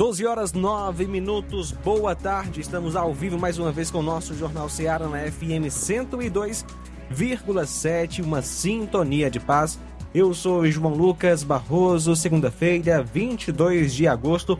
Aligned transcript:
12 0.00 0.24
horas 0.24 0.54
9 0.54 1.06
minutos, 1.06 1.72
boa 1.72 2.16
tarde. 2.16 2.62
Estamos 2.62 2.96
ao 2.96 3.12
vivo 3.12 3.38
mais 3.38 3.58
uma 3.58 3.70
vez 3.70 3.90
com 3.90 3.98
o 3.98 4.02
nosso 4.02 4.34
Jornal 4.34 4.66
Seara 4.66 5.06
na 5.06 5.30
FM 5.30 5.68
102,7, 5.68 8.24
uma 8.24 8.40
sintonia 8.40 9.30
de 9.30 9.38
paz. 9.38 9.78
Eu 10.14 10.32
sou 10.32 10.66
João 10.70 10.94
Lucas 10.94 11.42
Barroso, 11.42 12.16
segunda-feira, 12.16 13.02
22 13.02 13.92
de 13.92 14.08
agosto 14.08 14.58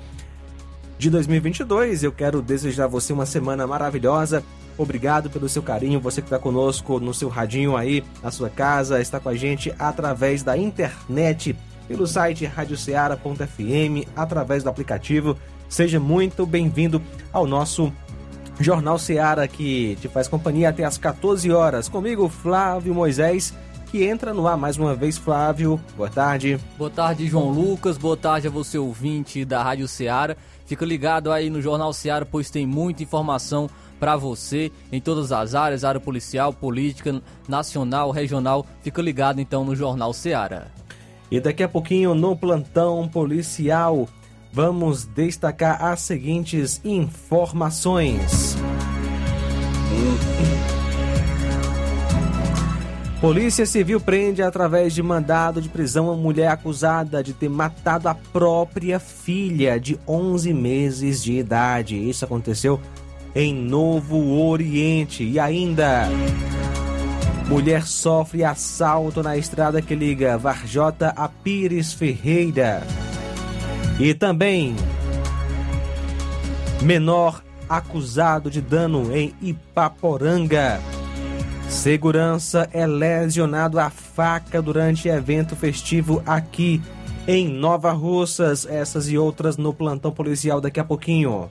de 0.99 1.09
2022. 1.09 2.03
Eu 2.03 2.13
quero 2.13 2.43
desejar 2.43 2.85
a 2.85 2.89
você 2.89 3.15
uma 3.15 3.25
semana 3.25 3.67
maravilhosa. 3.67 4.45
Obrigado 4.77 5.31
pelo 5.31 5.49
seu 5.49 5.63
carinho, 5.63 6.01
você 6.01 6.21
que 6.21 6.27
está 6.27 6.39
conosco 6.39 7.01
no 7.01 7.15
seu 7.15 7.31
radinho 7.31 7.79
aí, 7.79 8.05
na 8.23 8.31
sua 8.31 8.51
casa, 8.51 9.01
está 9.01 9.19
com 9.19 9.31
a 9.31 9.35
gente 9.35 9.75
através 9.79 10.43
da 10.43 10.59
internet 10.59 11.57
pelo 11.91 12.07
site 12.07 12.47
radioceara.fm, 12.47 14.07
através 14.15 14.63
do 14.63 14.71
aplicativo. 14.71 15.37
Seja 15.69 15.99
muito 15.99 16.47
bem-vindo 16.47 17.03
ao 17.33 17.49
nosso 17.49 17.93
Jornal 18.61 18.97
Ceará 18.97 19.49
que 19.49 19.99
te 20.01 20.07
faz 20.07 20.29
companhia 20.29 20.69
até 20.69 20.85
às 20.85 20.97
14 20.97 21.51
horas. 21.51 21.89
Comigo, 21.89 22.29
Flávio 22.29 22.95
Moisés, 22.95 23.53
que 23.91 24.05
entra 24.05 24.33
no 24.33 24.47
ar 24.47 24.57
mais 24.57 24.77
uma 24.77 24.95
vez. 24.95 25.19
Flávio, 25.19 25.81
boa 25.97 26.09
tarde. 26.09 26.61
Boa 26.79 26.91
tarde, 26.91 27.27
João 27.27 27.51
Lucas. 27.51 27.99
Boa 27.99 28.17
tarde 28.17 28.47
a 28.47 28.51
você, 28.51 28.79
ouvinte 28.79 29.45
da 29.45 29.61
Rádio 29.61 29.89
Ceará. 29.89 30.37
Fica 30.67 30.85
ligado 30.85 31.33
aí 31.33 31.51
no 31.51 31.61
Jornal 31.61 31.93
Ceará, 31.93 32.25
pois 32.25 32.51
tem 32.51 32.65
muita 32.65 33.03
informação 33.03 33.69
para 33.99 34.17
você 34.17 34.71
em 34.93 35.01
todas 35.01 35.33
as 35.33 35.57
áreas, 35.57 35.83
área 35.83 36.01
policial, 36.01 36.53
política, 36.53 37.21
nacional, 37.49 38.13
regional. 38.13 38.65
Fica 38.81 39.03
ligado 39.03 39.41
então 39.41 39.65
no 39.65 39.75
Jornal 39.75 40.13
Ceará. 40.13 40.69
E 41.31 41.41
daqui 41.41 41.63
a 41.63 41.69
pouquinho 41.69 42.15
no 42.15 42.37
plantão 42.37 43.09
policial 43.09 44.09
vamos 44.53 45.05
destacar 45.05 45.85
as 45.85 46.01
seguintes 46.01 46.81
informações. 46.85 48.57
Polícia 53.21 53.67
Civil 53.67 54.01
prende 54.01 54.43
através 54.43 54.95
de 54.95 55.03
mandado 55.03 55.61
de 55.61 55.69
prisão 55.69 56.07
uma 56.07 56.17
mulher 56.17 56.49
acusada 56.49 57.23
de 57.23 57.35
ter 57.35 57.51
matado 57.51 58.09
a 58.09 58.15
própria 58.15 58.99
filha 58.99 59.79
de 59.79 60.01
11 60.09 60.55
meses 60.55 61.23
de 61.23 61.35
idade. 61.35 61.97
Isso 61.97 62.25
aconteceu 62.25 62.81
em 63.35 63.55
Novo 63.55 64.41
Oriente. 64.41 65.23
E 65.23 65.39
ainda. 65.39 66.09
Mulher 67.51 67.85
sofre 67.85 68.45
assalto 68.45 69.25
na 69.25 69.37
estrada 69.37 69.83
que 69.83 69.93
liga 69.93 70.39
Varjota 70.39 71.13
a 71.17 71.29
Pires 71.29 71.93
Ferreira. 71.93 72.81
E 73.99 74.15
também 74.15 74.77
menor 76.81 77.43
acusado 77.69 78.53
de 78.53 78.61
dano 78.61 79.13
em 79.13 79.35
Ipaporanga. 79.43 80.81
Segurança 81.69 82.71
é 82.73 82.87
lesionado 82.87 83.81
a 83.81 83.91
faca 83.91 84.63
durante 84.63 85.09
evento 85.09 85.57
festivo 85.57 86.23
aqui 86.25 86.81
em 87.27 87.49
Nova 87.49 87.91
Russas. 87.91 88.65
Essas 88.65 89.11
e 89.11 89.19
outras 89.19 89.57
no 89.57 89.75
plantão 89.75 90.13
policial 90.13 90.61
daqui 90.61 90.79
a 90.79 90.85
pouquinho. 90.85 91.51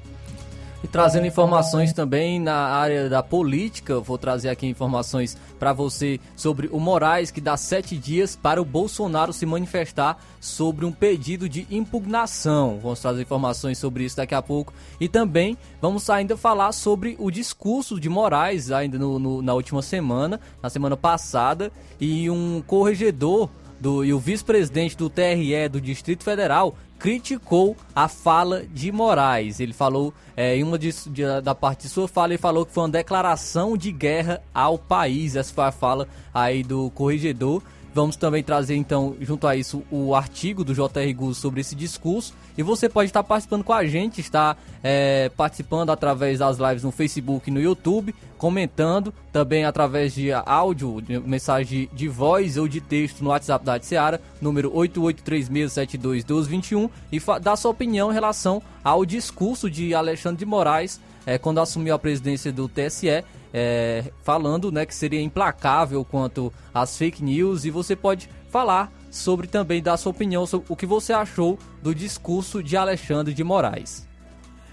E 0.81 0.87
trazendo 0.87 1.27
informações 1.27 1.91
também 1.91 2.39
na 2.39 2.55
área 2.55 3.09
da 3.09 3.21
política, 3.21 3.99
vou 3.99 4.17
trazer 4.17 4.47
aqui 4.47 4.65
informações 4.65 5.35
para 5.59 5.73
você 5.73 6.21
sobre 6.37 6.69
o 6.71 6.79
Moraes, 6.79 7.31
que 7.31 7.41
dá 7.41 7.57
sete 7.57 7.97
dias 7.97 8.37
para 8.37 8.61
o 8.61 8.65
Bolsonaro 8.65 9.33
se 9.33 9.45
manifestar 9.45 10.23
sobre 10.39 10.85
um 10.85 10.91
pedido 10.91 11.49
de 11.49 11.67
impugnação. 11.69 12.79
Vamos 12.81 13.01
trazer 13.01 13.21
informações 13.21 13.77
sobre 13.77 14.05
isso 14.05 14.15
daqui 14.15 14.33
a 14.33 14.41
pouco. 14.41 14.73
E 15.01 15.09
também 15.09 15.57
vamos 15.81 16.09
ainda 16.09 16.37
falar 16.37 16.71
sobre 16.71 17.17
o 17.19 17.29
discurso 17.29 17.99
de 17.99 18.07
Moraes, 18.07 18.71
ainda 18.71 18.97
no, 18.97 19.19
no, 19.19 19.41
na 19.41 19.53
última 19.53 19.81
semana, 19.81 20.39
na 20.63 20.69
semana 20.69 20.95
passada, 20.95 21.73
e 21.99 22.29
um 22.29 22.63
corregedor 22.65 23.49
do, 23.81 24.03
e 24.03 24.13
o 24.13 24.19
vice-presidente 24.19 24.95
do 24.95 25.09
TRE 25.09 25.67
do 25.69 25.79
Distrito 25.81 26.23
Federal 26.23 26.75
criticou 26.99 27.75
a 27.95 28.07
fala 28.07 28.63
de 28.65 28.91
Moraes. 28.91 29.59
Ele 29.59 29.73
falou, 29.73 30.13
é, 30.35 30.57
em 30.57 30.63
uma 30.63 30.77
de, 30.77 30.91
de, 31.09 31.41
da 31.41 31.55
parte 31.55 31.83
de 31.83 31.89
sua 31.89 32.07
fala, 32.07 32.33
ele 32.33 32.37
falou 32.37 32.65
que 32.65 32.73
foi 32.73 32.83
uma 32.83 32.89
declaração 32.89 33.77
de 33.77 33.91
guerra 33.91 34.43
ao 34.53 34.77
país. 34.77 35.35
Essa 35.35 35.53
foi 35.53 35.63
a 35.63 35.71
fala 35.71 36.07
aí 36.33 36.61
do 36.61 36.91
corregedor. 36.91 37.63
Vamos 37.93 38.15
também 38.15 38.41
trazer, 38.43 38.75
então, 38.75 39.15
junto 39.19 39.47
a 39.47 39.55
isso, 39.55 39.83
o 39.89 40.13
artigo 40.13 40.63
do 40.63 40.71
JR 40.73 41.11
Gus 41.15 41.37
sobre 41.37 41.61
esse 41.61 41.75
discurso. 41.75 42.33
E 42.57 42.63
você 42.63 42.87
pode 42.87 43.09
estar 43.09 43.23
participando 43.23 43.63
com 43.63 43.73
a 43.73 43.83
gente, 43.85 44.21
está 44.21 44.55
é, 44.83 45.31
participando 45.35 45.89
através 45.89 46.37
das 46.39 46.57
lives 46.57 46.83
no 46.83 46.91
Facebook 46.91 47.49
e 47.49 47.53
no 47.53 47.59
YouTube, 47.59 48.13
comentando, 48.37 49.11
também 49.31 49.65
através 49.65 50.13
de 50.13 50.31
áudio, 50.31 51.01
de 51.01 51.19
mensagem 51.19 51.89
de 51.91 52.07
voz 52.07 52.57
ou 52.57 52.67
de 52.67 52.79
texto 52.79 53.23
no 53.23 53.31
WhatsApp 53.31 53.65
da 53.65 53.81
Seara, 53.81 54.21
número 54.39 54.71
8836721221, 54.71 56.91
e 57.11 57.19
dar 57.41 57.55
sua 57.55 57.71
opinião 57.71 58.11
em 58.11 58.13
relação 58.13 58.61
ao 58.83 59.03
discurso 59.05 59.67
de 59.69 59.95
Alexandre 59.95 60.39
de 60.39 60.45
Moraes 60.45 60.99
é, 61.25 61.37
quando 61.37 61.59
assumiu 61.59 61.93
a 61.93 61.99
presidência 61.99 62.51
do 62.51 62.67
TSE 62.67 63.23
é, 63.53 64.11
falando 64.23 64.71
né, 64.71 64.85
que 64.85 64.95
seria 64.95 65.21
implacável 65.21 66.05
quanto 66.05 66.51
às 66.73 66.97
fake 66.97 67.23
news 67.23 67.65
e 67.65 67.69
você 67.69 67.95
pode 67.95 68.27
falar 68.49 68.91
sobre 69.11 69.47
também 69.47 69.81
dar 69.81 69.97
sua 69.97 70.11
opinião 70.11 70.45
sobre 70.45 70.67
o 70.69 70.75
que 70.75 70.85
você 70.85 71.11
achou 71.13 71.57
do 71.81 71.95
discurso 71.95 72.61
de 72.61 72.77
Alexandre 72.77 73.33
de 73.33 73.43
Moraes. 73.43 74.07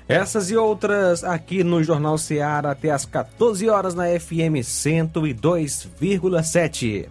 Essas 0.09 0.53
e 0.53 0.57
outras 0.57 1.25
aqui 1.25 1.65
no 1.65 1.83
Jornal 1.83 2.17
Ceará 2.17 2.71
até 2.71 2.91
às 2.91 3.05
14 3.05 3.69
horas 3.69 3.93
na 3.95 4.05
FM 4.05 4.63
102,7. 4.63 7.09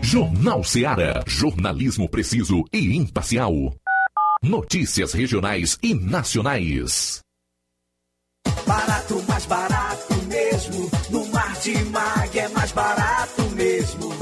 Jornal 0.00 0.64
Ceará, 0.64 1.22
jornalismo 1.26 2.08
preciso 2.08 2.64
e 2.72 2.96
imparcial. 2.96 3.52
Notícias 4.42 5.12
regionais 5.12 5.78
e 5.82 5.92
nacionais. 5.94 7.20
Barato, 8.66 9.24
mais 9.28 9.46
barato 9.46 10.14
mesmo. 10.28 10.90
No 11.10 11.26
Martimag 11.26 12.38
é 12.38 12.48
mais 12.48 12.72
barato 12.72 13.42
mesmo. 13.54 14.12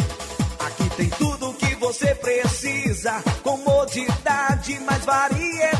Aqui 0.58 0.90
tem 0.96 1.08
tudo 1.10 1.50
o 1.50 1.54
que 1.54 1.74
você 1.76 2.14
precisa. 2.14 3.22
Comodidade, 3.42 4.78
mais 4.80 5.04
variedade. 5.04 5.79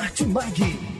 Martimag. 0.00 0.99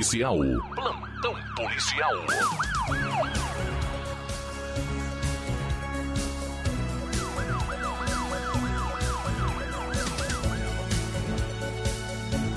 Policial. 0.00 0.38
Plantão 0.74 1.34
policial. 1.54 2.14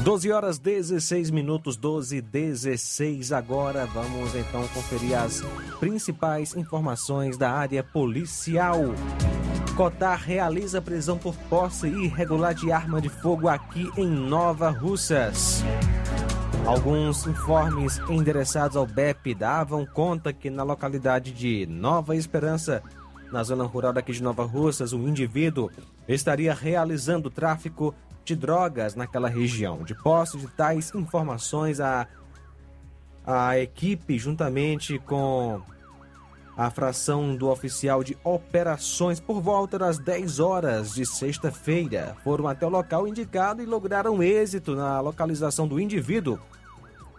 Doze 0.05 0.31
horas 0.31 0.57
16 0.57 1.31
minutos, 1.31 1.75
12 1.75 2.21
16 2.21 3.33
agora. 3.33 3.85
Vamos 3.87 4.33
então 4.35 4.65
conferir 4.69 5.17
as 5.17 5.41
principais 5.81 6.55
informações 6.55 7.37
da 7.37 7.51
área 7.51 7.83
policial. 7.83 8.79
Cotar 9.75 10.21
realiza 10.21 10.81
prisão 10.81 11.17
por 11.17 11.35
posse 11.49 11.87
irregular 11.87 12.53
de 12.53 12.71
arma 12.71 13.01
de 13.01 13.09
fogo 13.09 13.49
aqui 13.49 13.91
em 13.97 14.07
Nova 14.07 14.69
Russas. 14.69 15.61
Alguns 16.65 17.27
informes 17.27 17.99
endereçados 18.09 18.77
ao 18.77 18.85
BEP 18.87 19.35
davam 19.35 19.85
conta 19.85 20.31
que 20.31 20.49
na 20.49 20.63
localidade 20.63 21.33
de 21.33 21.65
Nova 21.65 22.15
Esperança, 22.15 22.81
na 23.33 23.43
zona 23.43 23.65
rural 23.65 23.91
daqui 23.91 24.13
de 24.13 24.23
Nova 24.23 24.45
Russas, 24.45 24.93
um 24.93 25.05
indivíduo 25.05 25.69
estaria 26.07 26.53
realizando 26.53 27.29
tráfico 27.29 27.93
de 28.23 28.33
drogas 28.33 28.95
naquela 28.95 29.27
região. 29.27 29.83
De 29.83 29.93
posse 29.93 30.37
de 30.37 30.47
tais 30.47 30.95
informações, 30.95 31.81
a, 31.81 32.07
a 33.25 33.59
equipe, 33.59 34.17
juntamente 34.17 34.97
com 34.99 35.61
a 36.55 36.69
fração 36.69 37.35
do 37.35 37.49
oficial 37.49 38.03
de 38.03 38.17
operações, 38.23 39.19
por 39.19 39.41
volta 39.41 39.79
das 39.79 39.97
10 39.97 40.39
horas 40.39 40.93
de 40.93 41.05
sexta-feira, 41.05 42.15
foram 42.23 42.47
até 42.47 42.65
o 42.65 42.69
local 42.69 43.07
indicado 43.07 43.61
e 43.61 43.65
lograram 43.65 44.21
êxito 44.21 44.75
na 44.75 44.99
localização 44.99 45.67
do 45.67 45.79
indivíduo 45.79 46.39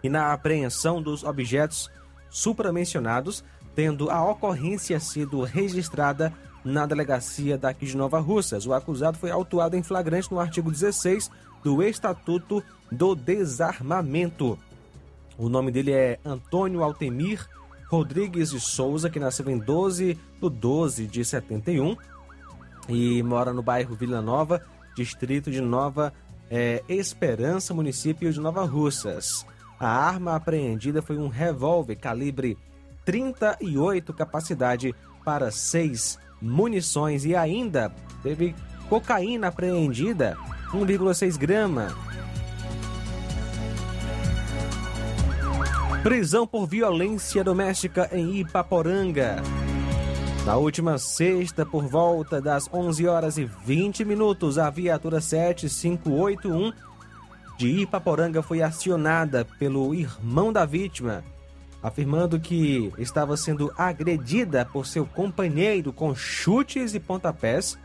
e 0.01 0.09
na 0.09 0.31
apreensão 0.31 1.01
dos 1.01 1.23
objetos 1.23 1.91
supramencionados, 2.29 3.43
tendo 3.75 4.09
a 4.09 4.23
ocorrência 4.23 4.99
sido 4.99 5.41
registrada 5.41 6.31
na 6.63 6.85
delegacia 6.85 7.57
daqui 7.57 7.85
de 7.85 7.97
Nova 7.97 8.19
Russas. 8.19 8.65
O 8.65 8.73
acusado 8.73 9.17
foi 9.17 9.31
autuado 9.31 9.75
em 9.75 9.83
flagrante 9.83 10.31
no 10.31 10.39
artigo 10.39 10.71
16 10.71 11.29
do 11.63 11.83
Estatuto 11.83 12.63
do 12.91 13.15
Desarmamento. 13.15 14.57
O 15.37 15.49
nome 15.49 15.71
dele 15.71 15.91
é 15.91 16.19
Antônio 16.23 16.81
Altemir 16.81 17.47
Rodrigues 17.87 18.51
de 18.51 18.59
Souza, 18.59 19.09
que 19.09 19.19
nasceu 19.19 19.49
em 19.49 19.57
12 19.57 20.13
de 20.13 20.49
12 20.49 21.07
de 21.07 21.23
71 21.23 21.95
e 22.87 23.23
mora 23.23 23.53
no 23.53 23.63
bairro 23.63 23.95
Vila 23.95 24.21
Nova, 24.21 24.61
distrito 24.95 25.49
de 25.49 25.61
Nova 25.61 26.13
é, 26.49 26.83
Esperança, 26.87 27.73
município 27.73 28.31
de 28.31 28.39
Nova 28.39 28.65
Russas. 28.65 29.45
A 29.79 29.87
arma 29.87 30.35
apreendida 30.35 31.01
foi 31.01 31.17
um 31.17 31.27
revólver 31.27 31.95
calibre 31.95 32.57
38, 33.03 34.13
capacidade 34.13 34.95
para 35.23 35.51
seis 35.51 36.17
munições 36.41 37.25
e 37.25 37.35
ainda 37.35 37.91
teve 38.21 38.55
cocaína 38.89 39.47
apreendida, 39.47 40.37
1,6 40.71 41.37
grama. 41.37 41.87
Prisão 46.03 46.45
por 46.45 46.67
violência 46.67 47.43
doméstica 47.43 48.09
em 48.11 48.39
Ipaporanga. 48.39 49.37
Na 50.45 50.55
última 50.55 50.97
sexta, 50.97 51.65
por 51.65 51.87
volta 51.87 52.39
das 52.39 52.69
11 52.71 53.07
horas 53.07 53.37
e 53.37 53.45
20 53.45 54.05
minutos, 54.05 54.59
a 54.59 54.69
viatura 54.69 55.19
7581 55.19 56.71
de 57.57 57.67
Ipaporanga 57.81 58.43
foi 58.43 58.61
acionada 58.61 59.45
pelo 59.57 59.95
irmão 59.95 60.53
da 60.53 60.65
vítima, 60.65 61.23
afirmando 61.81 62.39
que 62.39 62.93
estava 62.97 63.35
sendo 63.35 63.73
agredida 63.77 64.65
por 64.65 64.85
seu 64.85 65.05
companheiro 65.05 65.91
com 65.91 66.13
chutes 66.13 66.93
e 66.93 66.99
pontapés 66.99 67.77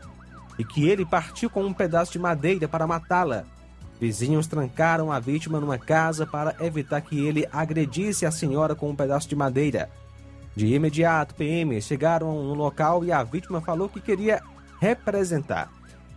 e 0.59 0.63
que 0.63 0.87
ele 0.87 1.05
partiu 1.05 1.49
com 1.49 1.63
um 1.63 1.73
pedaço 1.73 2.11
de 2.11 2.19
madeira 2.19 2.67
para 2.67 2.85
matá-la. 2.85 3.45
Vizinhos 4.01 4.47
trancaram 4.47 5.11
a 5.11 5.19
vítima 5.19 5.59
numa 5.59 5.77
casa 5.77 6.25
para 6.25 6.55
evitar 6.59 7.01
que 7.01 7.23
ele 7.23 7.47
agredisse 7.53 8.25
a 8.25 8.31
senhora 8.31 8.73
com 8.73 8.89
um 8.89 8.95
pedaço 8.95 9.29
de 9.29 9.35
madeira. 9.35 9.91
De 10.55 10.65
imediato, 10.73 11.35
PMs 11.35 11.85
chegaram 11.85 12.33
no 12.43 12.55
local 12.55 13.05
e 13.05 13.11
a 13.11 13.21
vítima 13.21 13.61
falou 13.61 13.87
que 13.87 14.01
queria 14.01 14.41
representar. 14.79 15.71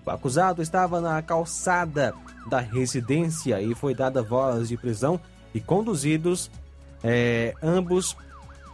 O 0.06 0.10
acusado 0.10 0.62
estava 0.62 0.98
na 0.98 1.20
calçada 1.20 2.14
da 2.46 2.58
residência 2.58 3.60
e 3.60 3.74
foi 3.74 3.94
dada 3.94 4.22
voz 4.22 4.70
de 4.70 4.78
prisão 4.78 5.20
e 5.52 5.60
conduzidos 5.60 6.50
é, 7.02 7.52
ambos 7.62 8.16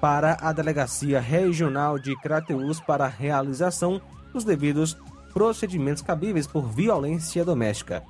para 0.00 0.38
a 0.40 0.52
Delegacia 0.52 1.20
Regional 1.20 1.98
de 1.98 2.14
Crateús 2.20 2.78
para 2.78 3.06
a 3.06 3.08
realização 3.08 4.00
dos 4.32 4.44
devidos 4.44 4.96
procedimentos 5.34 6.00
cabíveis 6.00 6.46
por 6.46 6.62
violência 6.68 7.44
doméstica. 7.44 8.04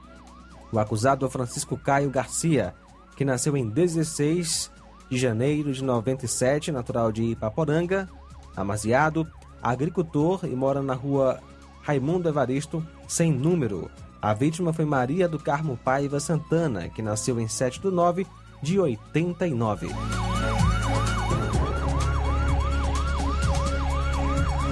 O 0.72 0.78
acusado 0.78 1.26
é 1.26 1.30
Francisco 1.30 1.76
Caio 1.76 2.10
Garcia, 2.10 2.74
que 3.16 3.24
nasceu 3.24 3.56
em 3.56 3.68
16 3.68 4.70
de 5.10 5.18
janeiro 5.18 5.72
de 5.72 5.82
97, 5.82 6.70
natural 6.70 7.10
de 7.10 7.24
Ipaporanga, 7.24 8.08
amaziado, 8.56 9.26
agricultor 9.60 10.44
e 10.44 10.54
mora 10.54 10.80
na 10.80 10.94
rua 10.94 11.40
Raimundo 11.82 12.28
Evaristo, 12.28 12.86
sem 13.08 13.32
número. 13.32 13.90
A 14.22 14.32
vítima 14.32 14.72
foi 14.72 14.84
Maria 14.84 15.28
do 15.28 15.38
Carmo 15.38 15.76
Paiva 15.76 16.20
Santana, 16.20 16.88
que 16.88 17.02
nasceu 17.02 17.40
em 17.40 17.48
7 17.48 17.80
de 17.80 17.90
9 17.90 18.26
de 18.62 18.78
89. 18.78 19.88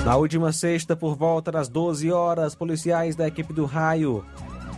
Na 0.04 0.16
última 0.16 0.52
sexta, 0.52 0.94
por 0.94 1.16
volta 1.16 1.50
das 1.50 1.68
12 1.68 2.10
horas, 2.12 2.54
policiais 2.54 3.16
da 3.16 3.26
equipe 3.26 3.52
do 3.52 3.66
Raio 3.66 4.24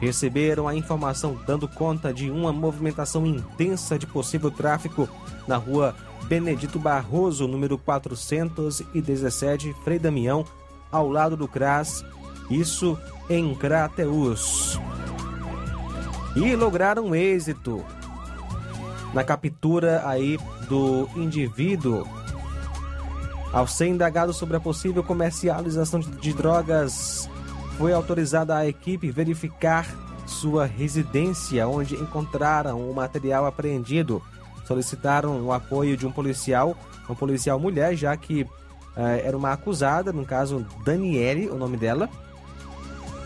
receberam 0.01 0.67
a 0.67 0.75
informação 0.75 1.39
dando 1.47 1.69
conta 1.69 2.13
de 2.13 2.31
uma 2.31 2.53
movimentação 2.53 3.27
intensa 3.27 3.99
de 3.99 4.07
possível 4.07 4.51
tráfico 4.51 5.09
na 5.47 5.57
rua 5.57 5.95
Benedito 6.25 6.79
Barroso, 6.79 7.47
número 7.47 7.77
417, 7.77 9.75
Frei 9.85 9.99
Damião, 9.99 10.45
ao 10.91 11.09
lado 11.09 11.37
do 11.37 11.47
CRAS, 11.47 12.05
isso 12.51 12.99
em 13.29 13.55
Crateus. 13.55 14.81
E 16.35 16.57
lograram 16.57 17.15
êxito 17.15 17.85
na 19.13 19.23
captura 19.25 20.03
aí 20.07 20.39
do 20.69 21.09
indivíduo. 21.17 22.07
Ao 23.53 23.67
ser 23.67 23.89
indagado 23.89 24.33
sobre 24.33 24.57
a 24.57 24.61
possível 24.61 25.03
comercialização 25.03 25.99
de 25.99 26.33
drogas 26.33 27.29
foi 27.81 27.95
autorizada 27.95 28.55
a 28.55 28.69
equipe 28.69 29.11
verificar 29.11 29.87
sua 30.27 30.67
residência, 30.67 31.67
onde 31.67 31.95
encontraram 31.95 32.79
o 32.79 32.95
material 32.95 33.47
apreendido. 33.47 34.23
Solicitaram 34.67 35.41
o 35.47 35.51
apoio 35.51 35.97
de 35.97 36.07
um 36.07 36.13
policial, 36.13 36.77
um 37.09 37.15
policial 37.15 37.59
mulher, 37.59 37.97
já 37.97 38.15
que 38.19 38.47
eh, 38.95 39.23
era 39.25 39.35
uma 39.35 39.53
acusada, 39.53 40.13
no 40.13 40.27
caso 40.27 40.67
Daniele, 40.85 41.49
o 41.49 41.57
nome 41.57 41.79
dela. 41.79 42.11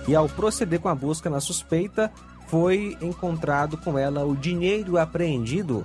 E 0.06 0.14
ao 0.14 0.28
proceder 0.28 0.78
com 0.78 0.88
a 0.88 0.94
busca 0.94 1.28
na 1.28 1.40
suspeita, 1.40 2.12
foi 2.46 2.96
encontrado 3.02 3.76
com 3.76 3.98
ela 3.98 4.24
o 4.24 4.36
dinheiro 4.36 4.98
apreendido 4.98 5.84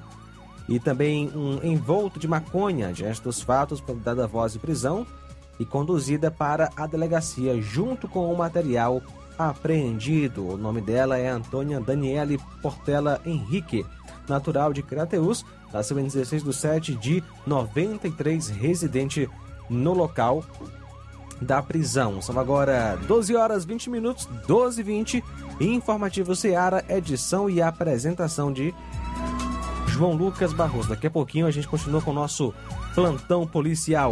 e 0.68 0.80
também 0.80 1.32
um 1.36 1.60
envolto 1.64 2.20
de 2.20 2.28
maconha. 2.28 2.94
Diante 2.94 3.20
dos 3.20 3.42
fatos, 3.42 3.80
foi 3.80 3.96
dada 3.96 4.28
voz 4.28 4.54
de 4.54 4.60
prisão 4.60 5.08
e 5.60 5.66
conduzida 5.66 6.32
para 6.32 6.72
a 6.75 6.88
delegacia 6.88 7.62
junto 7.62 8.08
com 8.08 8.32
o 8.32 8.38
material 8.38 9.01
apreendido. 9.38 10.48
O 10.48 10.58
nome 10.58 10.82
dela 10.82 11.18
é 11.18 11.28
Antônia 11.28 11.80
Daniele 11.80 12.39
Portela 12.62 13.22
Henrique, 13.25 13.86
natural 14.28 14.74
de 14.74 14.82
Crateus, 14.82 15.46
nasceu 15.72 16.00
em 16.00 16.04
16 16.04 16.44
de 16.44 16.54
7 16.54 16.96
de 16.96 17.24
93, 17.46 18.50
residente 18.50 19.30
no 19.70 19.94
local 19.94 20.44
da 21.42 21.62
prisão. 21.62 22.22
São 22.22 22.38
agora 22.38 22.98
12 23.08 23.36
horas 23.36 23.66
20 23.66 23.89
minutos, 23.89 24.28
12 24.48 24.82
e 24.82 24.84
20. 24.84 25.24
Informativo 25.60 26.36
Seara, 26.36 26.84
edição 26.89 27.50
e 27.50 27.62
apresentação 27.62 28.51
de 28.51 28.74
João 29.88 30.13
Lucas 30.13 30.54
Barroso. 30.54 30.89
Daqui 30.89 31.08
a 31.08 31.12
pouquinho 31.12 31.48
a 31.48 31.51
gente 31.51 31.68
continua 31.68 32.01
com 32.01 32.12
o 32.12 32.13
nosso 32.13 32.54
plantão 32.94 33.46
policial. 33.46 34.12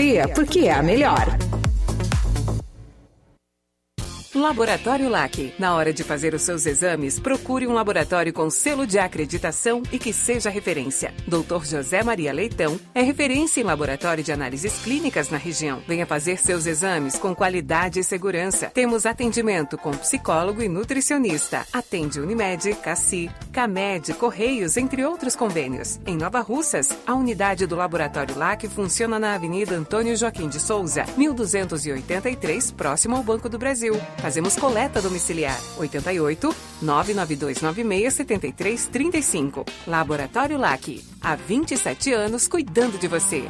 porque 0.33 0.59
é 0.61 0.73
a 0.73 0.81
melhor. 0.81 1.37
Laboratório 4.33 5.09
LAC. 5.09 5.53
Na 5.59 5.75
hora 5.75 5.93
de 5.93 6.03
fazer 6.03 6.33
os 6.33 6.41
seus 6.41 6.65
exames, 6.65 7.19
procure 7.19 7.67
um 7.67 7.73
laboratório 7.73 8.31
com 8.31 8.49
selo 8.49 8.87
de 8.87 8.97
acreditação 8.97 9.83
e 9.91 9.99
que 9.99 10.13
seja 10.13 10.49
referência. 10.49 11.13
Dr. 11.27 11.65
José 11.65 12.01
Maria 12.01 12.31
Leitão 12.31 12.79
é 12.95 13.01
referência 13.01 13.59
em 13.59 13.63
laboratório 13.63 14.23
de 14.23 14.31
análises 14.31 14.79
clínicas 14.83 15.29
na 15.29 15.37
região. 15.37 15.83
Venha 15.85 16.05
fazer 16.05 16.37
seus 16.37 16.65
exames 16.65 17.19
com 17.19 17.35
qualidade 17.35 17.99
e 17.99 18.03
segurança. 18.03 18.71
Temos 18.73 19.05
atendimento 19.05 19.77
com 19.77 19.91
psicólogo 19.91 20.63
e 20.63 20.69
nutricionista. 20.69 21.67
Atende 21.71 22.19
Unimed, 22.19 22.73
Cassi, 22.75 23.29
Camed, 23.51 24.13
Correios, 24.13 24.77
entre 24.77 25.03
outros 25.03 25.35
convênios. 25.35 25.99
Em 26.05 26.15
Nova 26.15 26.39
Russas, 26.39 26.89
a 27.05 27.13
unidade 27.13 27.67
do 27.67 27.75
Laboratório 27.75 28.37
LAC 28.37 28.67
funciona 28.67 29.19
na 29.19 29.35
Avenida 29.35 29.75
Antônio 29.75 30.15
Joaquim 30.15 30.47
de 30.47 30.59
Souza, 30.59 31.05
1283, 31.17 32.71
próximo 32.71 33.15
ao 33.15 33.23
Banco 33.23 33.49
do 33.49 33.57
Brasil. 33.57 33.93
Fazemos 34.17 34.55
coleta 34.55 35.01
domiciliar. 35.01 35.59
88 35.77 36.55
99296 36.81 38.13
7335. 38.13 39.65
Laboratório 39.85 40.57
LAC. 40.57 41.03
Há 41.21 41.35
27 41.35 42.13
anos 42.13 42.47
cuidando 42.47 42.97
de 42.97 43.07
você. 43.07 43.49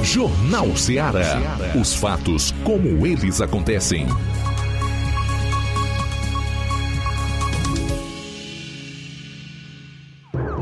Jornal 0.04 0.76
Ceará. 0.78 1.40
Os 1.80 1.96
fatos 1.96 2.52
como 2.64 3.06
eles 3.06 3.42
acontecem. 3.42 4.08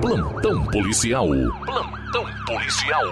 Plantão 0.01 0.65
policial. 0.67 1.27
Plantão 1.65 2.25
policial. 2.45 3.03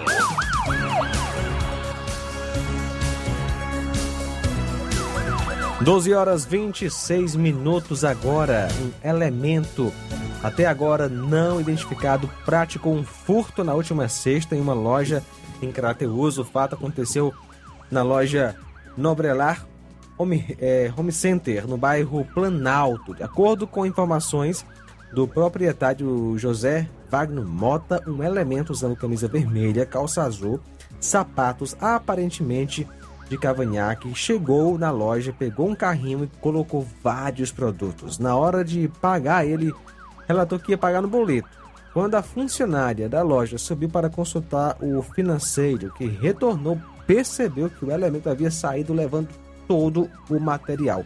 Doze 5.83 6.13
horas 6.13 6.45
26 6.45 7.35
minutos 7.35 8.05
agora. 8.05 8.67
Um 8.79 9.09
elemento 9.09 9.91
até 10.43 10.67
agora 10.67 11.09
não 11.09 11.59
identificado 11.59 12.29
praticou 12.45 12.93
um 12.93 13.03
furto 13.03 13.63
na 13.63 13.73
última 13.73 14.07
sexta 14.07 14.55
em 14.55 14.61
uma 14.61 14.75
loja 14.75 15.23
em 15.59 15.71
Crateus. 15.71 16.37
O 16.37 16.45
fato 16.45 16.75
aconteceu 16.75 17.33
na 17.89 18.03
loja 18.03 18.55
Nobrelar 18.95 19.65
Home, 20.19 20.55
é, 20.59 20.93
Home 20.95 21.11
Center, 21.11 21.67
no 21.67 21.77
bairro 21.77 22.23
Planalto. 22.25 23.15
De 23.15 23.23
acordo 23.23 23.65
com 23.65 23.83
informações 23.83 24.63
do 25.11 25.27
proprietário 25.27 26.37
José 26.37 26.87
Wagner 27.09 27.43
Mota, 27.43 28.03
um 28.07 28.23
elemento 28.23 28.71
usando 28.71 28.95
camisa 28.95 29.27
vermelha, 29.27 29.83
calça 29.83 30.21
azul, 30.21 30.59
sapatos 30.99 31.75
aparentemente 31.81 32.87
de 33.31 33.37
cavanhaque, 33.37 34.13
chegou 34.13 34.77
na 34.77 34.91
loja, 34.91 35.31
pegou 35.31 35.69
um 35.69 35.73
carrinho 35.73 36.25
e 36.25 36.39
colocou 36.41 36.85
vários 37.01 37.49
produtos. 37.49 38.19
Na 38.19 38.35
hora 38.35 38.61
de 38.61 38.89
pagar, 38.99 39.47
ele 39.47 39.73
relatou 40.27 40.59
que 40.59 40.71
ia 40.71 40.77
pagar 40.77 41.01
no 41.01 41.07
boleto. 41.07 41.47
Quando 41.93 42.15
a 42.15 42.21
funcionária 42.21 43.07
da 43.07 43.21
loja 43.21 43.57
subiu 43.57 43.87
para 43.87 44.09
consultar 44.09 44.75
o 44.81 45.01
financeiro, 45.01 45.93
que 45.93 46.05
retornou, 46.05 46.77
percebeu 47.07 47.69
que 47.69 47.85
o 47.85 47.91
elemento 47.91 48.29
havia 48.29 48.51
saído 48.51 48.93
levando 48.93 49.29
todo 49.65 50.09
o 50.29 50.37
material. 50.37 51.05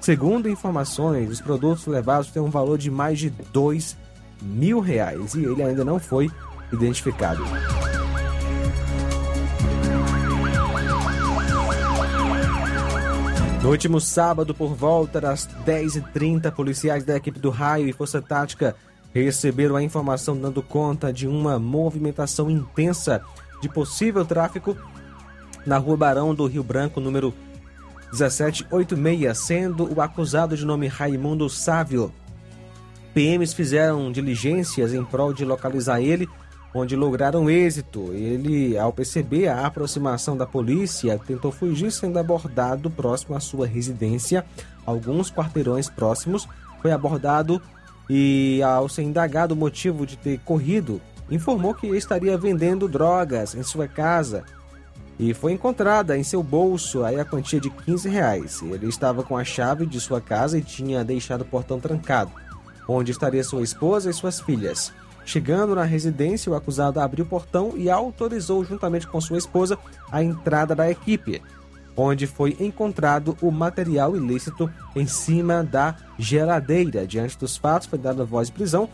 Segundo 0.00 0.48
informações, 0.48 1.30
os 1.30 1.42
produtos 1.42 1.86
levados 1.86 2.30
têm 2.30 2.40
um 2.40 2.50
valor 2.50 2.78
de 2.78 2.90
mais 2.90 3.18
de 3.18 3.28
dois 3.52 3.98
mil 4.40 4.80
reais 4.80 5.34
e 5.34 5.44
ele 5.44 5.62
ainda 5.62 5.84
não 5.84 5.98
foi 5.98 6.30
identificado. 6.72 7.44
No 13.66 13.72
último 13.72 14.00
sábado, 14.00 14.54
por 14.54 14.76
volta 14.76 15.20
das 15.20 15.48
10h30, 15.66 16.52
policiais 16.52 17.02
da 17.02 17.16
equipe 17.16 17.40
do 17.40 17.50
Raio 17.50 17.88
e 17.88 17.92
Força 17.92 18.22
Tática 18.22 18.76
receberam 19.12 19.74
a 19.74 19.82
informação 19.82 20.36
dando 20.36 20.62
conta 20.62 21.12
de 21.12 21.26
uma 21.26 21.58
movimentação 21.58 22.48
intensa 22.48 23.22
de 23.60 23.68
possível 23.68 24.24
tráfico 24.24 24.76
na 25.66 25.78
Rua 25.78 25.96
Barão 25.96 26.32
do 26.32 26.46
Rio 26.46 26.62
Branco, 26.62 27.00
número 27.00 27.34
1786, 28.12 29.36
sendo 29.36 29.92
o 29.92 30.00
acusado 30.00 30.56
de 30.56 30.64
nome 30.64 30.86
Raimundo 30.86 31.50
Sávio. 31.50 32.14
PMs 33.12 33.52
fizeram 33.52 34.12
diligências 34.12 34.94
em 34.94 35.04
prol 35.04 35.32
de 35.32 35.44
localizar 35.44 36.00
ele, 36.00 36.28
onde 36.76 36.94
lograram 36.94 37.48
êxito. 37.48 38.12
Ele, 38.12 38.76
ao 38.76 38.92
perceber 38.92 39.48
a 39.48 39.66
aproximação 39.66 40.36
da 40.36 40.46
polícia, 40.46 41.18
tentou 41.26 41.50
fugir 41.50 41.90
sendo 41.90 42.18
abordado 42.18 42.90
próximo 42.90 43.34
à 43.34 43.40
sua 43.40 43.66
residência. 43.66 44.44
Alguns 44.84 45.30
quarteirões 45.30 45.88
próximos, 45.88 46.46
foi 46.80 46.92
abordado 46.92 47.60
e, 48.08 48.60
ao 48.62 48.88
ser 48.88 49.02
indagado 49.02 49.54
o 49.54 49.56
motivo 49.56 50.06
de 50.06 50.16
ter 50.16 50.38
corrido, 50.40 51.00
informou 51.30 51.74
que 51.74 51.88
estaria 51.88 52.38
vendendo 52.38 52.86
drogas 52.88 53.54
em 53.54 53.62
sua 53.62 53.88
casa 53.88 54.44
e 55.18 55.32
foi 55.32 55.52
encontrada 55.52 56.16
em 56.16 56.22
seu 56.22 56.42
bolso 56.42 57.02
aí 57.02 57.18
a 57.18 57.24
quantia 57.24 57.58
de 57.58 57.70
15 57.70 58.08
reais. 58.08 58.62
Ele 58.62 58.86
estava 58.86 59.22
com 59.22 59.36
a 59.36 59.44
chave 59.44 59.86
de 59.86 60.00
sua 60.00 60.20
casa 60.20 60.58
e 60.58 60.62
tinha 60.62 61.02
deixado 61.02 61.40
o 61.40 61.46
portão 61.46 61.80
trancado, 61.80 62.30
onde 62.86 63.10
estaria 63.10 63.42
sua 63.42 63.62
esposa 63.62 64.10
e 64.10 64.14
suas 64.14 64.40
filhas. 64.40 64.92
Chegando 65.26 65.74
na 65.74 65.82
residência, 65.82 66.50
o 66.50 66.54
acusado 66.54 67.00
abriu 67.00 67.24
o 67.24 67.28
portão 67.28 67.72
e 67.76 67.90
autorizou, 67.90 68.64
juntamente 68.64 69.08
com 69.08 69.20
sua 69.20 69.36
esposa, 69.36 69.76
a 70.10 70.22
entrada 70.22 70.72
da 70.72 70.88
equipe, 70.88 71.42
onde 71.96 72.28
foi 72.28 72.56
encontrado 72.60 73.36
o 73.42 73.50
material 73.50 74.16
ilícito 74.16 74.70
em 74.94 75.04
cima 75.04 75.64
da 75.64 75.96
geladeira. 76.16 77.04
Diante 77.04 77.36
dos 77.36 77.56
fatos, 77.56 77.88
foi 77.88 77.98
dada 77.98 78.24
voz 78.24 78.46
de 78.46 78.54
prisão 78.54 78.88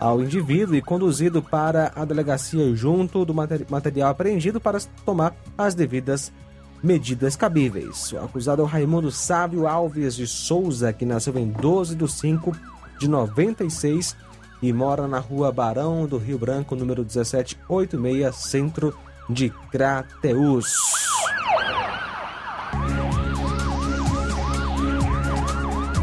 ao 0.00 0.22
indivíduo 0.22 0.74
e 0.74 0.80
conduzido 0.80 1.42
para 1.42 1.92
a 1.94 2.06
delegacia 2.06 2.74
junto 2.74 3.22
do 3.22 3.34
material 3.34 4.10
apreendido 4.10 4.58
para 4.58 4.80
tomar 5.04 5.36
as 5.56 5.74
devidas 5.74 6.32
medidas 6.82 7.36
cabíveis. 7.36 8.10
O 8.12 8.18
acusado 8.18 8.62
é 8.62 8.64
o 8.64 8.68
Raimundo 8.68 9.12
Sávio 9.12 9.68
Alves 9.68 10.16
de 10.16 10.26
Souza, 10.26 10.94
que 10.94 11.04
nasceu 11.04 11.36
em 11.38 11.50
12 11.50 11.94
de 11.94 12.10
5 12.10 12.56
de 12.98 13.06
96 13.06 14.16
e 14.62 14.72
mora 14.72 15.08
na 15.08 15.18
rua 15.18 15.50
Barão 15.50 16.06
do 16.06 16.16
Rio 16.16 16.38
Branco, 16.38 16.76
número 16.76 17.02
1786, 17.02 18.34
centro 18.36 18.96
de 19.28 19.50
Crateus. 19.70 20.72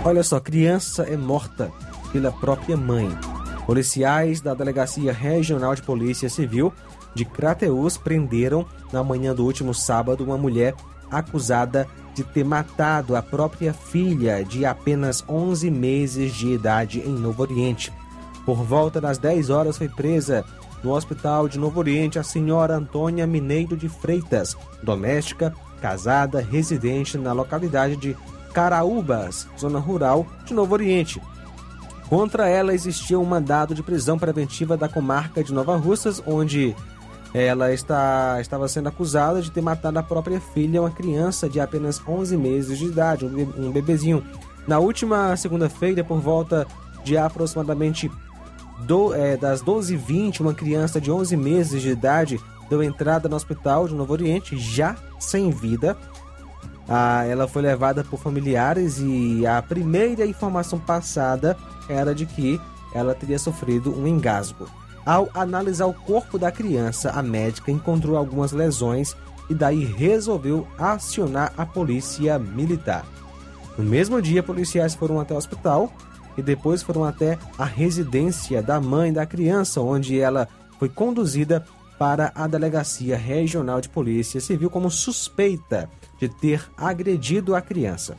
Olha 0.04 0.24
só, 0.24 0.40
criança 0.40 1.04
é 1.04 1.16
morta 1.16 1.72
pela 2.12 2.32
própria 2.32 2.76
mãe. 2.76 3.10
Policiais 3.66 4.42
da 4.42 4.54
Delegacia 4.54 5.14
Regional 5.14 5.76
de 5.76 5.82
Polícia 5.82 6.30
Civil 6.30 6.74
de 7.14 7.24
Crateus 7.24 7.98
prenderam 7.98 8.66
na 8.92 9.04
manhã 9.04 9.34
do 9.34 9.46
último 9.46 9.74
sábado 9.74 10.24
uma 10.24 10.38
mulher 10.38 10.74
acusada 11.12 11.88
de 12.14 12.24
ter 12.24 12.44
matado 12.44 13.16
a 13.16 13.22
própria 13.22 13.74
filha 13.74 14.44
de 14.44 14.66
apenas 14.66 15.24
11 15.28 15.70
meses 15.70 16.34
de 16.34 16.48
idade 16.50 17.00
em 17.00 17.14
Novo 17.14 17.42
Oriente. 17.42 17.92
Por 18.46 18.64
volta 18.64 19.00
das 19.00 19.18
10 19.18 19.50
horas 19.50 19.78
foi 19.78 19.88
presa 19.88 20.44
no 20.84 20.92
Hospital 20.92 21.48
de 21.48 21.60
Novo 21.60 21.80
Oriente 21.80 22.18
a 22.18 22.24
senhora 22.24 22.76
Antônia 22.76 23.28
Mineiro 23.28 23.76
de 23.76 23.90
Freitas, 23.90 24.56
doméstica, 24.82 25.54
casada, 25.82 26.42
residente 26.42 27.18
na 27.18 27.34
localidade 27.34 27.96
de 27.96 28.16
Caraúbas, 28.54 29.48
zona 29.58 29.80
rural 29.80 30.26
de 30.46 30.54
Novo 30.54 30.74
Oriente. 30.74 31.22
Contra 32.08 32.50
ela 32.50 32.74
existia 32.74 33.20
um 33.20 33.26
mandado 33.26 33.76
de 33.76 33.84
prisão 33.84 34.18
preventiva 34.18 34.76
da 34.76 34.90
comarca 34.90 35.44
de 35.44 35.54
Nova 35.54 35.78
Russas, 35.78 36.22
onde 36.26 36.76
ela 37.34 37.72
está, 37.72 38.38
estava 38.42 38.68
sendo 38.68 38.90
acusada 38.90 39.42
de 39.42 39.52
ter 39.52 39.62
matado 39.62 40.00
a 40.00 40.04
própria 40.04 40.42
filha, 40.42 40.82
uma 40.82 40.90
criança 40.90 41.48
de 41.48 41.60
apenas 41.60 42.02
11 42.08 42.36
meses 42.36 42.80
de 42.80 42.86
idade, 42.86 43.26
um 43.26 43.72
bebezinho. 43.72 44.24
Na 44.68 44.80
última 44.80 45.38
segunda-feira, 45.38 46.04
por 46.04 46.20
volta 46.20 46.66
de 47.04 47.16
aproximadamente 47.16 48.10
do, 48.82 49.14
é, 49.14 49.38
das 49.38 49.62
12h20, 49.62 50.40
uma 50.42 50.54
criança 50.54 51.00
de 51.00 51.12
11 51.12 51.36
meses 51.38 51.82
de 51.82 51.90
idade 51.90 52.40
deu 52.70 52.84
entrada 52.84 53.28
no 53.28 53.36
hospital 53.36 53.88
de 53.88 53.96
Novo 53.96 54.14
Oriente, 54.14 54.58
já 54.58 54.96
sem 55.20 55.50
vida. 55.50 55.98
Ah, 56.88 57.24
ela 57.26 57.48
foi 57.48 57.62
levada 57.62 58.04
por 58.04 58.20
familiares 58.20 59.00
e 59.00 59.46
a 59.46 59.62
primeira 59.62 60.26
informação 60.26 60.80
passada 60.80 61.58
era 61.88 62.14
de 62.14 62.26
que 62.26 62.60
ela 62.94 63.14
teria 63.14 63.38
sofrido 63.38 63.96
um 63.96 64.08
engasgo. 64.08 64.68
Ao 65.06 65.30
analisar 65.34 65.86
o 65.86 65.94
corpo 65.94 66.38
da 66.38 66.52
criança, 66.52 67.12
a 67.12 67.22
médica 67.22 67.72
encontrou 67.72 68.18
algumas 68.18 68.52
lesões 68.52 69.16
e 69.50 69.54
daí 69.54 69.84
resolveu 69.84 70.68
acionar 70.78 71.52
a 71.58 71.66
polícia 71.66 72.38
militar. 72.38 73.06
No 73.78 73.84
mesmo 73.84 74.22
dia, 74.22 74.44
policiais 74.44 74.94
foram 74.94 75.20
até 75.20 75.34
o 75.34 75.38
hospital 75.38 75.92
e 76.40 76.42
depois 76.42 76.82
foram 76.82 77.04
até 77.04 77.38
a 77.58 77.66
residência 77.66 78.64
da 78.64 78.80
mãe 78.80 79.12
da 79.12 79.26
criança, 79.26 79.82
onde 79.82 80.20
ela 80.20 80.48
foi 80.80 80.88
conduzida 80.88 81.66
para 81.98 82.32
a 82.34 82.48
Delegacia 82.48 83.18
Regional 83.18 83.82
de 83.82 83.90
Polícia 83.90 84.40
Civil 84.40 84.70
como 84.70 84.90
suspeita 84.90 85.90
de 86.18 86.30
ter 86.30 86.66
agredido 86.78 87.56
a 87.56 87.62
criança. 87.62 88.16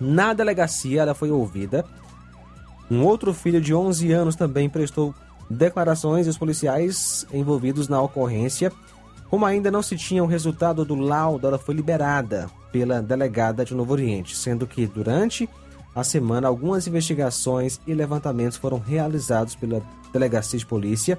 Na 0.00 0.32
delegacia, 0.32 1.02
ela 1.02 1.14
foi 1.14 1.30
ouvida. 1.30 1.84
Um 2.90 3.04
outro 3.04 3.34
filho 3.34 3.60
de 3.60 3.74
11 3.74 4.12
anos 4.12 4.36
também 4.36 4.68
prestou 4.68 5.14
declarações 5.50 6.26
e 6.26 6.30
os 6.30 6.38
policiais 6.38 7.26
envolvidos 7.32 7.86
na 7.86 8.00
ocorrência. 8.00 8.72
Como 9.28 9.44
ainda 9.44 9.70
não 9.70 9.82
se 9.82 9.96
tinha 9.96 10.24
o 10.24 10.26
resultado 10.26 10.84
do 10.84 10.94
laudo, 10.94 11.46
ela 11.46 11.58
foi 11.58 11.74
liberada 11.74 12.48
pela 12.72 13.02
delegada 13.02 13.64
de 13.64 13.74
Novo 13.74 13.92
Oriente, 13.92 14.36
sendo 14.36 14.66
que 14.66 14.86
durante 14.86 15.48
a 15.96 16.04
semana 16.04 16.46
algumas 16.46 16.86
investigações 16.86 17.80
e 17.86 17.94
levantamentos 17.94 18.56
foram 18.56 18.78
realizados 18.78 19.56
pela 19.56 19.82
delegacia 20.12 20.58
de 20.58 20.66
polícia 20.66 21.18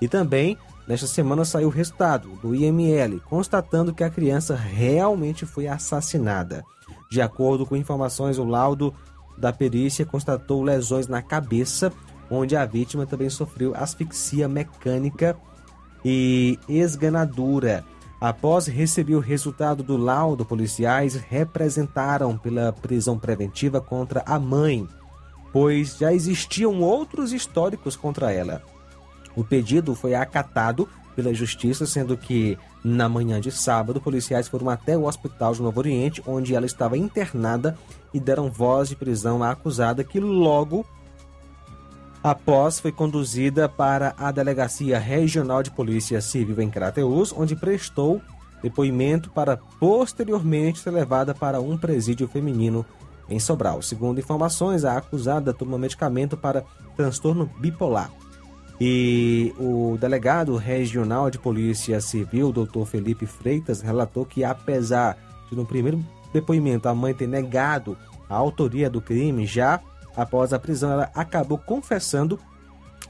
e 0.00 0.08
também 0.08 0.58
Nesta 0.86 1.06
semana 1.06 1.46
saiu 1.46 1.68
o 1.68 1.70
resultado 1.70 2.28
do 2.42 2.54
IML, 2.54 3.18
constatando 3.20 3.94
que 3.94 4.04
a 4.04 4.10
criança 4.10 4.54
realmente 4.54 5.46
foi 5.46 5.66
assassinada. 5.66 6.62
De 7.10 7.22
acordo 7.22 7.64
com 7.64 7.74
informações, 7.74 8.38
o 8.38 8.44
laudo 8.44 8.94
da 9.38 9.50
perícia 9.52 10.04
constatou 10.04 10.62
lesões 10.62 11.08
na 11.08 11.22
cabeça, 11.22 11.90
onde 12.30 12.54
a 12.54 12.66
vítima 12.66 13.06
também 13.06 13.30
sofreu 13.30 13.74
asfixia 13.74 14.46
mecânica 14.46 15.36
e 16.04 16.58
esganadura. 16.68 17.82
Após 18.20 18.66
receber 18.66 19.16
o 19.16 19.20
resultado 19.20 19.82
do 19.82 19.96
laudo, 19.96 20.44
policiais 20.44 21.14
representaram 21.14 22.38
pela 22.38 22.72
prisão 22.72 23.18
preventiva 23.18 23.80
contra 23.80 24.22
a 24.26 24.38
mãe, 24.38 24.88
pois 25.52 25.98
já 25.98 26.12
existiam 26.12 26.80
outros 26.80 27.32
históricos 27.32 27.96
contra 27.96 28.32
ela. 28.32 28.62
O 29.36 29.44
pedido 29.44 29.94
foi 29.94 30.14
acatado 30.14 30.88
pela 31.14 31.34
justiça, 31.34 31.86
sendo 31.86 32.16
que 32.16 32.58
na 32.82 33.08
manhã 33.08 33.40
de 33.40 33.50
sábado, 33.50 34.00
policiais 34.00 34.48
foram 34.48 34.68
até 34.68 34.96
o 34.96 35.06
hospital 35.06 35.54
de 35.54 35.62
Novo 35.62 35.78
Oriente, 35.78 36.22
onde 36.26 36.54
ela 36.54 36.66
estava 36.66 36.98
internada, 36.98 37.76
e 38.12 38.20
deram 38.20 38.50
voz 38.50 38.88
de 38.88 38.96
prisão 38.96 39.42
à 39.42 39.50
acusada, 39.50 40.04
que 40.04 40.20
logo 40.20 40.84
após 42.24 42.80
foi 42.80 42.90
conduzida 42.90 43.68
para 43.68 44.14
a 44.16 44.32
Delegacia 44.32 44.98
Regional 44.98 45.62
de 45.62 45.70
Polícia 45.70 46.22
Civil 46.22 46.58
em 46.58 46.70
Crateus, 46.70 47.34
onde 47.36 47.54
prestou 47.54 48.18
depoimento 48.62 49.28
para 49.28 49.58
posteriormente 49.78 50.78
ser 50.78 50.90
levada 50.90 51.34
para 51.34 51.60
um 51.60 51.76
presídio 51.76 52.26
feminino 52.26 52.82
em 53.28 53.38
Sobral. 53.38 53.82
Segundo 53.82 54.20
informações, 54.20 54.86
a 54.86 54.96
acusada 54.96 55.52
toma 55.52 55.76
medicamento 55.76 56.34
para 56.34 56.64
transtorno 56.96 57.44
bipolar. 57.60 58.10
E 58.80 59.54
o 59.58 59.98
delegado 60.00 60.56
regional 60.56 61.28
de 61.28 61.38
Polícia 61.38 62.00
Civil, 62.00 62.50
doutor 62.50 62.86
Felipe 62.86 63.26
Freitas, 63.26 63.82
relatou 63.82 64.24
que, 64.24 64.42
apesar 64.42 65.18
de 65.50 65.54
no 65.54 65.66
primeiro 65.66 66.02
depoimento 66.32 66.88
a 66.88 66.94
mãe 66.94 67.12
ter 67.12 67.28
negado 67.28 67.98
a 68.30 68.34
autoria 68.34 68.88
do 68.88 69.02
crime, 69.02 69.46
já 69.46 69.78
após 70.16 70.52
a 70.52 70.58
prisão 70.58 70.90
ela 70.90 71.10
acabou 71.14 71.58
confessando 71.58 72.38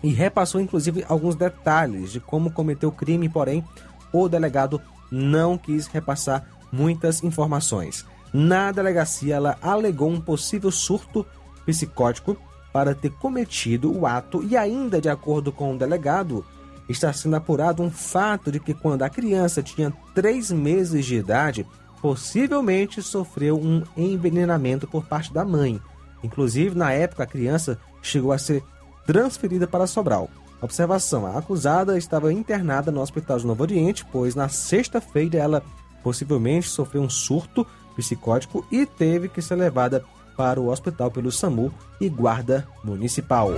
e 0.02 0.08
repassou 0.08 0.60
inclusive 0.60 1.04
alguns 1.08 1.34
detalhes 1.34 2.12
de 2.12 2.20
como 2.20 2.50
cometeu 2.50 2.88
o 2.88 2.92
crime, 2.92 3.28
porém 3.28 3.64
o 4.12 4.28
delegado 4.28 4.80
não 5.10 5.56
quis 5.56 5.86
repassar 5.86 6.44
muitas 6.70 7.22
informações. 7.22 8.04
Na 8.32 8.72
delegacia, 8.72 9.36
ela 9.36 9.56
alegou 9.62 10.10
um 10.10 10.20
possível 10.20 10.70
surto 10.70 11.24
psicótico 11.64 12.36
para 12.72 12.94
ter 12.94 13.10
cometido 13.10 13.96
o 13.96 14.06
ato 14.06 14.42
e 14.42 14.56
ainda 14.56 15.00
de 15.00 15.08
acordo 15.08 15.52
com 15.52 15.72
o 15.72 15.78
delegado 15.78 16.44
está 16.88 17.12
sendo 17.12 17.36
apurado 17.36 17.82
um 17.82 17.90
fato 17.90 18.50
de 18.50 18.58
que 18.58 18.74
quando 18.74 19.02
a 19.02 19.08
criança 19.08 19.62
tinha 19.62 19.92
três 20.14 20.50
meses 20.50 21.06
de 21.06 21.14
idade 21.14 21.66
possivelmente 22.02 23.00
sofreu 23.00 23.58
um 23.58 23.82
envenenamento 23.96 24.86
por 24.86 25.06
parte 25.06 25.32
da 25.32 25.44
mãe. 25.44 25.80
Inclusive 26.24 26.74
na 26.74 26.90
época 26.90 27.22
a 27.22 27.26
criança 27.26 27.78
chegou 28.02 28.32
a 28.32 28.38
ser 28.38 28.64
transferida 29.06 29.66
para 29.66 29.86
Sobral. 29.86 30.28
Observação: 30.60 31.26
a 31.26 31.38
acusada 31.38 31.98
estava 31.98 32.32
internada 32.32 32.90
no 32.90 33.02
Hospital 33.02 33.38
de 33.38 33.46
Novo 33.46 33.62
Oriente, 33.62 34.06
pois 34.10 34.34
na 34.34 34.48
sexta-feira 34.48 35.36
ela 35.36 35.62
possivelmente 36.02 36.68
sofreu 36.68 37.02
um 37.02 37.10
surto 37.10 37.66
psicótico 37.94 38.66
e 38.72 38.86
teve 38.86 39.28
que 39.28 39.42
ser 39.42 39.56
levada 39.56 40.02
para 40.36 40.60
o 40.60 40.68
hospital 40.68 41.10
pelo 41.10 41.30
SAMU 41.30 41.72
e 42.00 42.08
Guarda 42.08 42.66
Municipal. 42.82 43.50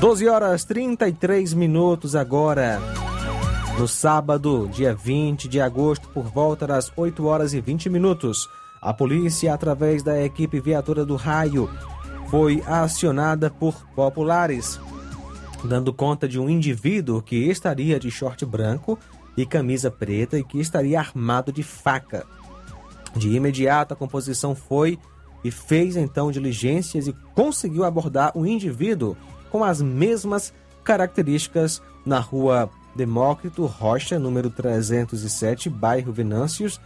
12 0.00 0.28
horas 0.28 0.64
33 0.64 1.52
minutos 1.52 2.16
agora. 2.16 2.80
No 3.78 3.88
sábado, 3.88 4.68
dia 4.72 4.94
20 4.94 5.48
de 5.48 5.60
agosto, 5.60 6.08
por 6.08 6.24
volta 6.24 6.66
das 6.66 6.92
8 6.94 7.24
horas 7.24 7.54
e 7.54 7.60
20 7.60 7.88
minutos, 7.88 8.48
a 8.80 8.92
polícia, 8.92 9.54
através 9.54 10.02
da 10.02 10.22
equipe 10.22 10.60
viatura 10.60 11.04
do 11.04 11.16
raio, 11.16 11.70
foi 12.30 12.62
acionada 12.66 13.50
por 13.50 13.86
populares, 13.94 14.78
dando 15.64 15.92
conta 15.92 16.28
de 16.28 16.38
um 16.38 16.48
indivíduo 16.48 17.22
que 17.22 17.36
estaria 17.48 17.98
de 17.98 18.10
short 18.10 18.44
branco 18.44 18.98
e 19.36 19.46
camisa 19.46 19.90
preta 19.90 20.38
e 20.38 20.44
que 20.44 20.60
estaria 20.60 20.98
armado 20.98 21.52
de 21.52 21.62
faca. 21.62 22.26
De 23.16 23.30
imediato, 23.30 23.94
a 23.94 23.96
composição 23.96 24.54
foi 24.54 24.98
e 25.42 25.50
fez 25.50 25.96
então 25.96 26.30
diligências 26.30 27.06
e 27.06 27.16
conseguiu 27.34 27.84
abordar 27.84 28.36
o 28.36 28.46
indivíduo 28.46 29.16
com 29.50 29.64
as 29.64 29.80
mesmas 29.80 30.52
características 30.84 31.82
na 32.04 32.18
rua 32.18 32.70
Demócrito 32.94 33.66
Rocha, 33.66 34.18
número 34.18 34.50
307, 34.50 35.68
bairro 35.70 36.12
Venâncios, 36.12 36.80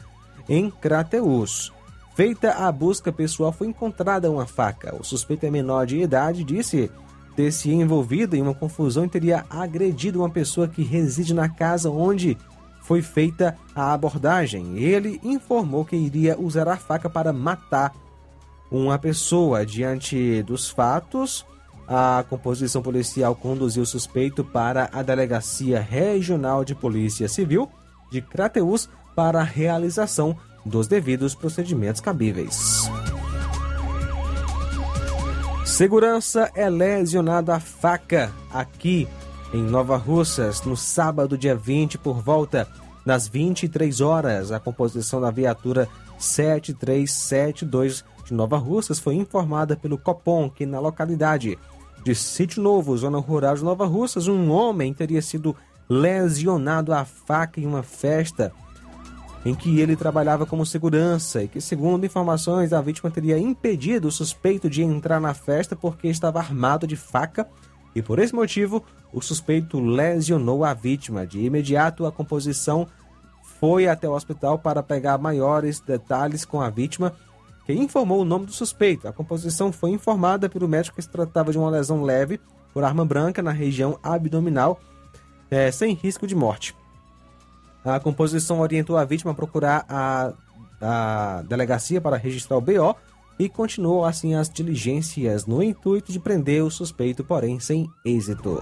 em 0.49 0.71
Crateús. 0.71 1.73
Feita 2.14 2.53
a 2.53 2.71
busca 2.71 3.11
pessoal, 3.11 3.53
foi 3.53 3.67
encontrada 3.67 4.31
uma 4.31 4.47
faca. 4.47 4.95
O 4.95 5.03
suspeito 5.03 5.47
é 5.47 5.51
menor 5.51 5.87
de 5.87 6.01
idade, 6.01 6.45
disse 6.45 6.90
ter 7.35 7.51
se 7.51 7.73
envolvido 7.73 8.37
em 8.37 8.43
uma 8.43 8.55
confusão 8.55 9.05
e 9.05 9.09
teria 9.09 9.45
agredido 9.51 10.21
uma 10.21 10.31
pessoa 10.31 10.69
que 10.69 10.83
reside 10.83 11.35
na 11.35 11.49
casa 11.49 11.90
onde 11.90 12.38
foi 12.83 13.03
feita 13.03 13.57
a 13.75 13.93
abordagem. 13.93 14.79
Ele 14.79 15.21
informou 15.25 15.85
que 15.85 15.97
iria 15.97 16.38
usar 16.38 16.69
a 16.69 16.77
faca 16.77 17.11
para 17.11 17.33
matar 17.33 17.93
uma 18.71 18.99
pessoa. 18.99 19.64
Diante 19.64 20.43
dos 20.43 20.71
fatos, 20.71 21.45
a 21.87 22.25
composição 22.29 22.83
policial 22.83 23.35
conduziu 23.35 23.83
o 23.83 23.87
suspeito 23.87 24.42
para 24.42 24.88
a 24.92 25.03
Delegacia 25.03 25.81
Regional 25.81 26.64
de 26.64 26.75
Polícia 26.75 27.29
Civil 27.29 27.70
de 28.11 28.23
Crateús 28.23 28.88
para 29.14 29.40
a 29.40 29.44
realização 29.44 30.37
dos 30.64 30.87
devidos 30.87 31.35
procedimentos 31.35 32.01
cabíveis. 32.01 32.90
Segurança 35.64 36.51
é 36.55 36.70
lesionado 36.70 37.51
a 37.51 37.59
faca 37.59 38.33
aqui 38.53 39.09
em 39.53 39.62
Nova 39.62 39.97
Russas 39.97 40.62
no 40.62 40.77
sábado, 40.77 41.37
dia 41.37 41.57
20, 41.57 41.99
por 41.99 42.20
volta 42.23 42.68
das 43.05 43.29
23 43.29 44.01
horas. 44.01 44.53
A 44.53 44.61
composição 44.61 45.20
da 45.20 45.31
viatura 45.31 45.88
7372 46.18 48.05
de 48.25 48.33
Nova 48.33 48.57
Russas 48.57 48.99
foi 48.99 49.14
informada 49.14 49.77
pelo 49.77 49.99
Copom 49.99 50.49
que 50.49 50.64
na 50.64 50.81
localidade 50.81 51.59
de 52.05 52.14
Sítio 52.14 52.62
Novo, 52.62 52.95
zona 52.99 53.19
rural 53.19 53.57
de 53.57 53.64
Nova 53.64 53.87
Russas, 53.87 54.29
um 54.29 54.51
homem 54.51 54.93
teria 54.93 55.23
sido 55.23 55.57
lesionado 55.88 56.93
à 56.93 57.03
faca 57.03 57.59
em 57.59 57.67
uma 57.67 57.83
festa 57.83 58.53
em 59.45 59.55
que 59.55 59.81
ele 59.81 59.97
trabalhava 59.97 60.45
como 60.45 60.67
segurança 60.67 61.43
e 61.43 61.49
que, 61.49 61.61
segundo 61.62 62.05
informações, 62.05 62.73
a 62.75 62.81
vítima 62.81 63.11
teria 63.11 63.38
impedido 63.38 64.09
o 64.09 64.12
suspeito 64.12 64.69
de 64.69 64.83
entrar 64.83 65.19
na 65.19 65.33
festa 65.33 65.75
porque 65.75 66.09
estava 66.09 66.38
armado 66.38 66.87
de 66.87 66.97
faca 66.97 67.49
e, 67.95 68.03
por 68.03 68.19
esse 68.19 68.35
motivo, 68.35 68.85
o 69.12 69.23
suspeito 69.23 69.81
lesionou 69.81 70.62
a 70.62 70.75
vítima. 70.75 71.27
De 71.27 71.40
imediato, 71.40 72.05
a 72.05 72.12
composição 72.12 72.87
foi 73.61 73.88
até 73.88 74.07
o 74.07 74.12
hospital 74.12 74.59
para 74.59 74.83
pegar 74.83 75.17
maiores 75.17 75.81
detalhes 75.81 76.45
com 76.45 76.61
a 76.61 76.69
vítima 76.69 77.14
que 77.64 77.72
informou 77.72 78.20
o 78.20 78.24
nome 78.24 78.46
do 78.46 78.53
suspeito. 78.53 79.09
A 79.09 79.12
composição 79.12 79.72
foi 79.72 79.90
informada 79.90 80.48
pelo 80.48 80.68
médico 80.68 80.96
que 80.96 81.03
se 81.03 81.09
tratava 81.09 81.53
de 81.53 81.59
uma 81.59 81.70
lesão 81.70 82.03
leve 82.03 82.40
por 82.72 82.85
arma 82.85 83.05
branca 83.05 83.42
na 83.42 83.53
região 83.53 83.98
abdominal, 84.03 84.81
é, 85.50 85.70
sem 85.70 85.94
risco 85.94 86.27
de 86.27 86.35
morte. 86.35 86.74
A 87.85 88.00
composição 88.00 88.61
orientou 88.61 88.96
a 88.96 89.05
vítima 89.05 89.33
a 89.33 89.35
procurar 89.35 89.85
a, 89.88 90.33
a 90.81 91.42
delegacia 91.42 92.00
para 92.00 92.16
registrar 92.16 92.57
o 92.57 92.61
BO 92.61 92.96
e 93.38 93.48
continuou 93.48 94.05
assim 94.05 94.35
as 94.35 94.48
diligências 94.48 95.46
no 95.46 95.62
intuito 95.62 96.12
de 96.12 96.18
prender 96.18 96.62
o 96.64 96.70
suspeito, 96.70 97.24
porém 97.24 97.61
sem 97.61 97.88
êxito. 98.05 98.61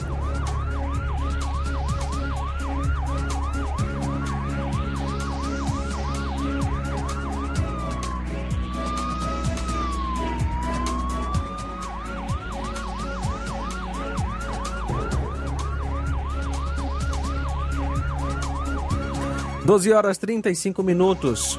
12 19.73 19.91
horas 19.91 20.19
35 20.19 20.83
minutos. 20.83 21.59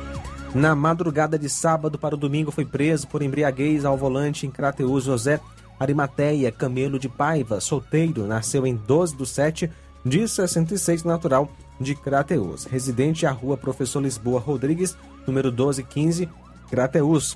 Na 0.53 0.75
madrugada 0.75 1.35
de 1.35 1.49
sábado 1.49 1.97
para 1.97 2.13
o 2.13 2.17
domingo 2.17 2.51
foi 2.51 2.63
preso 2.63 3.07
por 3.07 3.23
embriaguez 3.23 3.85
ao 3.85 3.97
volante 3.97 4.45
em 4.45 4.51
Crateus 4.51 5.05
José 5.05 5.39
Arimateia 5.79 6.51
Camelo 6.51 6.99
de 6.99 7.09
Paiva, 7.09 7.59
solteiro, 7.59 8.27
nasceu 8.27 8.67
em 8.67 8.75
12 8.75 9.15
de 9.15 9.25
7 9.25 9.71
de 10.05 10.27
66, 10.27 11.03
natural 11.03 11.49
de 11.81 11.95
Crateus, 11.95 12.65
residente 12.65 13.25
à 13.25 13.31
rua 13.31 13.57
Professor 13.57 13.99
Lisboa 13.99 14.39
Rodrigues, 14.39 14.95
número 15.25 15.47
1215, 15.47 16.29
Crateus. 16.69 17.35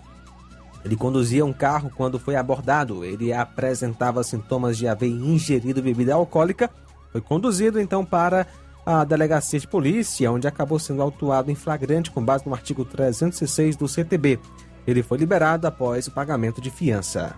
Ele 0.85 0.95
conduzia 0.95 1.43
um 1.43 1.53
carro 1.53 1.89
quando 1.89 2.19
foi 2.19 2.35
abordado. 2.35 3.03
Ele 3.03 3.33
apresentava 3.33 4.21
sintomas 4.21 4.77
de 4.77 4.87
haver 4.87 5.09
ingerido 5.09 5.81
bebida 5.81 6.13
alcoólica. 6.13 6.69
Foi 7.11 7.19
conduzido 7.19 7.81
então 7.81 8.05
para 8.05 8.45
a 8.89 9.03
delegacia 9.03 9.59
de 9.59 9.67
polícia, 9.67 10.31
onde 10.31 10.47
acabou 10.47 10.79
sendo 10.79 11.01
autuado 11.01 11.51
em 11.51 11.55
flagrante 11.55 12.09
com 12.09 12.23
base 12.23 12.47
no 12.47 12.53
artigo 12.53 12.85
306 12.85 13.75
do 13.75 13.85
CTB. 13.85 14.39
Ele 14.87 15.03
foi 15.03 15.17
liberado 15.17 15.67
após 15.67 16.07
o 16.07 16.11
pagamento 16.11 16.61
de 16.61 16.71
fiança. 16.71 17.35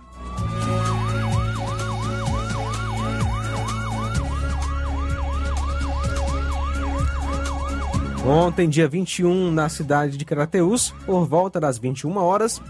Ontem, 8.23 8.69
dia 8.69 8.87
21, 8.87 9.49
na 9.51 9.69
cidade 9.69 10.17
de 10.17 10.25
Crateús, 10.25 10.93
por 11.03 11.25
volta 11.25 11.59
das 11.59 11.79
21 11.79 12.15
horas, 12.17 12.61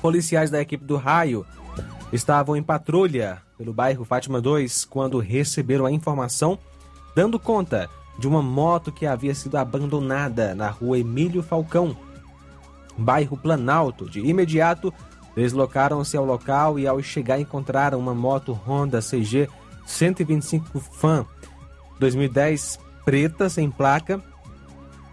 policiais 0.00 0.50
da 0.50 0.62
equipe 0.62 0.82
do 0.82 0.96
Raio 0.96 1.44
estavam 2.10 2.56
em 2.56 2.62
patrulha 2.62 3.42
pelo 3.58 3.74
bairro 3.74 4.02
Fátima 4.02 4.40
2 4.40 4.86
quando 4.86 5.18
receberam 5.18 5.84
a 5.84 5.92
informação 5.92 6.58
dando 7.16 7.40
conta 7.40 7.88
de 8.18 8.28
uma 8.28 8.42
moto 8.42 8.92
que 8.92 9.06
havia 9.06 9.34
sido 9.34 9.56
abandonada 9.56 10.54
na 10.54 10.68
rua 10.68 10.98
Emílio 10.98 11.42
Falcão, 11.42 11.96
bairro 12.96 13.38
Planalto. 13.38 14.08
De 14.08 14.20
imediato, 14.20 14.92
deslocaram-se 15.34 16.14
ao 16.14 16.26
local 16.26 16.78
e, 16.78 16.86
ao 16.86 17.02
chegar, 17.02 17.40
encontraram 17.40 17.98
uma 17.98 18.14
moto 18.14 18.52
Honda 18.52 19.00
CG 19.00 19.48
125 19.86 20.78
Fan 20.78 21.24
2010 21.98 22.78
preta, 23.02 23.48
sem 23.48 23.70
placa, 23.70 24.20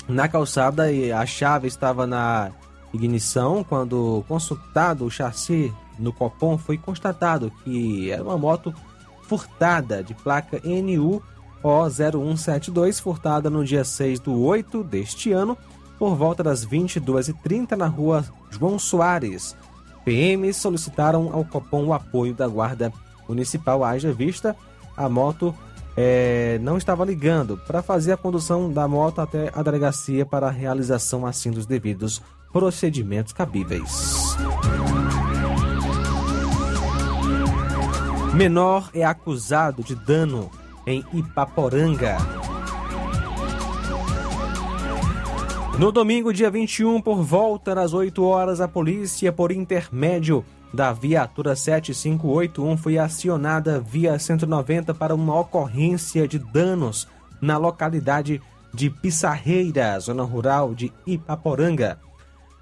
na 0.06 0.28
calçada 0.28 0.92
e 0.92 1.10
a 1.10 1.26
chave 1.26 1.70
estava 1.70 2.06
na 2.06 2.52
ignição. 2.94 3.64
Quando 3.64 4.26
consultado 4.28 5.06
o 5.06 5.12
chassi 5.12 5.74
no 5.98 6.12
Copom, 6.12 6.58
foi 6.58 6.78
constatado 6.78 7.50
que 7.64 8.12
era 8.12 8.22
uma 8.22 8.38
moto 8.38 8.74
furtada 9.22 10.04
de 10.04 10.14
placa 10.14 10.60
NU 10.66 11.24
o0172, 11.64 13.02
furtada 13.02 13.50
no 13.50 13.64
dia 13.64 13.84
6 13.84 14.20
do 14.20 14.42
8 14.42 14.84
deste 14.84 15.32
ano, 15.32 15.58
por 15.98 16.16
volta 16.16 16.44
das 16.44 16.66
22h30 16.66 17.72
na 17.78 17.88
rua 17.88 18.26
João 18.52 18.78
Soares. 18.78 19.56
PMs 20.04 20.58
solicitaram 20.58 21.32
ao 21.32 21.46
Copom 21.46 21.86
o 21.86 21.94
apoio 21.94 22.34
da 22.34 22.48
Guarda 22.48 22.92
Municipal. 23.28 23.84
Haja 23.84 24.12
vista, 24.12 24.56
a 24.98 25.08
moto 25.08 25.56
é, 25.96 26.60
não 26.62 26.78
estava 26.78 27.06
ligando 27.06 27.58
para 27.58 27.82
fazer 27.82 28.12
a 28.12 28.18
condução 28.18 28.72
da 28.72 28.88
moto 28.88 29.22
até 29.22 29.50
a 29.54 29.64
delegacia 29.64 30.26
para 30.26 30.48
a 30.48 30.52
realização 30.52 31.26
assim 31.26 31.52
dos 31.52 31.66
devidos 31.66 32.22
procedimentos 32.52 33.32
cabíveis. 33.32 34.36
Menor 38.34 38.90
é 38.94 39.06
acusado 39.06 39.84
de 39.84 39.96
dano 39.96 40.50
em 40.86 41.04
Ipaporanga. 41.14 42.18
No 45.78 45.92
domingo, 45.92 46.32
dia 46.32 46.52
21, 46.52 47.02
por 47.02 47.24
volta 47.24 47.74
das 47.74 47.94
8 47.94 48.24
horas, 48.24 48.62
a 48.62 48.68
polícia, 48.68 49.34
por 49.34 49.52
intermédio 49.52 50.46
da 50.72 50.94
viatura 50.94 51.56
7581, 51.56 52.78
foi 52.78 52.98
acionada 52.98 53.80
via 53.80 54.18
190 54.18 54.94
para 54.94 55.16
uma 55.16 55.40
ocorrência 55.40 56.28
de 56.28 56.38
danos 56.38 57.08
na 57.42 57.58
localidade 57.58 58.42
de 58.74 58.90
Pissarreira, 58.90 60.00
zona 60.00 60.24
rural 60.24 60.74
de 60.74 60.92
Ipaporanga. 61.06 62.00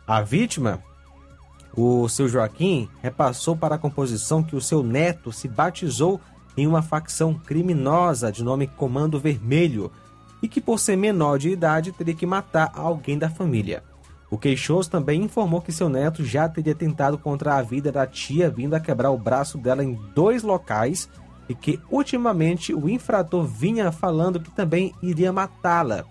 A 0.07 0.21
vítima, 0.21 0.81
o 1.75 2.07
seu 2.09 2.27
Joaquim, 2.27 2.89
repassou 3.01 3.55
para 3.55 3.75
a 3.75 3.79
composição 3.79 4.41
que 4.41 4.55
o 4.55 4.61
seu 4.61 4.83
neto 4.83 5.31
se 5.31 5.47
batizou 5.47 6.19
em 6.55 6.67
uma 6.67 6.81
facção 6.81 7.33
criminosa 7.33 8.31
de 8.31 8.43
nome 8.43 8.67
Comando 8.67 9.19
Vermelho 9.19 9.91
e 10.41 10.47
que, 10.47 10.59
por 10.59 10.79
ser 10.79 10.95
menor 10.95 11.37
de 11.37 11.49
idade, 11.49 11.91
teria 11.91 12.15
que 12.15 12.25
matar 12.25 12.71
alguém 12.73 13.17
da 13.17 13.29
família. 13.29 13.83
O 14.29 14.37
queixoso 14.37 14.89
também 14.89 15.23
informou 15.23 15.61
que 15.61 15.73
seu 15.73 15.89
neto 15.89 16.23
já 16.23 16.47
teria 16.47 16.73
tentado 16.73 17.17
contra 17.17 17.57
a 17.57 17.61
vida 17.61 17.91
da 17.91 18.07
tia, 18.07 18.49
vindo 18.49 18.73
a 18.73 18.79
quebrar 18.79 19.11
o 19.11 19.17
braço 19.17 19.57
dela 19.57 19.83
em 19.83 19.99
dois 20.15 20.41
locais 20.41 21.09
e 21.49 21.53
que, 21.53 21.79
ultimamente, 21.89 22.73
o 22.73 22.89
infrator 22.89 23.43
vinha 23.43 23.91
falando 23.91 24.39
que 24.39 24.49
também 24.49 24.93
iria 25.01 25.33
matá-la. 25.33 26.05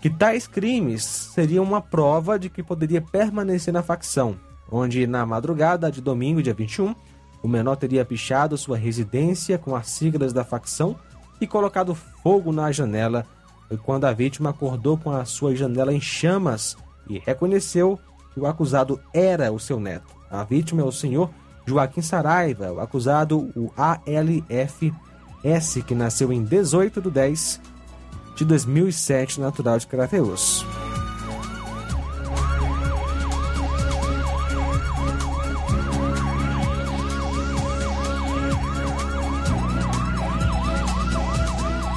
Que 0.00 0.08
tais 0.08 0.46
crimes 0.46 1.04
seriam 1.04 1.64
uma 1.64 1.80
prova 1.80 2.38
de 2.38 2.48
que 2.48 2.62
poderia 2.62 3.02
permanecer 3.02 3.74
na 3.74 3.82
facção, 3.82 4.36
onde, 4.70 5.04
na 5.04 5.26
madrugada 5.26 5.90
de 5.90 6.00
domingo, 6.00 6.40
dia 6.40 6.54
21, 6.54 6.94
o 7.46 7.48
menor 7.48 7.76
teria 7.76 8.04
pichado 8.04 8.58
sua 8.58 8.76
residência 8.76 9.56
com 9.56 9.76
as 9.76 9.88
siglas 9.88 10.32
da 10.32 10.42
facção 10.42 10.96
e 11.40 11.46
colocado 11.46 11.94
fogo 11.94 12.50
na 12.50 12.72
janela. 12.72 13.24
Quando 13.84 14.04
a 14.04 14.12
vítima 14.12 14.50
acordou 14.50 14.98
com 14.98 15.12
a 15.12 15.24
sua 15.24 15.54
janela 15.54 15.94
em 15.94 16.00
chamas 16.00 16.76
e 17.08 17.20
reconheceu 17.20 18.00
que 18.34 18.40
o 18.40 18.46
acusado 18.46 19.00
era 19.14 19.52
o 19.52 19.60
seu 19.60 19.78
neto. 19.78 20.12
A 20.28 20.42
vítima 20.42 20.82
é 20.82 20.84
o 20.84 20.90
senhor 20.90 21.30
Joaquim 21.64 22.02
Saraiva, 22.02 22.72
o 22.72 22.80
acusado, 22.80 23.48
o 23.54 23.70
ALFS, 23.76 24.90
que 25.86 25.94
nasceu 25.94 26.32
em 26.32 26.42
18 26.42 27.00
de 27.00 27.10
10 27.10 27.60
de 28.34 28.44
2007, 28.44 29.40
natural 29.40 29.78
de 29.78 29.86
Crateus. 29.86 30.66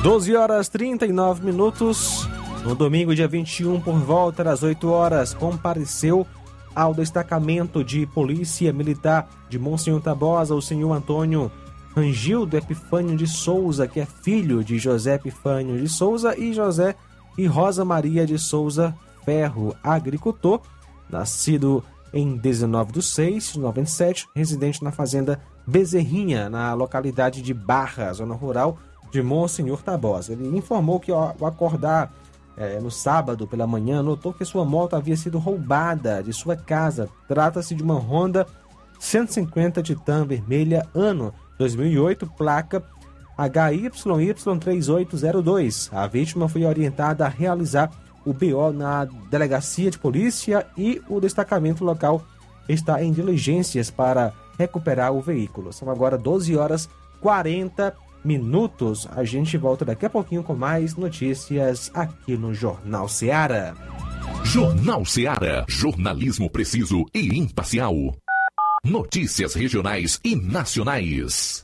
12 0.01 0.33
horas 0.33 0.69
39 0.69 1.45
minutos. 1.45 2.25
No 2.63 2.73
domingo, 2.73 3.13
dia 3.13 3.27
21, 3.27 3.81
por 3.81 3.95
volta 3.95 4.45
das 4.45 4.63
8 4.63 4.89
horas, 4.89 5.33
compareceu 5.33 6.25
ao 6.73 6.93
destacamento 6.93 7.83
de 7.83 8.05
Polícia 8.05 8.71
Militar 8.71 9.27
de 9.49 9.59
Monsenhor 9.59 9.99
Tabosa 9.99 10.55
o 10.55 10.61
senhor 10.61 10.93
Antônio 10.93 11.51
Rangildo 11.93 12.55
Epifânio 12.55 13.17
de 13.17 13.27
Souza, 13.27 13.89
que 13.89 13.99
é 13.99 14.05
filho 14.05 14.63
de 14.63 14.79
José 14.79 15.15
Epifânio 15.15 15.77
de 15.77 15.89
Souza 15.89 16.33
e 16.37 16.53
José 16.53 16.95
e 17.37 17.45
Rosa 17.45 17.83
Maria 17.83 18.25
de 18.25 18.39
Souza 18.39 18.95
Ferro, 19.25 19.75
agricultor, 19.83 20.61
nascido 21.09 21.83
em 22.13 22.37
19 22.37 22.93
de 22.93 23.01
6 23.01 23.53
de 23.53 23.59
97, 23.59 24.27
residente 24.33 24.81
na 24.81 24.93
fazenda 24.93 25.41
Bezerrinha, 25.67 26.49
na 26.49 26.73
localidade 26.73 27.41
de 27.41 27.53
Barra, 27.53 28.13
zona 28.13 28.33
rural 28.33 28.79
de 29.11 29.21
Monsenhor 29.21 29.81
Tabosa. 29.81 30.33
Ele 30.33 30.57
informou 30.57 30.99
que 30.99 31.11
ao 31.11 31.45
acordar 31.45 32.11
é, 32.59 32.79
no 32.79 32.91
sábado 32.91 33.47
pela 33.47 33.65
manhã, 33.65 34.03
notou 34.03 34.33
que 34.33 34.43
sua 34.43 34.65
moto 34.65 34.95
havia 34.95 35.15
sido 35.15 35.37
roubada 35.39 36.21
de 36.21 36.33
sua 36.33 36.57
casa. 36.57 37.07
Trata-se 37.27 37.73
de 37.73 37.81
uma 37.81 37.95
Honda 37.95 38.45
150 38.99 39.81
Titan 39.81 40.25
vermelha, 40.25 40.85
ano 40.93 41.33
2008, 41.57 42.27
placa 42.37 42.83
HYY3802. 43.37 45.89
A 45.93 46.05
vítima 46.05 46.49
foi 46.49 46.65
orientada 46.65 47.25
a 47.25 47.29
realizar 47.29 47.89
o 48.25 48.33
BO 48.33 48.73
na 48.73 49.05
delegacia 49.29 49.89
de 49.89 49.97
polícia 49.97 50.67
e 50.77 51.01
o 51.07 51.21
destacamento 51.21 51.85
local 51.85 52.21
está 52.67 53.01
em 53.01 53.13
diligências 53.13 53.89
para 53.89 54.33
recuperar 54.57 55.13
o 55.13 55.21
veículo. 55.21 55.71
São 55.71 55.89
agora 55.89 56.17
12 56.17 56.57
horas 56.57 56.89
40 57.21 57.95
minutos. 58.23 59.07
A 59.15 59.23
gente 59.23 59.57
volta 59.57 59.85
daqui 59.85 60.05
a 60.05 60.09
pouquinho 60.09 60.43
com 60.43 60.55
mais 60.55 60.95
notícias 60.95 61.91
aqui 61.93 62.35
no 62.37 62.53
Jornal 62.53 63.07
Seara. 63.07 63.75
Jornal 64.43 65.05
Seara. 65.05 65.65
Jornalismo 65.67 66.49
preciso 66.49 67.05
e 67.13 67.37
imparcial. 67.37 67.93
Notícias 68.83 69.53
regionais 69.53 70.19
e 70.23 70.35
nacionais. 70.35 71.63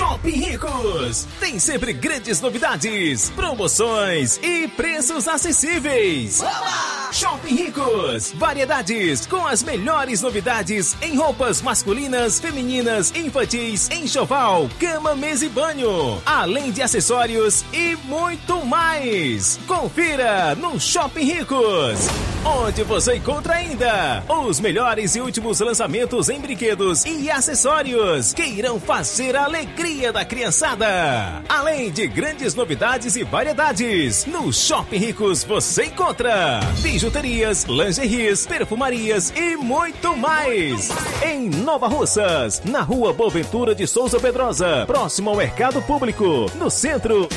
Shopping 0.00 0.30
Ricos 0.30 1.26
tem 1.38 1.58
sempre 1.58 1.92
grandes 1.92 2.40
novidades, 2.40 3.28
promoções 3.36 4.40
e 4.42 4.66
preços 4.66 5.28
acessíveis. 5.28 6.40
Oba! 6.40 7.10
Shopping 7.12 7.54
Ricos, 7.54 8.32
variedades 8.36 9.26
com 9.26 9.44
as 9.44 9.62
melhores 9.62 10.22
novidades 10.22 10.96
em 11.02 11.16
roupas 11.16 11.60
masculinas, 11.60 12.38
femininas, 12.40 13.12
infantis, 13.14 13.90
enxoval, 13.90 14.70
cama, 14.78 15.14
mesa 15.14 15.44
e 15.44 15.48
banho, 15.48 16.22
além 16.24 16.70
de 16.70 16.80
acessórios 16.80 17.64
e 17.72 17.96
muito 18.04 18.64
mais. 18.64 19.58
Confira 19.66 20.54
no 20.54 20.80
Shopping 20.80 21.24
Ricos. 21.24 22.08
onde 22.44 22.82
você 22.84 23.16
encontra 23.16 23.54
ainda 23.54 24.24
os 24.28 24.60
melhores 24.60 25.14
e 25.14 25.20
últimos 25.20 25.60
lançamentos 25.60 26.30
em 26.30 26.40
brinquedos 26.40 27.04
e 27.04 27.30
acessórios 27.30 28.32
que 28.32 28.44
irão 28.44 28.80
fazer 28.80 29.36
a 29.36 29.46
alegria 29.90 30.12
da 30.12 30.24
criançada. 30.24 31.42
Além 31.48 31.90
de 31.90 32.06
grandes 32.06 32.54
novidades 32.54 33.16
e 33.16 33.24
variedades, 33.24 34.24
no 34.24 34.52
Shopping 34.52 34.98
Ricos 34.98 35.42
você 35.42 35.86
encontra 35.86 36.60
bijuterias, 36.80 37.64
lingeries, 37.64 38.46
perfumarias 38.46 39.32
e 39.34 39.56
muito 39.56 40.16
mais. 40.16 40.90
Em 41.24 41.50
Nova 41.50 41.88
Russas, 41.88 42.62
na 42.64 42.82
rua 42.82 43.12
Boaventura 43.12 43.74
de 43.74 43.86
Souza 43.86 44.20
Pedrosa, 44.20 44.84
próximo 44.86 45.30
ao 45.30 45.36
Mercado 45.36 45.82
Público, 45.82 46.46
no 46.54 46.70
centro. 46.70 47.28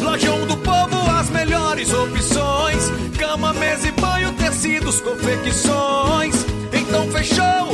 Lojão 0.00 0.46
do 0.46 0.56
Povo, 0.56 1.10
as 1.10 1.28
melhores 1.28 1.92
opções: 1.92 2.90
cama, 3.18 3.52
mesa 3.52 3.88
e 3.88 3.92
banho, 3.92 4.32
tecidos, 4.32 5.00
confecções. 5.02 6.34
Então 6.72 7.10
fechou, 7.10 7.73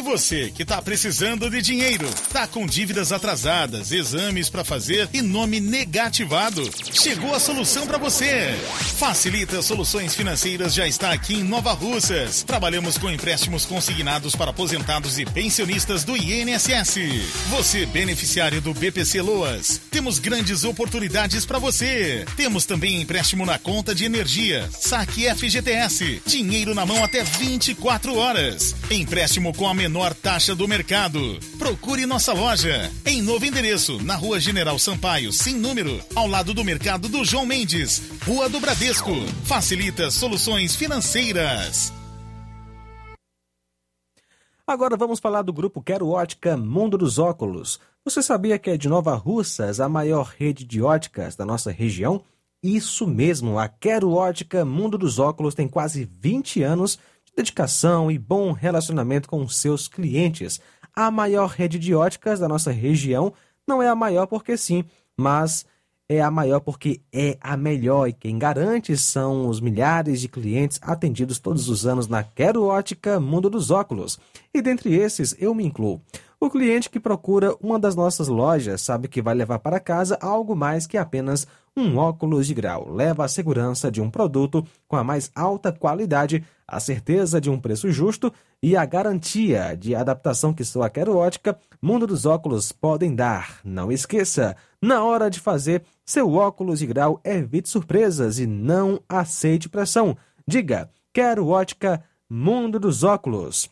Ei 0.00 0.02
você 0.02 0.50
que 0.50 0.64
tá 0.64 0.80
precisando 0.80 1.50
de 1.50 1.60
dinheiro, 1.60 2.08
tá 2.32 2.46
com 2.46 2.64
dívidas 2.64 3.12
atrasadas, 3.12 3.92
exames 3.92 4.48
para 4.48 4.64
fazer 4.64 5.06
e 5.12 5.20
nome 5.20 5.60
negativado. 5.60 6.70
Chegou 6.90 7.34
a 7.34 7.38
solução 7.38 7.86
para 7.86 7.98
você. 7.98 8.54
Facilita 8.96 9.60
Soluções 9.60 10.14
Financeiras 10.14 10.72
já 10.72 10.88
está 10.88 11.12
aqui 11.12 11.34
em 11.34 11.44
Nova 11.44 11.72
Russas. 11.74 12.42
Trabalhamos 12.42 12.96
com 12.96 13.10
empréstimos 13.10 13.66
consignados 13.66 14.34
para 14.34 14.52
aposentados 14.52 15.18
e 15.18 15.26
pensionistas 15.26 16.02
do 16.02 16.16
INSS. 16.16 16.96
Você 17.50 17.84
beneficiário 17.84 18.62
do 18.62 18.72
BPC 18.72 19.20
Loas, 19.20 19.82
temos 19.90 20.18
grandes 20.18 20.64
oportunidades 20.64 21.44
para 21.44 21.58
você. 21.58 22.24
Temos 22.38 22.64
também 22.64 23.02
empréstimo 23.02 23.44
na 23.44 23.58
conta 23.58 23.94
de 23.94 24.06
energia, 24.06 24.66
saque 24.72 25.28
FGTS, 25.34 26.22
dinheiro 26.24 26.74
na 26.74 26.86
mão 26.86 27.04
até 27.04 27.22
24 27.22 28.16
horas. 28.16 28.74
Empréstimo 28.90 29.52
com 29.52 29.68
a 29.68 29.74
menor 29.74 29.89
taxa 30.22 30.54
do 30.54 30.68
mercado. 30.68 31.18
Procure 31.58 32.06
nossa 32.06 32.32
loja 32.32 32.90
em 33.04 33.20
novo 33.20 33.44
endereço, 33.44 34.02
na 34.02 34.14
Rua 34.14 34.38
General 34.38 34.78
Sampaio, 34.78 35.32
sem 35.32 35.54
número, 35.54 36.00
ao 36.14 36.26
lado 36.26 36.54
do 36.54 36.62
mercado 36.62 37.08
do 37.08 37.24
João 37.24 37.44
Mendes, 37.44 38.00
Rua 38.24 38.48
do 38.48 38.60
Bradesco. 38.60 39.10
Facilita 39.44 40.10
soluções 40.10 40.76
financeiras. 40.76 41.92
Agora 44.66 44.96
vamos 44.96 45.18
falar 45.18 45.42
do 45.42 45.52
grupo 45.52 45.82
Quero 45.82 46.08
Ótica 46.08 46.56
Mundo 46.56 46.96
dos 46.96 47.18
Óculos. 47.18 47.80
Você 48.04 48.22
sabia 48.22 48.58
que 48.58 48.70
é 48.70 48.76
de 48.76 48.88
Nova 48.88 49.14
Russas 49.16 49.80
a 49.80 49.88
maior 49.88 50.32
rede 50.38 50.64
de 50.64 50.80
óticas 50.80 51.34
da 51.34 51.44
nossa 51.44 51.72
região? 51.72 52.22
Isso 52.62 53.06
mesmo, 53.06 53.58
a 53.58 53.66
Quero 53.66 54.12
Ótica 54.12 54.64
Mundo 54.64 54.96
dos 54.96 55.18
Óculos 55.18 55.54
tem 55.54 55.66
quase 55.66 56.08
20 56.20 56.62
anos 56.62 56.98
dedicação 57.36 58.10
e 58.10 58.18
bom 58.18 58.52
relacionamento 58.52 59.28
com 59.28 59.46
seus 59.48 59.88
clientes. 59.88 60.60
A 60.94 61.10
maior 61.10 61.48
rede 61.48 61.78
de 61.78 61.94
óticas 61.94 62.40
da 62.40 62.48
nossa 62.48 62.70
região 62.70 63.32
não 63.66 63.82
é 63.82 63.88
a 63.88 63.94
maior 63.94 64.26
porque 64.26 64.56
sim, 64.56 64.84
mas 65.16 65.64
é 66.08 66.20
a 66.20 66.28
maior 66.28 66.58
porque 66.58 67.00
é 67.12 67.38
a 67.40 67.56
melhor 67.56 68.08
e 68.08 68.12
quem 68.12 68.36
garante 68.36 68.96
são 68.96 69.48
os 69.48 69.60
milhares 69.60 70.20
de 70.20 70.26
clientes 70.26 70.80
atendidos 70.82 71.38
todos 71.38 71.68
os 71.68 71.86
anos 71.86 72.08
na 72.08 72.24
Quero 72.24 72.64
Ótica 72.64 73.20
Mundo 73.20 73.48
dos 73.48 73.70
Óculos. 73.70 74.18
E 74.52 74.60
dentre 74.60 74.92
esses 74.92 75.36
eu 75.38 75.54
me 75.54 75.64
incluo. 75.64 76.02
O 76.40 76.50
cliente 76.50 76.90
que 76.90 76.98
procura 76.98 77.54
uma 77.60 77.78
das 77.78 77.94
nossas 77.94 78.26
lojas 78.26 78.80
sabe 78.80 79.06
que 79.06 79.22
vai 79.22 79.34
levar 79.34 79.60
para 79.60 79.78
casa 79.78 80.18
algo 80.20 80.56
mais 80.56 80.84
que 80.84 80.98
apenas 80.98 81.46
um 81.76 81.96
óculos 81.96 82.46
de 82.46 82.54
grau. 82.54 82.90
Leva 82.90 83.24
a 83.24 83.28
segurança 83.28 83.88
de 83.88 84.00
um 84.00 84.10
produto 84.10 84.66
com 84.88 84.96
a 84.96 85.04
mais 85.04 85.30
alta 85.34 85.70
qualidade, 85.70 86.44
a 86.70 86.78
certeza 86.78 87.40
de 87.40 87.50
um 87.50 87.60
preço 87.60 87.90
justo 87.90 88.32
e 88.62 88.76
a 88.76 88.84
garantia 88.84 89.76
de 89.76 89.94
adaptação 89.94 90.54
que 90.54 90.64
só 90.64 90.82
a 90.82 91.10
Ótica 91.10 91.58
Mundo 91.82 92.06
dos 92.06 92.26
Óculos 92.26 92.72
podem 92.72 93.14
dar. 93.14 93.60
Não 93.64 93.90
esqueça, 93.90 94.56
na 94.80 95.02
hora 95.02 95.28
de 95.28 95.40
fazer 95.40 95.82
seu 96.04 96.32
óculos 96.32 96.78
de 96.78 96.86
grau, 96.86 97.20
evite 97.24 97.68
surpresas 97.68 98.38
e 98.38 98.46
não 98.46 99.00
aceite 99.08 99.68
pressão. 99.68 100.16
Diga, 100.46 100.90
Quero 101.12 101.48
Ótica 101.48 102.02
Mundo 102.28 102.78
dos 102.78 103.02
Óculos. 103.02 103.68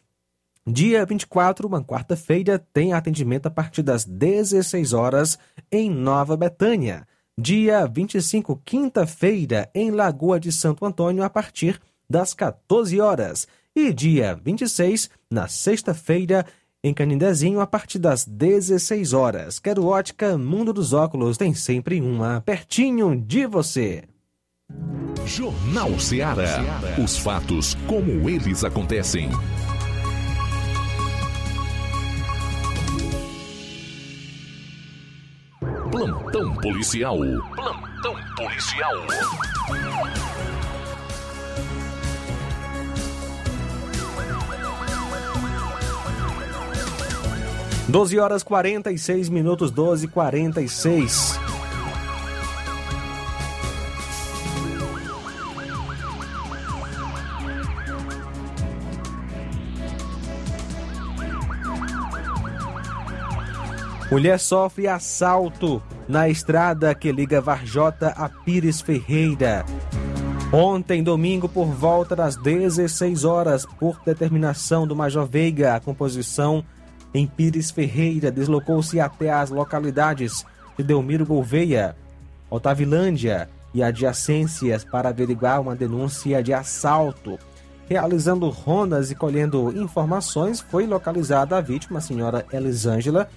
Dia 0.66 1.06
24, 1.06 1.66
uma 1.66 1.82
quarta-feira, 1.82 2.58
tem 2.58 2.92
atendimento 2.92 3.46
a 3.46 3.50
partir 3.50 3.82
das 3.82 4.04
16 4.04 4.92
horas 4.92 5.38
em 5.70 5.88
Nova 5.88 6.36
Betânia. 6.36 7.06
Dia 7.40 7.86
25, 7.86 8.60
quinta-feira, 8.64 9.70
em 9.72 9.92
Lagoa 9.92 10.40
de 10.40 10.50
Santo 10.50 10.84
Antônio, 10.84 11.22
a 11.22 11.30
partir 11.30 11.80
das 12.08 12.34
14 12.34 13.00
horas. 13.00 13.46
E 13.74 13.92
dia 13.92 14.38
26, 14.42 15.10
na 15.30 15.46
sexta-feira, 15.46 16.44
em 16.82 16.94
Canindezinho, 16.94 17.60
a 17.60 17.66
partir 17.66 17.98
das 17.98 18.24
16 18.24 19.12
horas. 19.12 19.58
Quero 19.58 19.86
ótica, 19.86 20.38
Mundo 20.38 20.72
dos 20.72 20.92
Óculos 20.92 21.36
tem 21.36 21.54
sempre 21.54 22.00
uma 22.00 22.40
pertinho 22.40 23.14
de 23.20 23.46
você. 23.46 24.04
Jornal 25.26 25.98
Ceará. 25.98 26.58
Os 27.02 27.18
fatos 27.18 27.74
como 27.86 28.28
eles 28.28 28.64
acontecem. 28.64 29.30
Plantão 35.90 36.54
policial. 36.54 37.18
Plantão 37.54 38.14
policial. 38.36 38.94
12 47.88 48.18
horas 48.18 48.42
46 48.42 49.30
minutos, 49.30 49.70
12 49.70 50.04
e 50.04 50.08
46. 50.08 51.40
Mulher 64.10 64.38
sofre 64.38 64.86
assalto 64.86 65.82
na 66.06 66.28
estrada 66.28 66.94
que 66.94 67.10
liga 67.10 67.40
Varjota 67.40 68.08
a 68.08 68.28
Pires 68.28 68.82
Ferreira. 68.82 69.64
Ontem, 70.52 71.02
domingo, 71.02 71.48
por 71.48 71.66
volta 71.66 72.14
das 72.14 72.36
16 72.36 73.24
horas, 73.24 73.66
por 73.78 73.98
determinação 74.04 74.86
do 74.86 74.96
Major 74.96 75.26
Veiga, 75.26 75.74
a 75.74 75.80
composição 75.80 76.64
em 77.12 77.26
Pires 77.26 77.70
Ferreira 77.70 78.30
deslocou-se 78.30 79.00
até 79.00 79.30
as 79.30 79.50
localidades 79.50 80.44
de 80.76 80.84
Delmiro 80.84 81.26
Gouveia, 81.26 81.96
Otavilândia 82.50 83.48
e 83.74 83.82
adjacências 83.82 84.84
para 84.84 85.08
averiguar 85.08 85.60
uma 85.60 85.74
denúncia 85.74 86.42
de 86.42 86.52
assalto. 86.52 87.38
Realizando 87.88 88.48
rondas 88.50 89.10
e 89.10 89.14
colhendo 89.14 89.72
informações, 89.76 90.60
foi 90.60 90.86
localizada 90.86 91.56
a 91.56 91.60
vítima, 91.60 91.98
a 91.98 92.02
senhora 92.02 92.44
Elisângela, 92.52 93.28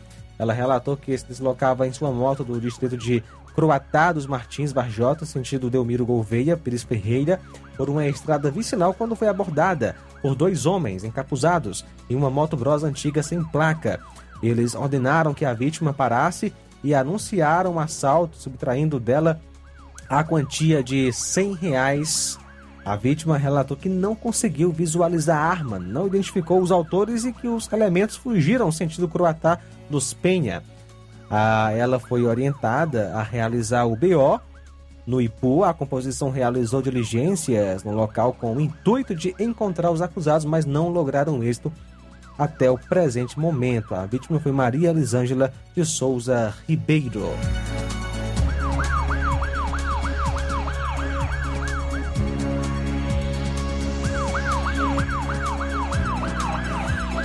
ela 0.42 0.54
relatou 0.54 0.98
que 0.98 1.16
se 1.16 1.26
deslocava 1.26 1.88
em 1.88 1.94
sua 1.94 2.12
moto 2.12 2.44
do 2.44 2.60
distrito 2.60 2.98
de 2.98 3.24
Croatá 3.56 4.12
dos 4.12 4.26
Martins 4.26 4.72
Barjota, 4.72 5.26
sentido 5.26 5.70
Delmiro 5.70 6.06
Gouveia, 6.06 6.56
Pires 6.56 6.84
Ferreira, 6.84 7.39
por 7.78 7.89
uma 7.89 8.08
estrada 8.08 8.49
vicinal 8.49 8.93
quando 8.93 9.16
foi 9.16 9.28
abordada 9.28 9.95
por 10.22 10.36
dois 10.36 10.66
homens 10.66 11.04
encapuzados 11.04 11.86
em 12.10 12.16
uma 12.16 12.30
moto 12.30 12.56
grossa 12.56 12.88
antiga 12.88 13.24
sem 13.24 13.43
placa. 13.43 13.99
Eles 14.41 14.76
ordenaram 14.76 15.34
que 15.34 15.45
a 15.45 15.54
vítima 15.54 15.93
parasse 15.93 16.54
e 16.84 16.95
anunciaram 16.95 17.74
um 17.74 17.80
assalto, 17.80 18.38
subtraindo 18.38 18.99
dela 18.99 19.39
a 20.10 20.24
quantia 20.24 20.84
de 20.84 21.12
100 21.12 21.54
reais. 21.54 22.39
A 22.84 22.95
vítima 22.95 23.38
relatou 23.38 23.78
que 23.78 23.88
não 23.88 24.16
conseguiu 24.16 24.72
visualizar 24.72 25.38
a 25.38 25.45
arma, 25.45 25.78
não 25.78 26.08
identificou 26.08 26.60
os 26.60 26.72
autores 26.72 27.26
e 27.26 27.32
que 27.32 27.47
os 27.47 27.72
elementos 27.72 28.16
fugiram 28.16 28.72
sentido 28.72 29.08
Croatá 29.08 29.60
dos 29.89 30.14
Penha. 30.14 30.64
Ah, 31.32 31.72
ela 31.72 31.98
foi 31.98 32.24
orientada 32.24 33.14
a 33.16 33.24
realizar 33.24 33.86
o 33.86 33.96
BO 33.96 34.42
no 35.08 35.22
Ipu. 35.22 35.64
A 35.64 35.74
composição 35.74 36.30
realizou 36.30 36.82
diligências 36.82 37.86
no 37.86 37.94
local 37.94 38.34
com 38.34 38.58
o 38.58 38.60
intuito 38.60 39.16
de 39.16 39.34
encontrar 39.40 39.92
os 39.92 40.02
acusados, 40.02 40.44
mas 40.44 40.66
não 40.66 40.90
lograram 40.90 41.42
êxito 41.42 41.72
até 42.38 42.70
o 42.70 42.78
presente 42.78 43.40
momento. 43.40 43.96
A 43.96 44.06
vítima 44.06 44.40
foi 44.42 44.52
Maria 44.52 44.90
Elisângela 44.90 45.54
de 45.74 45.86
Souza 45.86 46.54
Ribeiro. 46.68 47.24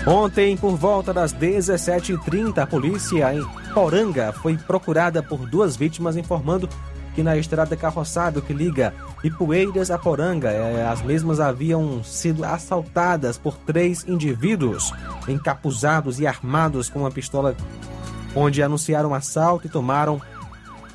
Ontem, 0.07 0.57
por 0.57 0.77
volta 0.77 1.13
das 1.13 1.35
17h30, 1.35 2.59
a 2.59 2.67
polícia 2.67 3.35
em 3.35 3.45
Poranga 3.75 4.33
foi 4.33 4.57
procurada 4.57 5.21
por 5.21 5.39
duas 5.49 5.77
vítimas 5.77 6.17
informando 6.17 6.69
que 7.13 7.25
na 7.25 7.37
estrada 7.37 7.77
carroçável 7.77 8.41
que 8.41 8.53
liga 8.53 8.95
Ipueiras 9.25 9.91
a 9.91 9.99
Poranga, 9.99 10.53
eh, 10.53 10.87
as 10.87 11.03
mesmas 11.03 11.41
haviam 11.41 12.05
sido 12.05 12.45
assaltadas 12.45 13.37
por 13.37 13.57
três 13.57 14.07
indivíduos 14.07 14.93
encapuzados 15.27 16.21
e 16.21 16.27
armados 16.27 16.89
com 16.89 17.01
uma 17.01 17.11
pistola, 17.11 17.57
onde 18.33 18.63
anunciaram 18.63 19.13
assalto 19.13 19.67
e 19.67 19.71
tomaram 19.71 20.23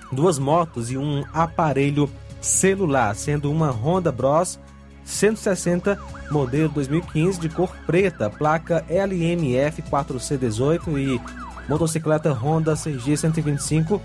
duas 0.09 0.39
motos 0.39 0.89
e 0.89 0.97
um 0.97 1.25
aparelho 1.33 2.09
celular, 2.39 3.13
sendo 3.13 3.51
uma 3.51 3.71
Honda 3.71 4.11
Bros 4.11 4.57
160 5.03 5.97
modelo 6.29 6.69
2015 6.69 7.39
de 7.39 7.49
cor 7.49 7.69
preta, 7.85 8.29
placa 8.29 8.85
LMF 8.89 9.81
4C18 9.81 10.97
e 10.97 11.21
motocicleta 11.67 12.31
Honda 12.31 12.75
CG 12.75 13.17
125 13.17 14.01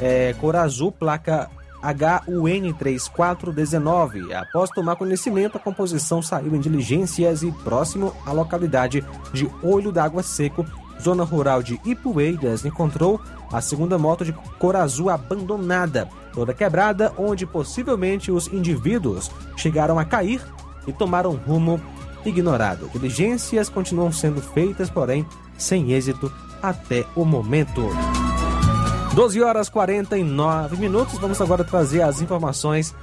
é, 0.00 0.34
cor 0.40 0.56
azul, 0.56 0.90
placa 0.90 1.50
HUN3419. 1.82 4.32
Após 4.32 4.70
tomar 4.70 4.96
conhecimento, 4.96 5.58
a 5.58 5.60
composição 5.60 6.22
saiu 6.22 6.56
em 6.56 6.60
diligências 6.60 7.42
e 7.42 7.52
próximo 7.52 8.14
à 8.24 8.32
localidade 8.32 9.04
de 9.32 9.46
Olho 9.62 9.92
d'Água 9.92 10.22
Seco, 10.22 10.64
zona 11.00 11.24
rural 11.24 11.62
de 11.62 11.80
Ipueiras, 11.84 12.64
encontrou 12.64 13.20
a 13.52 13.60
segunda 13.60 13.98
moto 13.98 14.24
de 14.24 14.32
cor 14.58 14.76
azul 14.76 15.10
abandonada, 15.10 16.08
toda 16.34 16.52
quebrada, 16.52 17.12
onde 17.16 17.46
possivelmente 17.46 18.30
os 18.30 18.48
indivíduos 18.48 19.30
chegaram 19.56 19.98
a 19.98 20.04
cair 20.04 20.42
e 20.86 20.92
tomaram 20.92 21.34
rumo 21.34 21.80
ignorado. 22.24 22.90
Diligências 22.92 23.68
continuam 23.68 24.12
sendo 24.12 24.40
feitas, 24.42 24.90
porém 24.90 25.24
sem 25.56 25.92
êxito 25.92 26.32
até 26.62 27.04
o 27.14 27.24
momento. 27.24 27.88
12 29.14 29.40
horas 29.42 29.68
49 29.68 30.76
minutos. 30.76 31.18
Vamos 31.18 31.40
agora 31.40 31.62
trazer 31.62 32.02
as 32.02 32.20
informações 32.20 32.94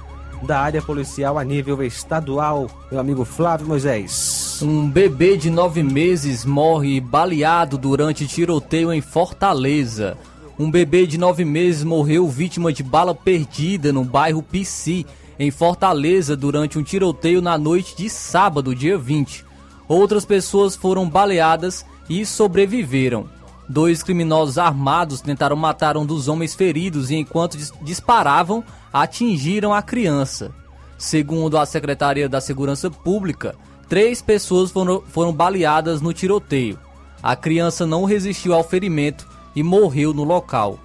da 0.42 0.60
área 0.60 0.82
policial 0.82 1.38
a 1.38 1.44
nível 1.44 1.82
estadual. 1.82 2.68
Meu 2.90 3.00
amigo 3.00 3.24
Flávio 3.24 3.66
Moisés. 3.66 4.60
Um 4.62 4.88
bebê 4.88 5.36
de 5.36 5.50
nove 5.50 5.82
meses 5.82 6.44
morre 6.44 7.00
baleado 7.00 7.78
durante 7.78 8.26
tiroteio 8.26 8.92
em 8.92 9.00
Fortaleza. 9.00 10.16
Um 10.62 10.70
bebê 10.70 11.08
de 11.08 11.18
nove 11.18 11.44
meses 11.44 11.82
morreu 11.82 12.28
vítima 12.28 12.72
de 12.72 12.84
bala 12.84 13.12
perdida 13.12 13.92
no 13.92 14.04
bairro 14.04 14.44
Pici, 14.44 15.04
em 15.36 15.50
Fortaleza, 15.50 16.36
durante 16.36 16.78
um 16.78 16.84
tiroteio 16.84 17.42
na 17.42 17.58
noite 17.58 17.96
de 17.96 18.08
sábado, 18.08 18.72
dia 18.72 18.96
20. 18.96 19.44
Outras 19.88 20.24
pessoas 20.24 20.76
foram 20.76 21.10
baleadas 21.10 21.84
e 22.08 22.24
sobreviveram. 22.24 23.28
Dois 23.68 24.04
criminosos 24.04 24.56
armados 24.56 25.20
tentaram 25.20 25.56
matar 25.56 25.96
um 25.96 26.06
dos 26.06 26.28
homens 26.28 26.54
feridos 26.54 27.10
e, 27.10 27.16
enquanto 27.16 27.58
disparavam, 27.82 28.62
atingiram 28.92 29.74
a 29.74 29.82
criança. 29.82 30.54
Segundo 30.96 31.58
a 31.58 31.66
Secretaria 31.66 32.28
da 32.28 32.40
Segurança 32.40 32.88
Pública, 32.88 33.56
três 33.88 34.22
pessoas 34.22 34.70
foram, 34.70 35.02
foram 35.08 35.32
baleadas 35.32 36.00
no 36.00 36.12
tiroteio. 36.12 36.78
A 37.20 37.34
criança 37.34 37.84
não 37.84 38.04
resistiu 38.04 38.54
ao 38.54 38.62
ferimento 38.62 39.26
e 39.54 39.62
morreu 39.62 40.12
no 40.12 40.24
local. 40.24 40.78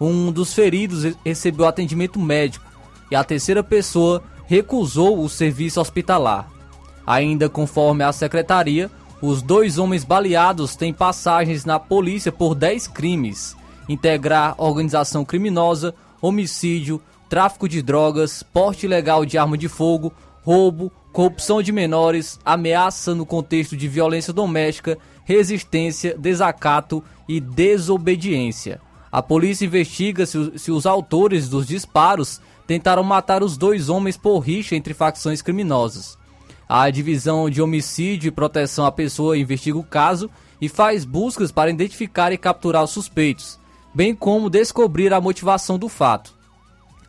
Um 0.00 0.32
dos 0.32 0.54
feridos 0.54 1.14
recebeu 1.24 1.66
atendimento 1.66 2.18
médico 2.18 2.64
e 3.10 3.16
a 3.16 3.24
terceira 3.24 3.62
pessoa 3.62 4.22
recusou 4.46 5.22
o 5.22 5.28
serviço 5.28 5.80
hospitalar. 5.80 6.48
Ainda 7.06 7.48
conforme 7.48 8.04
a 8.04 8.12
secretaria, 8.12 8.90
os 9.20 9.42
dois 9.42 9.78
homens 9.78 10.04
baleados 10.04 10.76
têm 10.76 10.92
passagens 10.92 11.64
na 11.64 11.78
polícia 11.78 12.32
por 12.32 12.54
10 12.54 12.88
crimes: 12.88 13.56
integrar 13.88 14.54
organização 14.56 15.24
criminosa, 15.24 15.94
homicídio, 16.22 17.00
tráfico 17.28 17.68
de 17.68 17.82
drogas, 17.82 18.42
porte 18.42 18.86
ilegal 18.86 19.24
de 19.24 19.36
arma 19.36 19.58
de 19.58 19.68
fogo, 19.68 20.12
roubo, 20.42 20.90
corrupção 21.12 21.62
de 21.62 21.72
menores, 21.72 22.38
ameaça 22.44 23.14
no 23.14 23.26
contexto 23.26 23.76
de 23.76 23.88
violência 23.88 24.32
doméstica, 24.32 24.98
resistência, 25.30 26.18
desacato 26.18 27.04
e 27.28 27.40
desobediência. 27.40 28.80
A 29.12 29.22
polícia 29.22 29.64
investiga 29.64 30.26
se, 30.26 30.58
se, 30.58 30.72
os 30.72 30.86
autores 30.86 31.48
dos 31.48 31.68
disparos 31.68 32.40
tentaram 32.66 33.04
matar 33.04 33.40
os 33.40 33.56
dois 33.56 33.88
homens 33.88 34.16
por 34.16 34.40
rixa 34.40 34.74
entre 34.74 34.92
facções 34.92 35.40
criminosas. 35.40 36.18
A 36.68 36.90
divisão 36.90 37.48
de 37.48 37.62
homicídio 37.62 38.26
e 38.26 38.32
proteção 38.32 38.84
à 38.84 38.90
pessoa 38.90 39.38
investiga 39.38 39.78
o 39.78 39.84
caso 39.84 40.28
e 40.60 40.68
faz 40.68 41.04
buscas 41.04 41.52
para 41.52 41.70
identificar 41.70 42.32
e 42.32 42.38
capturar 42.38 42.82
os 42.82 42.90
suspeitos, 42.90 43.58
bem 43.94 44.16
como 44.16 44.50
descobrir 44.50 45.12
a 45.12 45.20
motivação 45.20 45.78
do 45.78 45.88
fato. 45.88 46.34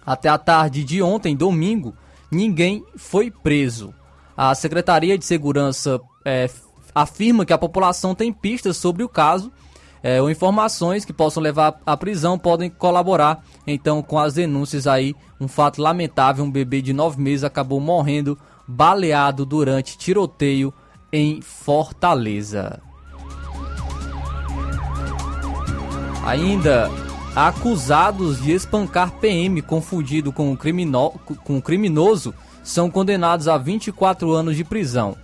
Até 0.05 0.29
a 0.29 0.37
tarde 0.37 0.83
de 0.83 1.01
ontem, 1.01 1.35
domingo, 1.35 1.95
ninguém 2.31 2.83
foi 2.95 3.31
preso. 3.31 3.93
A 4.37 4.53
Secretaria 4.53 5.17
de 5.17 5.25
Segurança 5.25 5.99
é, 6.23 6.49
afirma 6.93 7.45
que 7.45 7.53
a 7.53 7.57
população 7.57 8.13
tem 8.13 8.31
pistas 8.31 8.77
sobre 8.77 9.03
o 9.03 9.09
caso 9.09 9.51
é, 10.03 10.21
ou 10.21 10.31
informações 10.31 11.05
que 11.05 11.13
possam 11.13 11.43
levar 11.43 11.79
à 11.85 11.95
prisão 11.95 12.37
podem 12.37 12.69
colaborar 12.69 13.43
então 13.67 14.01
com 14.01 14.17
as 14.17 14.33
denúncias 14.33 14.87
aí. 14.87 15.15
Um 15.39 15.47
fato 15.47 15.81
lamentável: 15.81 16.43
um 16.43 16.51
bebê 16.51 16.81
de 16.81 16.93
nove 16.93 17.21
meses 17.21 17.43
acabou 17.43 17.79
morrendo 17.79 18.37
baleado 18.67 19.45
durante 19.45 19.97
tiroteio 19.97 20.73
em 21.11 21.41
Fortaleza. 21.41 22.81
Ainda 26.25 26.89
acusados 27.35 28.41
de 28.41 28.51
espancar 28.51 29.11
PM 29.13 29.61
confundido 29.61 30.31
com 30.31 30.51
um, 30.51 30.55
com 30.55 31.61
criminoso 31.61 32.33
são 32.63 32.91
condenados 32.91 33.47
a 33.47 33.57
24 33.57 34.31
anos 34.31 34.55
de 34.55 34.63
prisão. 34.63 35.15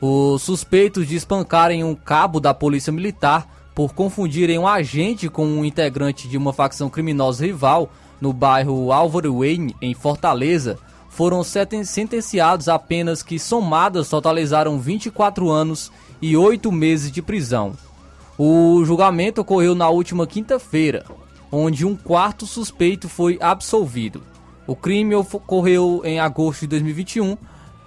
Os 0.00 0.42
suspeitos 0.42 1.06
de 1.06 1.14
espancarem 1.14 1.84
um 1.84 1.94
cabo 1.94 2.40
da 2.40 2.54
Polícia 2.54 2.92
Militar 2.92 3.46
por 3.74 3.92
confundirem 3.94 4.58
um 4.58 4.66
agente 4.66 5.28
com 5.28 5.46
um 5.46 5.64
integrante 5.64 6.26
de 6.26 6.38
uma 6.38 6.52
facção 6.52 6.88
criminosa 6.88 7.44
rival 7.44 7.90
no 8.20 8.32
bairro 8.32 8.92
Álvaro 8.92 9.38
Wayne, 9.38 9.76
em 9.80 9.94
Fortaleza, 9.94 10.78
foram 11.08 11.42
sentenciados 11.42 12.68
a 12.68 12.78
penas 12.78 13.22
que 13.22 13.38
somadas 13.38 14.08
totalizaram 14.08 14.78
24 14.78 15.50
anos 15.50 15.92
e 16.20 16.36
8 16.36 16.70
meses 16.70 17.10
de 17.10 17.20
prisão. 17.20 17.72
O 18.38 18.82
julgamento 18.84 19.42
ocorreu 19.42 19.74
na 19.74 19.88
última 19.90 20.26
quinta-feira, 20.26 21.04
onde 21.52 21.84
um 21.84 21.94
quarto 21.94 22.46
suspeito 22.46 23.08
foi 23.08 23.38
absolvido. 23.40 24.22
O 24.66 24.74
crime 24.74 25.14
ocorreu 25.14 26.00
em 26.04 26.20
agosto 26.20 26.60
de 26.62 26.68
2021, 26.68 27.36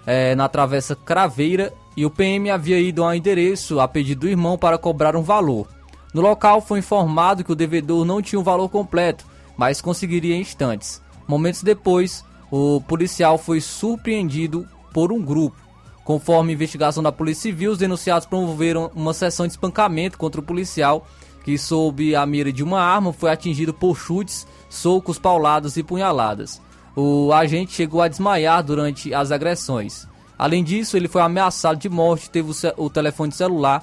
é, 0.06 0.36
na 0.36 0.50
Travessa 0.50 0.96
Craveira, 0.96 1.74
e 1.96 2.06
o 2.06 2.10
PM 2.10 2.50
havia 2.50 2.80
ido 2.80 3.04
ao 3.04 3.14
endereço 3.14 3.80
a 3.80 3.88
pedido 3.88 4.22
do 4.22 4.30
irmão 4.30 4.58
para 4.58 4.78
cobrar 4.78 5.16
um 5.16 5.22
valor. 5.22 5.68
No 6.14 6.22
local 6.22 6.62
foi 6.62 6.80
informado 6.80 7.44
que 7.44 7.52
o 7.52 7.56
devedor 7.56 8.06
não 8.06 8.22
tinha 8.22 8.40
o 8.40 8.44
valor 8.44 8.70
completo, 8.70 9.26
mas 9.58 9.82
conseguiria 9.82 10.36
em 10.36 10.42
instantes. 10.42 11.02
Momentos 11.28 11.64
depois, 11.64 12.24
o 12.52 12.82
policial 12.82 13.38
foi 13.38 13.60
surpreendido 13.60 14.68
por 14.94 15.12
um 15.12 15.22
grupo. 15.22 15.58
Conforme 16.04 16.54
investigação 16.54 17.02
da 17.02 17.12
Polícia 17.12 17.44
Civil, 17.44 17.72
os 17.72 17.78
denunciados 17.78 18.28
promoveram 18.28 18.92
uma 18.94 19.14
sessão 19.14 19.48
de 19.48 19.54
espancamento 19.54 20.18
contra 20.18 20.42
o 20.42 20.44
policial, 20.44 21.08
que, 21.44 21.58
sob 21.58 22.16
a 22.16 22.26
mira 22.26 22.52
de 22.52 22.64
uma 22.64 22.82
arma, 22.82 23.14
foi 23.14 23.32
atingido 23.32 23.74
por 23.74 23.98
chutes, 23.98 24.46
socos, 24.70 25.18
pauladas 25.18 25.78
e 25.78 25.84
punhaladas. 25.84 26.62
O 26.96 27.32
agente 27.34 27.74
chegou 27.74 28.02
a 28.02 28.08
desmaiar 28.08 28.64
durante 28.64 29.14
as 29.14 29.32
agressões. 29.32 30.08
Além 30.44 30.62
disso, 30.62 30.98
ele 30.98 31.08
foi 31.08 31.22
ameaçado 31.22 31.80
de 31.80 31.88
morte, 31.88 32.30
teve 32.30 32.52
o, 32.76 32.90
telefone 32.90 33.32
celular, 33.32 33.82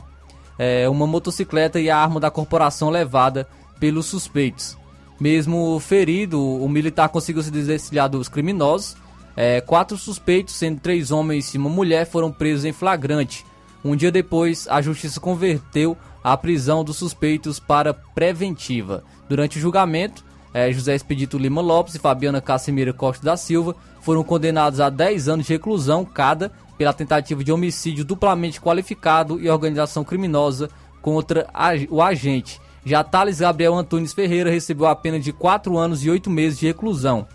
é, 0.59 0.87
uma 0.91 1.07
motocicleta 1.07 1.81
e 1.81 1.89
a 1.89 1.97
arma 1.97 2.21
da 2.21 2.31
corporação 2.31 2.91
levada 2.91 3.49
pelos 3.79 4.05
suspeitos. 4.05 4.77
Mesmo 5.19 5.81
ferido, 5.81 6.39
o 6.39 6.69
militar 6.69 7.09
conseguiu 7.09 7.43
se 7.43 7.51
desvencilhar 7.51 8.11
dos 8.11 8.29
criminosos. 8.29 8.95
É, 9.35 9.63
quatro 9.63 9.97
suspeitos, 9.97 10.55
sendo 10.55 10.79
três 10.81 11.11
homens 11.11 11.55
e 11.55 11.57
uma 11.57 11.71
mulher, 11.71 12.05
foram 12.05 12.31
presos 12.31 12.67
em 12.67 12.73
flagrante. 12.75 13.43
Um 13.83 13.97
dia 13.97 14.13
depois, 14.13 14.69
a 14.69 14.83
justiça 14.83 15.19
converteu 15.19 15.97
a 16.23 16.37
prisão 16.37 16.85
dos 16.85 16.99
suspeitos 16.99 17.59
para 17.59 17.95
preventiva. 17.95 19.03
Durante 19.31 19.57
o 19.57 19.61
julgamento, 19.63 20.23
eh, 20.53 20.73
José 20.73 20.95
Expedito 20.95 21.39
Lima 21.39 21.61
Lopes 21.61 21.95
e 21.95 21.99
Fabiana 21.99 22.41
Cassimira 22.41 22.93
Costa 22.93 23.25
da 23.25 23.37
Silva 23.37 23.77
foram 24.01 24.25
condenados 24.25 24.81
a 24.81 24.91
10 24.91 25.29
anos 25.29 25.47
de 25.47 25.53
reclusão 25.53 26.05
cada 26.05 26.51
pela 26.77 26.93
tentativa 26.93 27.45
de 27.45 27.53
homicídio 27.53 28.05
duplamente 28.05 28.61
qualificado 28.61 29.41
e 29.41 29.49
organização 29.49 30.03
criminosa 30.03 30.71
contra 31.03 31.47
o 31.91 32.03
agente. 32.03 32.61
Já 32.85 33.05
Thales 33.05 33.41
Gabriel 33.41 33.75
Antunes 33.75 34.15
Ferreira 34.15 34.51
recebeu 34.51 34.87
a 34.87 34.97
pena 34.97 35.21
de 35.21 35.33
4 35.33 35.77
anos 35.77 36.05
e 36.05 36.11
8 36.11 36.31
meses 36.31 36.59
de 36.59 36.67
reclusão. 36.67 37.27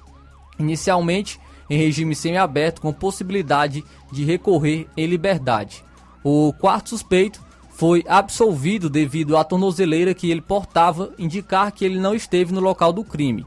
Inicialmente, 0.57 1.39
em 1.69 1.77
regime 1.77 2.15
semiaberto, 2.15 2.81
com 2.81 2.91
possibilidade 2.91 3.83
de 4.11 4.23
recorrer 4.23 4.87
em 4.97 5.05
liberdade. 5.05 5.83
O 6.23 6.51
quarto 6.53 6.89
suspeito 6.89 7.44
foi 7.75 8.05
absolvido 8.07 8.89
devido 8.89 9.35
à 9.35 9.43
tornozeleira 9.43 10.13
que 10.13 10.31
ele 10.31 10.39
portava 10.39 11.11
indicar 11.19 11.73
que 11.73 11.83
ele 11.83 11.99
não 11.99 12.15
esteve 12.15 12.53
no 12.53 12.61
local 12.61 12.93
do 12.93 13.03
crime. 13.03 13.45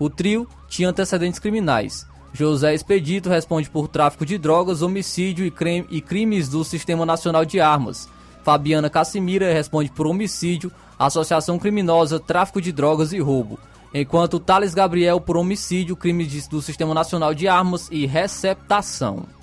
O 0.00 0.10
trio 0.10 0.48
tinha 0.68 0.88
antecedentes 0.88 1.38
criminais. 1.38 2.04
José 2.32 2.74
Expedito 2.74 3.28
responde 3.28 3.70
por 3.70 3.86
tráfico 3.86 4.26
de 4.26 4.36
drogas, 4.36 4.82
homicídio 4.82 5.46
e, 5.46 5.52
e 5.90 6.00
crimes 6.00 6.48
do 6.48 6.64
Sistema 6.64 7.06
Nacional 7.06 7.44
de 7.44 7.60
Armas. 7.60 8.08
Fabiana 8.42 8.90
Cassimira 8.90 9.52
responde 9.52 9.90
por 9.92 10.08
homicídio, 10.08 10.72
associação 10.98 11.56
criminosa, 11.56 12.18
tráfico 12.18 12.60
de 12.60 12.72
drogas 12.72 13.12
e 13.12 13.20
roubo. 13.20 13.60
Enquanto 13.94 14.40
Thales 14.40 14.74
Gabriel 14.74 15.20
por 15.20 15.36
homicídio, 15.36 15.96
crimes 15.96 16.48
do 16.48 16.60
Sistema 16.60 16.94
Nacional 16.94 17.32
de 17.32 17.46
Armas 17.46 17.88
e 17.92 18.06
receptação. 18.06 19.37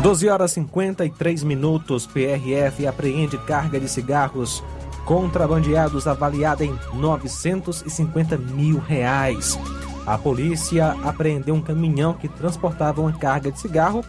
12 0.00 0.30
horas 0.30 0.52
53 0.52 1.42
minutos. 1.42 2.06
PRF 2.06 2.86
apreende 2.86 3.36
carga 3.36 3.78
de 3.78 3.86
cigarros 3.86 4.64
contrabandeados 5.04 6.06
avaliada 6.06 6.64
em 6.64 6.74
950 6.94 8.38
mil 8.38 8.78
reais. 8.78 9.58
A 10.06 10.16
polícia 10.16 10.96
apreendeu 11.04 11.54
um 11.54 11.60
caminhão 11.60 12.14
que 12.14 12.28
transportava 12.28 13.02
uma 13.02 13.12
carga 13.12 13.52
de 13.52 13.60
cigarro. 13.60 14.02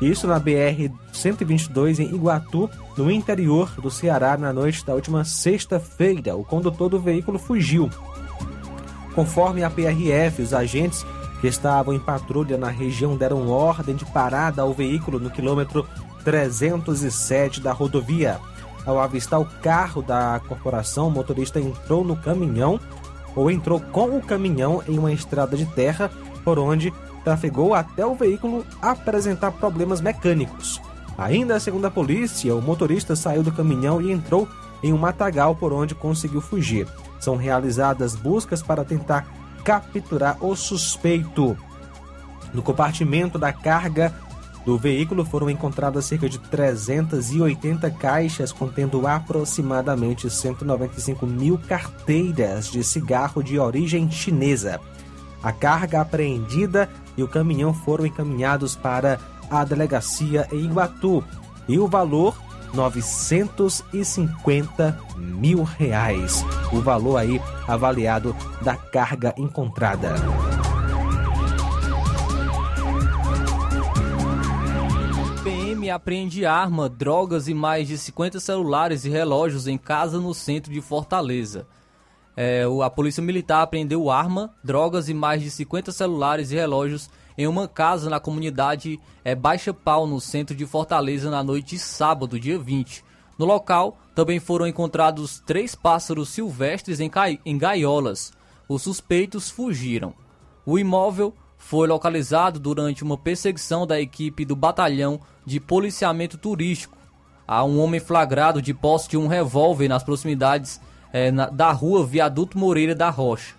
Isso 0.00 0.26
na 0.26 0.40
BR-122 0.40 1.98
em 1.98 2.14
Iguatu, 2.14 2.70
no 2.96 3.10
interior 3.10 3.70
do 3.80 3.90
Ceará, 3.90 4.38
na 4.38 4.54
noite 4.54 4.86
da 4.86 4.94
última 4.94 5.22
sexta-feira. 5.22 6.34
O 6.34 6.44
condutor 6.44 6.88
do 6.88 6.98
veículo 6.98 7.38
fugiu. 7.38 7.90
Conforme 9.14 9.62
a 9.62 9.70
PRF, 9.70 10.42
os 10.42 10.54
agentes 10.54 11.04
que 11.44 11.48
estavam 11.48 11.92
em 11.92 11.98
patrulha 11.98 12.56
na 12.56 12.70
região 12.70 13.18
deram 13.18 13.50
ordem 13.50 13.94
de 13.94 14.06
parada 14.06 14.62
ao 14.62 14.72
veículo 14.72 15.20
no 15.20 15.28
quilômetro 15.28 15.86
307 16.24 17.60
da 17.60 17.70
rodovia. 17.70 18.40
Ao 18.86 18.98
avistar 18.98 19.38
o 19.38 19.44
carro 19.60 20.00
da 20.00 20.40
corporação, 20.48 21.08
o 21.08 21.10
motorista 21.10 21.60
entrou 21.60 22.02
no 22.02 22.16
caminhão 22.16 22.80
ou 23.36 23.50
entrou 23.50 23.78
com 23.78 24.16
o 24.16 24.22
caminhão 24.22 24.82
em 24.88 24.98
uma 24.98 25.12
estrada 25.12 25.54
de 25.54 25.66
terra 25.66 26.10
por 26.42 26.58
onde 26.58 26.90
trafegou 27.22 27.74
até 27.74 28.06
o 28.06 28.14
veículo 28.14 28.64
apresentar 28.80 29.52
problemas 29.52 30.00
mecânicos. 30.00 30.80
Ainda 31.18 31.60
segundo 31.60 31.84
a 31.84 31.90
polícia, 31.90 32.56
o 32.56 32.62
motorista 32.62 33.14
saiu 33.14 33.42
do 33.42 33.52
caminhão 33.52 34.00
e 34.00 34.10
entrou 34.10 34.48
em 34.82 34.94
um 34.94 34.98
matagal 34.98 35.54
por 35.54 35.74
onde 35.74 35.94
conseguiu 35.94 36.40
fugir. 36.40 36.88
São 37.20 37.36
realizadas 37.36 38.16
buscas 38.16 38.62
para 38.62 38.82
tentar 38.82 39.43
capturar 39.64 40.36
o 40.44 40.54
suspeito. 40.54 41.56
No 42.52 42.62
compartimento 42.62 43.38
da 43.38 43.52
carga 43.52 44.14
do 44.64 44.78
veículo 44.78 45.24
foram 45.24 45.50
encontradas 45.50 46.04
cerca 46.04 46.28
de 46.28 46.38
380 46.38 47.90
caixas 47.90 48.52
contendo 48.52 49.06
aproximadamente 49.06 50.30
195 50.30 51.26
mil 51.26 51.58
carteiras 51.58 52.70
de 52.70 52.84
cigarro 52.84 53.42
de 53.42 53.58
origem 53.58 54.10
chinesa. 54.10 54.80
A 55.42 55.52
carga 55.52 56.00
apreendida 56.00 56.88
e 57.16 57.22
o 57.22 57.28
caminhão 57.28 57.74
foram 57.74 58.06
encaminhados 58.06 58.74
para 58.74 59.18
a 59.50 59.64
delegacia 59.64 60.48
em 60.52 60.64
Iguatu 60.64 61.22
e 61.68 61.78
o 61.78 61.86
valor 61.86 62.34
950 62.74 65.00
mil 65.16 65.62
reais. 65.62 66.44
O 66.72 66.80
valor 66.80 67.16
aí 67.16 67.40
avaliado 67.66 68.36
da 68.60 68.76
carga 68.76 69.34
encontrada. 69.38 70.14
PM 75.42 75.90
apreende 75.90 76.46
arma, 76.46 76.88
drogas 76.88 77.48
e 77.48 77.54
mais 77.54 77.86
de 77.86 77.98
50 77.98 78.40
celulares 78.40 79.04
e 79.04 79.10
relógios 79.10 79.66
em 79.66 79.76
casa 79.76 80.18
no 80.18 80.32
centro 80.32 80.72
de 80.72 80.80
Fortaleza. 80.80 81.66
É, 82.36 82.64
a 82.82 82.90
Polícia 82.90 83.22
Militar 83.22 83.62
apreendeu 83.62 84.10
arma, 84.10 84.52
drogas 84.62 85.08
e 85.08 85.14
mais 85.14 85.42
de 85.42 85.50
50 85.50 85.92
celulares 85.92 86.50
e 86.50 86.56
relógios 86.56 87.08
em 87.36 87.46
uma 87.46 87.66
casa 87.66 88.08
na 88.08 88.20
comunidade 88.20 89.00
é, 89.24 89.34
Baixa 89.34 89.74
Pau, 89.74 90.06
no 90.06 90.20
centro 90.20 90.54
de 90.54 90.66
Fortaleza, 90.66 91.30
na 91.30 91.42
noite 91.42 91.70
de 91.70 91.78
sábado, 91.78 92.38
dia 92.38 92.58
20. 92.58 93.04
No 93.38 93.44
local, 93.44 93.98
também 94.14 94.38
foram 94.38 94.66
encontrados 94.66 95.42
três 95.44 95.74
pássaros 95.74 96.28
silvestres 96.28 97.00
em, 97.00 97.10
em 97.44 97.58
gaiolas. 97.58 98.32
Os 98.68 98.82
suspeitos 98.82 99.50
fugiram. 99.50 100.14
O 100.64 100.78
imóvel 100.78 101.34
foi 101.58 101.88
localizado 101.88 102.60
durante 102.60 103.02
uma 103.02 103.16
perseguição 103.16 103.86
da 103.86 104.00
equipe 104.00 104.44
do 104.44 104.54
Batalhão 104.54 105.20
de 105.44 105.58
Policiamento 105.58 106.38
Turístico. 106.38 106.96
Há 107.46 107.64
um 107.64 107.80
homem 107.80 108.00
flagrado 108.00 108.62
de 108.62 108.72
posse 108.72 109.08
de 109.08 109.16
um 109.16 109.26
revólver 109.26 109.88
nas 109.88 110.02
proximidades 110.02 110.80
é, 111.12 111.30
na, 111.30 111.46
da 111.46 111.72
rua 111.72 112.06
Viaduto 112.06 112.58
Moreira 112.58 112.94
da 112.94 113.10
Rocha. 113.10 113.54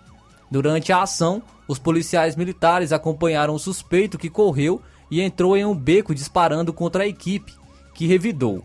Durante 0.50 0.92
a 0.92 1.02
ação, 1.02 1.42
os 1.68 1.78
policiais 1.78 2.36
militares 2.36 2.92
acompanharam 2.92 3.54
o 3.54 3.58
suspeito 3.58 4.18
que 4.18 4.30
correu 4.30 4.80
e 5.10 5.20
entrou 5.20 5.56
em 5.56 5.64
um 5.64 5.74
beco 5.74 6.14
disparando 6.14 6.72
contra 6.72 7.04
a 7.04 7.06
equipe, 7.06 7.54
que 7.94 8.06
revidou. 8.06 8.64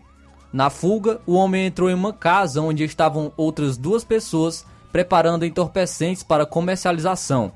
Na 0.52 0.68
fuga, 0.68 1.20
o 1.26 1.34
homem 1.34 1.66
entrou 1.66 1.88
em 1.88 1.94
uma 1.94 2.12
casa 2.12 2.60
onde 2.60 2.84
estavam 2.84 3.32
outras 3.36 3.76
duas 3.76 4.04
pessoas 4.04 4.66
preparando 4.92 5.46
entorpecentes 5.46 6.22
para 6.22 6.44
comercialização. 6.44 7.52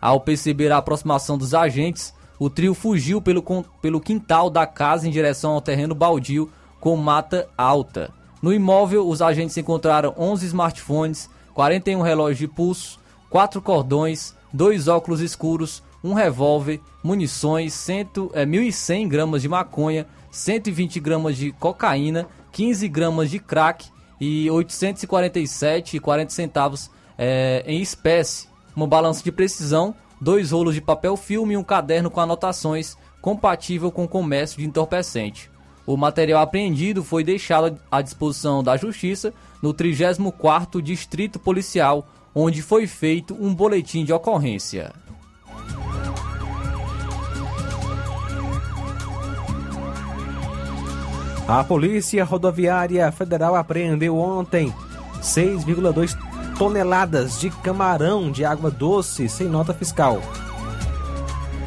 Ao 0.00 0.20
perceber 0.20 0.72
a 0.72 0.78
aproximação 0.78 1.38
dos 1.38 1.54
agentes, 1.54 2.12
o 2.38 2.50
trio 2.50 2.74
fugiu 2.74 3.22
pelo, 3.22 3.44
pelo 3.80 4.00
quintal 4.00 4.50
da 4.50 4.66
casa 4.66 5.06
em 5.06 5.12
direção 5.12 5.52
ao 5.52 5.60
terreno 5.60 5.94
baldio 5.94 6.50
com 6.80 6.96
mata 6.96 7.48
alta. 7.56 8.10
No 8.42 8.52
imóvel, 8.52 9.08
os 9.08 9.22
agentes 9.22 9.56
encontraram 9.56 10.12
11 10.18 10.46
smartphones, 10.46 11.30
41 11.54 12.00
relógios 12.00 12.38
de 12.38 12.48
pulso, 12.48 12.98
4 13.30 13.62
cordões, 13.62 14.34
dois 14.52 14.88
óculos 14.88 15.20
escuros, 15.20 15.82
um 16.02 16.12
revólver, 16.14 16.80
munições, 17.02 17.72
cento, 17.74 18.30
é, 18.34 18.44
1.100 18.44 19.08
gramas 19.08 19.42
de 19.42 19.48
maconha, 19.48 20.06
120 20.30 21.00
gramas 21.00 21.36
de 21.36 21.52
cocaína, 21.52 22.26
15 22.50 22.88
gramas 22.88 23.30
de 23.30 23.38
crack 23.38 23.88
e 24.20 24.46
847,40 24.46 26.30
centavos 26.30 26.90
é, 27.16 27.62
em 27.66 27.80
espécie, 27.80 28.48
uma 28.74 28.86
balança 28.86 29.22
de 29.22 29.30
precisão, 29.30 29.94
dois 30.20 30.50
rolos 30.50 30.74
de 30.74 30.80
papel 30.80 31.16
filme 31.16 31.54
e 31.54 31.56
um 31.56 31.64
caderno 31.64 32.10
com 32.10 32.20
anotações 32.20 32.96
compatível 33.20 33.90
com 33.90 34.04
o 34.04 34.08
comércio 34.08 34.58
de 34.58 34.64
entorpecente. 34.64 35.50
O 35.86 35.96
material 35.96 36.42
apreendido 36.42 37.02
foi 37.02 37.24
deixado 37.24 37.78
à 37.90 38.00
disposição 38.00 38.62
da 38.62 38.76
Justiça 38.76 39.32
no 39.60 39.74
34º 39.74 40.80
Distrito 40.80 41.38
Policial 41.38 42.06
onde 42.34 42.62
foi 42.62 42.86
feito 42.86 43.36
um 43.38 43.54
boletim 43.54 44.04
de 44.04 44.12
ocorrência. 44.12 44.92
A 51.46 51.62
Polícia 51.64 52.24
Rodoviária 52.24 53.10
Federal 53.12 53.56
apreendeu 53.56 54.16
ontem 54.16 54.72
6,2 55.20 56.16
toneladas 56.56 57.40
de 57.40 57.50
camarão 57.50 58.30
de 58.30 58.44
água 58.44 58.70
doce 58.70 59.28
sem 59.28 59.48
nota 59.48 59.74
fiscal. 59.74 60.20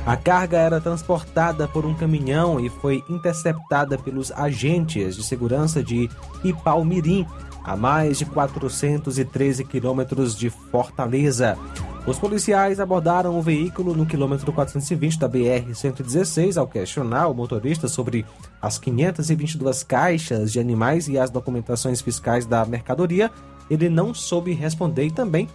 A 0.06 0.16
carga 0.16 0.58
era 0.58 0.80
transportada 0.80 1.68
por 1.68 1.86
um 1.86 1.94
caminhão 1.96 2.60
e 2.60 2.70
foi 2.70 3.04
interceptada 3.10 3.98
pelos 3.98 4.32
agentes 4.32 5.16
de 5.16 5.24
segurança 5.24 5.84
de 5.84 6.10
Ipalmirim, 6.44 7.26
a 7.66 7.76
mais 7.76 8.20
de 8.20 8.26
413 8.26 9.66
quilômetros 9.66 10.36
de 10.36 10.50
Fortaleza. 10.50 11.58
Os 12.06 12.20
policiais 12.20 12.80
abordaram 12.80 13.38
o 13.38 13.42
veículo 13.42 13.96
no 13.96 14.06
quilômetro 14.06 14.54
420 14.54 15.18
da 15.18 15.28
BR-116 15.28 16.56
ao 16.56 16.68
questionar 16.68 17.28
o 17.28 17.34
motorista 17.34 17.88
sobre 17.88 18.24
as 18.62 18.78
522 18.78 19.82
caixas 19.82 20.52
de 20.52 20.60
animais 20.60 21.08
e 21.08 21.18
as 21.18 21.32
documentações 21.32 22.02
fiscais 22.02 22.46
da 22.46 22.64
mercadoria. 22.64 23.32
Ele 23.68 23.90
não 23.90 24.14
soube 24.14 24.54
responder 24.54 25.08
e 25.08 25.12
também 25.12 25.50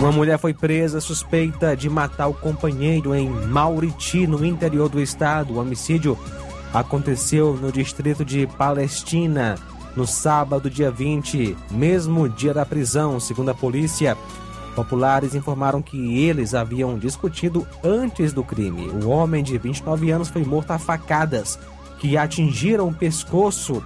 Uma 0.00 0.10
mulher 0.10 0.38
foi 0.38 0.54
presa 0.54 1.02
suspeita 1.02 1.76
de 1.76 1.90
matar 1.90 2.28
o 2.28 2.34
companheiro 2.34 3.14
em 3.14 3.28
Mauriti, 3.28 4.26
no 4.26 4.42
interior 4.42 4.88
do 4.88 4.98
estado. 4.98 5.52
O 5.52 5.58
homicídio 5.58 6.18
aconteceu 6.72 7.52
no 7.60 7.70
distrito 7.70 8.24
de 8.24 8.46
Palestina 8.46 9.56
no 9.94 10.06
sábado, 10.06 10.70
dia 10.70 10.90
20, 10.90 11.54
mesmo 11.70 12.26
dia 12.26 12.54
da 12.54 12.64
prisão, 12.64 13.20
segundo 13.20 13.50
a 13.50 13.54
polícia. 13.54 14.16
Populares 14.74 15.34
informaram 15.34 15.82
que 15.82 16.24
eles 16.24 16.54
haviam 16.54 16.98
discutido 16.98 17.66
antes 17.84 18.32
do 18.32 18.42
crime. 18.42 18.88
O 18.88 19.08
homem 19.08 19.44
de 19.44 19.58
29 19.58 20.10
anos 20.10 20.28
foi 20.28 20.44
morto 20.44 20.70
a 20.70 20.78
facadas 20.78 21.58
que 21.98 22.16
atingiram 22.16 22.88
o 22.88 22.94
pescoço. 22.94 23.82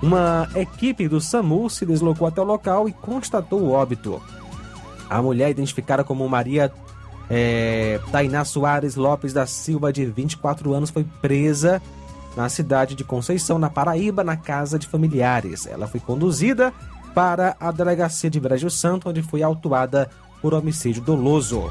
Uma 0.00 0.48
equipe 0.54 1.08
do 1.08 1.20
SAMU 1.20 1.68
se 1.68 1.84
deslocou 1.84 2.26
até 2.26 2.40
o 2.40 2.44
local 2.44 2.88
e 2.88 2.92
constatou 2.92 3.60
o 3.60 3.72
óbito. 3.72 4.22
A 5.08 5.20
mulher, 5.20 5.50
identificada 5.50 6.04
como 6.04 6.28
Maria 6.28 6.72
é, 7.28 8.00
Tainá 8.12 8.44
Soares 8.44 8.94
Lopes 8.94 9.32
da 9.32 9.46
Silva, 9.46 9.92
de 9.92 10.06
24 10.06 10.72
anos, 10.72 10.90
foi 10.90 11.04
presa 11.20 11.82
na 12.36 12.48
cidade 12.48 12.94
de 12.94 13.02
Conceição, 13.02 13.58
na 13.58 13.68
Paraíba, 13.68 14.22
na 14.22 14.36
casa 14.36 14.78
de 14.78 14.86
familiares. 14.86 15.66
Ela 15.66 15.88
foi 15.88 15.98
conduzida 15.98 16.72
para 17.14 17.56
a 17.58 17.70
delegacia 17.70 18.30
de 18.30 18.40
Brejo 18.40 18.70
Santo, 18.70 19.08
onde 19.08 19.22
foi 19.22 19.42
autuada 19.42 20.08
por 20.40 20.54
homicídio 20.54 21.02
doloso. 21.02 21.70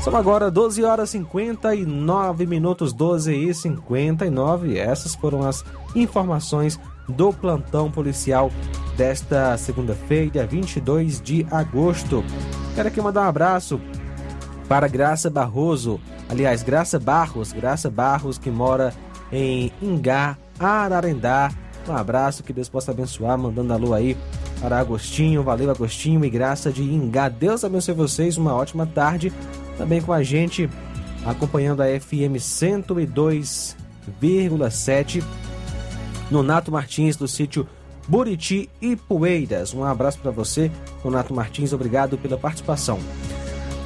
São 0.00 0.16
agora 0.16 0.50
12 0.50 0.82
horas 0.82 1.10
59 1.10 2.46
minutos, 2.46 2.92
12 2.92 3.34
e 3.34 3.54
59. 3.54 4.78
Essas 4.78 5.14
foram 5.14 5.46
as 5.46 5.62
informações 5.94 6.80
do 7.06 7.32
plantão 7.32 7.90
policial 7.90 8.50
desta 8.96 9.56
segunda-feira, 9.58 10.46
22 10.46 11.20
de 11.20 11.46
agosto. 11.50 12.24
Quero 12.74 12.88
aqui 12.88 13.00
mandar 13.00 13.22
um 13.22 13.28
abraço 13.28 13.80
para 14.68 14.88
Graça 14.88 15.28
Barroso, 15.28 16.00
aliás, 16.28 16.62
Graça 16.62 16.98
Barros, 16.98 17.52
Graça 17.52 17.90
Barros 17.90 18.38
que 18.38 18.50
mora 18.50 18.94
em 19.32 19.72
Ingá, 19.82 20.38
Ararendá. 20.58 21.50
Um 21.88 21.96
abraço, 21.96 22.42
que 22.42 22.52
Deus 22.52 22.68
possa 22.68 22.90
abençoar, 22.90 23.38
mandando 23.38 23.72
alô 23.72 23.94
aí 23.94 24.16
para 24.60 24.78
Agostinho. 24.78 25.42
Valeu, 25.42 25.70
Agostinho, 25.70 26.22
e 26.24 26.30
graça 26.30 26.70
de 26.70 26.82
Ingá. 26.82 27.28
Deus 27.28 27.64
abençoe 27.64 27.94
vocês, 27.94 28.36
uma 28.36 28.54
ótima 28.54 28.86
tarde. 28.86 29.32
Também 29.76 30.00
com 30.00 30.12
a 30.12 30.22
gente, 30.22 30.70
acompanhando 31.24 31.82
a 31.82 31.86
FM 31.86 32.38
102,7. 32.38 35.24
Nonato 36.30 36.70
Martins, 36.70 37.16
do 37.16 37.26
sítio 37.26 37.66
Buriti 38.06 38.70
e 38.80 38.94
Poeiras. 38.96 39.74
Um 39.74 39.84
abraço 39.84 40.18
para 40.18 40.30
você, 40.30 40.70
Nonato 41.04 41.34
Martins. 41.34 41.72
Obrigado 41.72 42.16
pela 42.18 42.38
participação. 42.38 42.98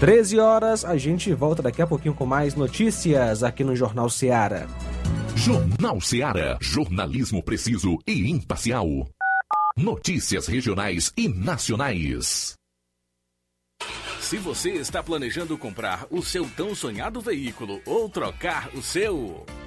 13 0.01 0.39
horas, 0.39 0.85
a 0.85 0.97
gente 0.97 1.33
volta 1.33 1.63
daqui 1.63 1.81
a 1.81 1.87
pouquinho 1.87 2.15
com 2.15 2.27
mais 2.27 2.55
notícias 2.55 3.43
aqui 3.43 3.65
no 3.65 3.77
Jornal 3.77 4.11
Seara. 4.11 4.67
Jornal 5.37 6.01
Seara. 6.01 6.57
Jornalismo 6.61 7.43
preciso 7.43 7.99
e 8.07 8.31
imparcial. 8.31 8.87
Notícias 9.77 10.47
regionais 10.47 11.13
e 11.17 11.29
nacionais. 11.29 12.55
Se 14.21 14.39
você 14.39 14.71
está 14.71 15.03
planejando 15.03 15.59
comprar 15.59 16.07
o 16.11 16.23
seu 16.23 16.49
tão 16.57 16.75
sonhado 16.75 17.21
veículo 17.21 17.83
ou 17.85 18.09
trocar 18.09 18.71
o 18.75 18.83
seu. 18.83 19.45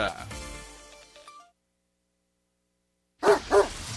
Yeah. 0.00 0.49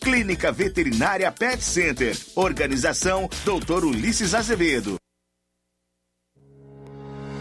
Clínica 0.00 0.50
Veterinária 0.50 1.30
Pet 1.30 1.62
Center. 1.62 2.16
Organização 2.34 3.30
Dr. 3.44 3.84
Ulisses 3.84 4.34
Azevedo. 4.34 4.97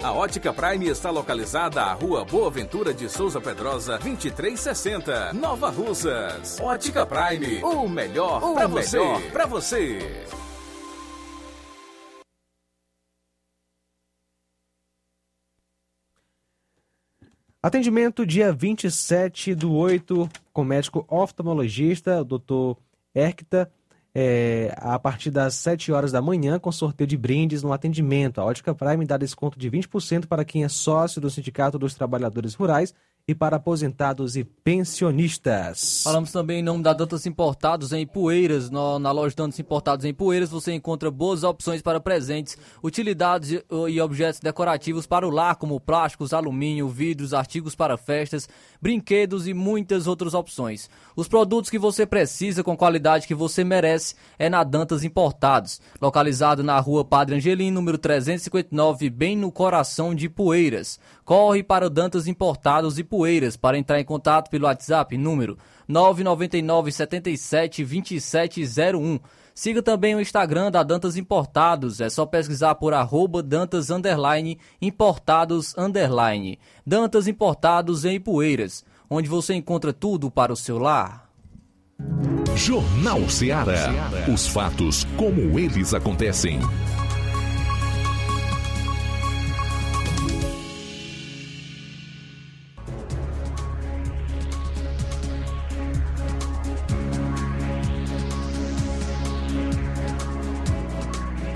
A 0.00 0.12
Ótica 0.12 0.52
Prime 0.52 0.86
está 0.86 1.10
localizada 1.10 1.82
à 1.82 1.92
Rua 1.92 2.24
Boa 2.24 2.48
Ventura 2.48 2.94
de 2.94 3.08
Souza 3.08 3.40
Pedrosa, 3.40 3.98
2360, 3.98 5.32
Nova 5.32 5.70
Russas. 5.70 6.60
Ótica 6.60 7.04
Prime, 7.04 7.64
o 7.64 7.88
melhor 7.88 8.54
para 8.54 8.68
você. 8.68 8.98
você. 9.48 10.24
Atendimento 17.60 18.24
dia 18.24 18.52
27 18.52 19.52
do 19.52 19.74
8 19.74 20.28
com 20.52 20.62
médico 20.62 21.04
oftalmologista, 21.08 22.20
o 22.20 22.24
doutor 22.24 22.78
Erkta, 23.12 23.68
é, 24.18 24.74
a 24.78 24.98
partir 24.98 25.30
das 25.30 25.52
7 25.56 25.92
horas 25.92 26.10
da 26.10 26.22
manhã, 26.22 26.58
com 26.58 26.72
sorteio 26.72 27.06
de 27.06 27.18
brindes 27.18 27.62
no 27.62 27.70
atendimento. 27.70 28.40
A 28.40 28.46
Ótica 28.46 28.74
Prime 28.74 29.04
dá 29.04 29.18
desconto 29.18 29.58
de 29.58 29.70
20% 29.70 30.24
para 30.26 30.42
quem 30.42 30.64
é 30.64 30.70
sócio 30.70 31.20
do 31.20 31.28
Sindicato 31.28 31.78
dos 31.78 31.92
Trabalhadores 31.92 32.54
Rurais 32.54 32.94
e 33.28 33.34
para 33.34 33.56
aposentados 33.56 34.36
e 34.36 34.44
pensionistas. 34.44 36.02
Falamos 36.04 36.30
também 36.30 36.60
em 36.60 36.62
nome 36.62 36.82
da 36.82 36.92
Dantas 36.92 37.26
Importados 37.26 37.92
em 37.92 38.06
Poeiras. 38.06 38.70
Na 38.70 39.10
loja 39.10 39.34
Dantas 39.36 39.58
Importados 39.58 40.04
em 40.04 40.14
Poeiras 40.14 40.48
você 40.50 40.72
encontra 40.72 41.10
boas 41.10 41.42
opções 41.42 41.82
para 41.82 41.98
presentes, 42.00 42.56
utilidades 42.82 43.50
e- 43.50 43.64
e 43.90 44.00
objetos 44.00 44.38
decorativos 44.40 45.06
para 45.06 45.26
o 45.26 45.30
lar, 45.30 45.56
como 45.56 45.80
plásticos, 45.80 46.32
alumínio, 46.32 46.88
vidros, 46.88 47.34
artigos 47.34 47.74
para 47.74 47.96
festas, 47.96 48.48
brinquedos 48.80 49.48
e 49.48 49.52
muitas 49.52 50.06
outras 50.06 50.32
opções. 50.32 50.88
Os 51.16 51.26
produtos 51.26 51.70
que 51.70 51.78
você 51.78 52.04
precisa 52.04 52.62
com 52.62 52.76
qualidade 52.76 53.26
que 53.26 53.34
você 53.34 53.64
merece 53.64 54.14
é 54.38 54.50
na 54.50 54.62
Dantas 54.62 55.02
Importados, 55.02 55.80
localizado 55.98 56.62
na 56.62 56.78
rua 56.78 57.06
Padre 57.06 57.36
Angelim, 57.36 57.70
número 57.70 57.96
359, 57.96 59.08
bem 59.08 59.34
no 59.34 59.50
coração 59.50 60.14
de 60.14 60.28
Poeiras. 60.28 61.00
Corre 61.24 61.62
para 61.62 61.86
o 61.86 61.90
Dantas 61.90 62.26
Importados 62.26 62.98
e 62.98 63.04
Poeiras 63.04 63.56
para 63.56 63.78
entrar 63.78 63.98
em 63.98 64.04
contato 64.04 64.50
pelo 64.50 64.66
WhatsApp 64.66 65.16
número 65.16 65.56
999 65.88 66.92
77 66.92 67.82
2701. 67.82 69.18
Siga 69.54 69.82
também 69.82 70.14
o 70.14 70.20
Instagram 70.20 70.70
da 70.70 70.82
Dantas 70.82 71.16
Importados, 71.16 71.98
é 72.02 72.10
só 72.10 72.26
pesquisar 72.26 72.74
por 72.74 72.92
arroba 72.92 73.42
Dantas 73.42 73.88
underline, 73.88 74.58
Importados 74.82 75.74
underline. 75.78 76.58
Dantas 76.86 77.26
Importados 77.26 78.04
em 78.04 78.20
Poeiras, 78.20 78.84
onde 79.08 79.28
você 79.28 79.54
encontra 79.54 79.92
tudo 79.92 80.30
para 80.30 80.52
o 80.52 80.56
seu 80.56 80.78
lar. 80.78 81.30
Jornal 82.54 83.28
Ceará. 83.28 83.92
Os 84.32 84.46
fatos 84.46 85.06
como 85.16 85.58
eles 85.58 85.92
acontecem. 85.92 86.58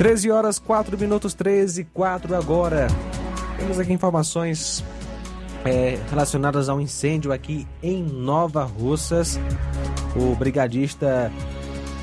Treze 0.01 0.29
13 0.29 0.31
horas 0.31 0.59
4 0.59 0.97
minutos 0.97 1.35
13 1.35 1.85
4 1.85 2.35
agora. 2.35 2.87
Temos 3.59 3.79
aqui 3.79 3.93
informações 3.93 4.83
é, 5.65 5.99
relacionadas 6.09 6.69
ao 6.69 6.81
incêndio 6.81 7.33
aqui 7.33 7.67
em 7.83 8.03
Nova 8.03 8.65
Russas. 8.65 9.39
O 10.17 10.35
brigadista 10.35 11.31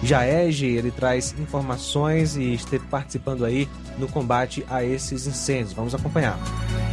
Jaege, 0.03 0.67
ele 0.67 0.91
traz 0.91 1.35
informações 1.39 2.35
e 2.35 2.53
esteve 2.53 2.85
participando 2.87 3.45
aí 3.45 3.67
no 3.97 4.07
combate 4.07 4.65
a 4.69 4.83
esses 4.83 5.27
incêndios. 5.27 5.73
Vamos 5.73 5.93
acompanhar. 5.93 6.37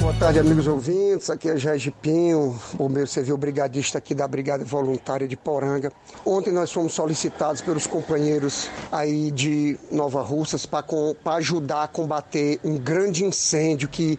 Boa 0.01 0.13
tarde, 0.15 0.39
amigos 0.39 0.67
ouvintes. 0.67 1.31
Aqui 1.31 1.49
é 1.49 1.57
Jair 1.57 1.93
Pinho, 2.03 2.59
bombeiro 2.75 3.07
civil 3.07 3.37
brigadista 3.37 3.99
aqui 3.99 4.15
da 4.15 4.27
Brigada 4.27 4.65
Voluntária 4.65 5.27
de 5.27 5.37
Poranga. 5.37 5.93
Ontem 6.27 6.53
nós 6.53 6.73
fomos 6.73 6.93
solicitados 6.93 7.61
pelos 7.61 7.87
companheiros 7.87 8.69
aí 8.91 9.31
de 9.31 9.79
Nova 9.91 10.23
Russas 10.23 10.67
para 10.67 10.85
ajudar 11.37 11.85
a 11.85 11.89
combater 11.89 12.59
um 12.65 12.77
grande 12.77 13.25
incêndio 13.25 13.89
que 13.89 14.19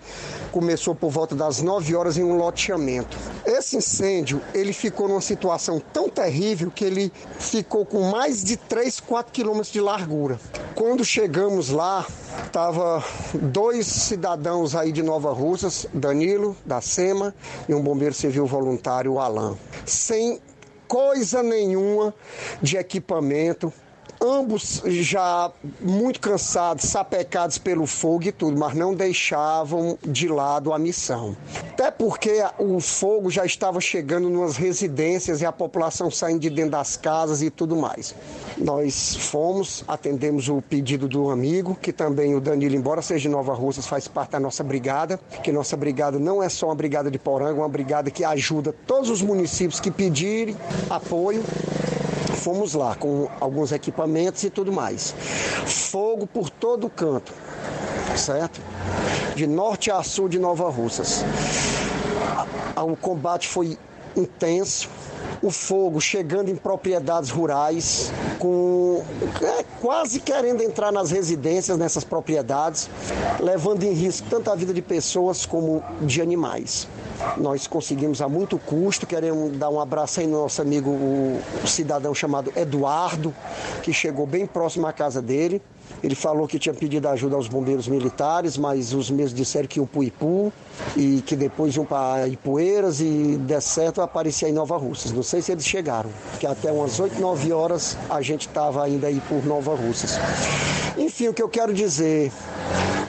começou 0.52 0.96
por 0.96 1.12
volta 1.12 1.36
das 1.36 1.62
9 1.62 1.96
horas 1.96 2.18
em 2.18 2.24
um 2.24 2.36
loteamento. 2.36 3.18
Esse 3.46 3.76
incêndio, 3.78 4.42
ele 4.54 4.74
ficou 4.74 5.08
numa 5.08 5.22
situação 5.22 5.80
tão 5.80 6.10
terrível 6.10 6.72
que 6.72 6.86
ele 6.86 7.12
ficou 7.38 7.86
com 7.86 8.10
mais 8.10 8.44
de 8.44 8.56
3, 8.58 9.02
4 9.02 9.32
quilômetros 9.32 9.72
de 9.72 9.82
largura. 9.82 10.40
Quando 10.74 11.04
chegamos 11.04 11.70
lá, 11.70 12.06
Tava 12.76 13.02
dois 13.42 13.88
cidadãos 13.88 14.76
aí 14.76 14.92
de 14.92 15.02
Nova 15.02 15.32
Russas, 15.32 15.88
Danilo, 15.94 16.58
da 16.66 16.82
SEMA, 16.82 17.34
e 17.70 17.74
um 17.74 17.82
bombeiro 17.82 18.14
civil 18.14 18.46
voluntário, 18.46 19.14
o 19.14 19.20
Alan. 19.20 19.58
Sem 19.86 20.42
coisa 20.86 21.42
nenhuma 21.42 22.14
de 22.62 22.76
equipamento, 22.76 23.72
ambos 24.22 24.82
já 24.86 25.52
muito 25.82 26.20
cansados, 26.20 26.86
sapecados 26.86 27.58
pelo 27.58 27.86
fogo 27.86 28.26
e 28.26 28.32
tudo, 28.32 28.58
mas 28.58 28.74
não 28.74 28.94
deixavam 28.94 29.98
de 30.04 30.28
lado 30.28 30.74
a 30.74 30.80
missão. 30.80 31.36
Até 31.72 31.92
porque 31.92 32.44
o 32.58 32.80
fogo 32.80 33.30
já 33.30 33.46
estava 33.46 33.80
chegando 33.82 34.30
nas 34.30 34.56
residências 34.56 35.42
e 35.42 35.46
a 35.46 35.52
população 35.52 36.10
saindo 36.10 36.40
de 36.40 36.50
dentro 36.50 36.72
das 36.72 36.98
casas 36.98 37.42
e 37.42 37.50
tudo 37.50 37.76
mais. 37.76 38.16
Nós 38.58 39.16
fomos, 39.16 39.84
atendemos 39.88 40.48
o 40.48 40.62
pedido 40.62 41.08
do 41.08 41.30
amigo, 41.30 41.78
que 41.82 41.92
também 41.92 42.36
o 42.36 42.40
Danilo, 42.40 42.76
embora 42.76 43.02
seja 43.02 43.24
de 43.24 43.30
Nova 43.30 43.54
Russas, 43.54 43.86
faz 43.86 44.08
parte 44.08 44.32
da 44.32 44.40
nossa 44.40 44.64
brigada, 44.64 45.20
que 45.44 45.52
nossa 45.52 45.76
brigada 45.76 46.18
não 46.18 46.42
é 46.42 46.50
só 46.50 46.68
uma 46.68 46.76
brigada 46.76 47.12
de 47.12 47.20
Poranga, 47.20 47.60
é 47.60 47.62
uma 47.62 47.70
brigada 47.70 48.10
que 48.10 48.24
ajuda 48.24 48.74
todos 48.88 49.10
os 49.10 49.22
municípios 49.22 49.80
que 49.80 49.92
pedirem 49.92 50.56
apoio 50.90 51.44
fomos 52.36 52.74
lá 52.74 52.96
com 52.96 53.28
alguns 53.40 53.72
equipamentos 53.72 54.44
e 54.44 54.50
tudo 54.50 54.72
mais. 54.72 55.16
Fogo 55.66 56.28
por 56.28 56.50
todo 56.50 56.90
canto, 56.90 57.34
certo? 58.16 58.62
De 59.36 59.48
norte 59.48 59.92
a 59.92 60.04
sul 60.04 60.30
de 60.30 60.40
Nova 60.40 60.70
Russas. 60.70 61.24
O 62.78 62.96
combate 62.96 63.48
foi 63.48 63.78
intenso, 64.16 64.90
o 65.42 65.52
fogo 65.52 66.00
chegando 66.00 66.50
em 66.50 66.56
propriedades 66.56 67.30
rurais, 67.30 68.12
com 68.40 69.04
é, 69.42 69.64
quase 69.82 70.20
querendo 70.20 70.62
entrar 70.62 70.92
nas 70.92 71.12
residências 71.12 71.78
nessas 71.78 72.04
propriedades, 72.04 72.90
levando 73.40 73.84
em 73.84 73.94
risco 73.94 74.28
tanto 74.30 74.52
a 74.52 74.56
vida 74.56 74.74
de 74.74 74.82
pessoas 74.82 75.46
como 75.46 75.84
de 76.02 76.22
animais. 76.22 76.88
Nós 77.38 77.68
conseguimos 77.68 78.22
a 78.22 78.30
muito 78.30 78.58
custo, 78.58 79.06
queremos 79.06 79.58
dar 79.58 79.70
um 79.70 79.80
abraço 79.80 80.20
aí 80.20 80.28
no 80.28 80.42
nosso 80.42 80.62
amigo, 80.62 80.90
o, 80.90 81.42
cidadão 81.66 82.14
chamado 82.14 82.52
Eduardo, 82.56 83.34
que 83.84 83.94
chegou 83.94 84.26
bem 84.26 84.46
próximo 84.46 84.88
à 84.88 84.94
casa 84.94 85.22
dele. 85.22 85.62
Ele 86.06 86.14
falou 86.14 86.48
que 86.48 86.60
tinha 86.60 86.72
pedido 86.72 87.08
ajuda 87.08 87.36
aos 87.36 87.48
bombeiros 87.48 87.88
militares, 87.88 88.60
mas 88.60 88.94
os 88.94 89.10
mesmos 89.10 89.34
disseram 89.34 89.68
que 89.68 89.80
iam 89.80 89.88
para 89.88 90.04
Ipu 90.04 90.54
e 90.96 91.24
que 91.26 91.36
depois 91.36 91.76
iam 91.76 91.84
para 91.84 92.28
Ipueiras 92.28 93.02
e 93.02 93.40
der 93.40 93.60
certo 93.60 94.04
aparecia 94.04 94.48
em 94.48 94.52
Nova 94.52 94.78
Russas. 94.78 95.12
Não 95.12 95.24
sei 95.24 95.42
se 95.42 95.52
eles 95.52 95.66
chegaram, 95.66 96.12
que 96.40 96.46
até 96.46 96.72
umas 96.72 97.00
8, 97.00 97.20
9 97.20 97.52
horas 97.52 97.98
a 98.08 98.22
gente 98.22 98.46
estava 98.48 98.84
ainda 98.84 99.08
aí 99.08 99.20
por 99.28 99.44
Nova 99.48 99.74
Russas. 99.74 100.20
Enfim, 100.96 101.30
o 101.30 101.34
que 101.34 101.42
eu 101.42 101.50
quero 101.50 101.74
dizer, 101.74 102.32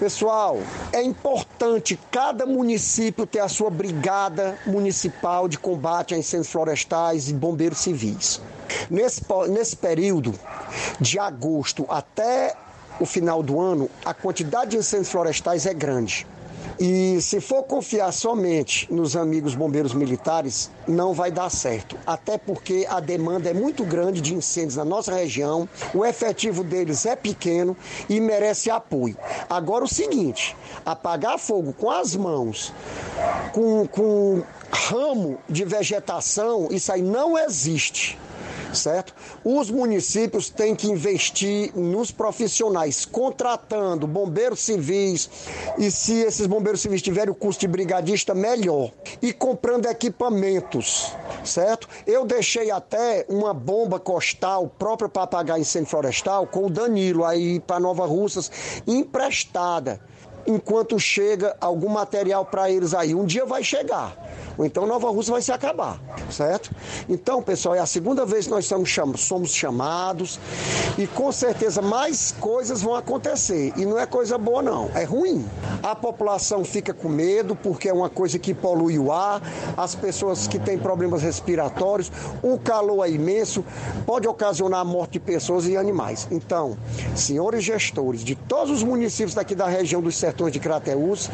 pessoal, 0.01 0.59
é 0.91 1.03
importante 1.03 2.01
cada 2.11 2.47
município 2.47 3.27
ter 3.27 3.41
a 3.41 3.49
sua 3.49 3.69
brigada 3.69 4.59
municipal 4.65 5.49
de 5.49 5.59
combate 5.59 6.15
a 6.15 6.19
incêndios 6.19 6.51
florestais 6.51 7.29
e 7.29 7.35
bombeiros 7.35 7.77
civis. 7.77 8.41
Nesse, 8.89 9.21
nesse 9.51 9.77
período 9.77 10.33
de 10.99 11.19
agosto 11.19 11.85
até 11.91 12.57
o 13.01 13.07
final 13.07 13.43
do 13.43 13.61
ano, 13.61 13.91
a 14.05 14.15
quantidade 14.15 14.73
de 14.73 14.77
incêndios 14.79 15.11
florestais 15.11 15.67
é 15.67 15.75
grande. 15.75 16.27
E 16.79 17.19
se 17.23 17.41
for 17.41 17.63
confiar 17.63 18.13
somente 18.13 18.93
nos 18.93 19.17
amigos 19.17 19.55
bombeiros 19.55 19.95
militares, 19.95 20.71
não 20.87 21.15
vai 21.15 21.31
dar 21.31 21.49
certo. 21.49 21.97
Até 22.07 22.37
porque 22.37 22.87
a 22.89 23.01
demanda 23.01 23.49
é 23.49 23.55
muito 23.55 23.83
grande 23.83 24.21
de 24.21 24.35
incêndios 24.35 24.77
na 24.77 24.85
nossa 24.85 25.15
região, 25.15 25.67
o 25.95 26.05
efetivo 26.05 26.63
deles 26.63 27.07
é 27.07 27.17
pequeno 27.17 27.75
e 28.11 28.21
merece 28.21 28.71
apoio. 28.71 29.17
Agora 29.49 29.85
o 29.85 29.89
seguinte, 29.89 30.55
apagar 30.85 31.39
fogo 31.39 31.73
com 31.73 31.91
as 31.91 32.15
mãos, 32.15 32.75
com, 33.53 33.87
com 33.87 34.43
ramo 34.71 35.39
de 35.49 35.65
vegetação, 35.65 36.69
isso 36.71 36.93
aí 36.93 37.01
não 37.01 37.39
existe 37.39 38.19
certo? 38.77 39.15
Os 39.45 39.71
municípios 39.71 40.51
têm 40.51 40.75
que 40.75 40.87
investir 40.87 41.73
nos 41.75 42.11
profissionais, 42.11 43.05
contratando 43.05 44.07
bombeiros 44.07 44.61
civis 44.61 45.29
e 45.79 45.91
se 45.91 46.21
esses 46.21 46.47
bombeiros 46.47 46.81
civis 46.81 47.03
tiverem 47.03 47.31
o 47.31 47.35
custo 47.35 47.61
de 47.61 47.69
brigadista, 47.69 48.35
melhor. 48.35 48.93
E 49.21 49.33
comprando 49.33 49.87
equipamentos, 49.87 51.13
certo? 51.45 51.89
Eu 52.07 52.25
deixei 52.25 52.71
até 52.71 53.25
uma 53.29 53.53
bomba 53.53 53.99
costal 53.99 54.69
própria 54.69 55.09
para 55.09 55.23
apagar 55.23 55.59
incêndio 55.59 55.89
florestal 55.89 56.47
com 56.47 56.67
o 56.67 56.71
Danilo 56.71 57.25
aí 57.25 57.59
para 57.61 57.81
Nova 57.81 58.07
Russas 58.07 58.51
emprestada 58.87 60.01
enquanto 60.47 60.99
chega 60.99 61.57
algum 61.61 61.89
material 61.89 62.45
para 62.45 62.71
eles 62.71 62.95
aí. 62.95 63.15
Um 63.15 63.25
dia 63.25 63.45
vai 63.45 63.63
chegar 63.65 64.17
ou 64.59 64.65
então 64.65 64.87
Nova 64.87 65.11
Rússia 65.11 65.33
vai 65.33 65.43
se 65.43 65.53
acabar, 65.53 66.01
certo? 66.31 66.71
Então, 67.09 67.43
pessoal, 67.43 67.75
é 67.75 67.79
a 67.79 67.87
segunda 67.87 68.25
vez 68.25 68.47
que 68.47 68.51
nós 68.51 68.67
somos, 68.67 68.89
cham 68.89 69.17
somos 69.17 69.51
chamados 69.51 70.41
e 70.97 71.07
com 71.07 71.31
certeza 71.31 71.83
mais 71.83 72.33
coisas 72.41 72.81
vão 72.81 72.95
acontecer. 72.95 73.73
E 73.77 73.85
não 73.85 73.99
é 73.99 74.07
coisa 74.07 74.39
boa, 74.39 74.63
não, 74.63 74.91
é 74.95 75.05
ruim. 75.05 75.47
A 75.83 75.95
população 75.95 76.65
fica 76.65 76.95
com 76.95 77.09
medo 77.09 77.55
porque 77.55 77.89
é 77.89 77.93
uma 77.93 78.09
coisa 78.09 78.39
que 78.39 78.55
polui 78.55 78.99
o 78.99 79.13
ar, 79.13 79.43
as 79.77 79.95
pessoas 79.95 80.49
que 80.49 80.59
têm 80.59 80.79
problemas 80.79 81.23
respiratórios, 81.23 82.11
o 82.43 82.59
calor 82.59 83.05
é 83.05 83.11
imenso, 83.11 83.65
pode 84.07 84.27
ocasionar 84.27 84.81
a 84.81 84.85
morte 84.85 85.13
de 85.13 85.21
pessoas 85.21 85.67
e 85.67 85.77
animais. 85.77 86.27
Então, 86.31 86.79
senhores 87.15 87.63
gestores 87.63 88.23
de 88.25 88.35
todos 88.35 88.71
os 88.71 88.83
municípios 88.83 89.35
daqui 89.35 89.55
da 89.55 89.67
região 89.67 90.01
dos 90.01 90.17
sertões 90.17 90.36
de 90.51 90.61
Crateús, 90.61 91.31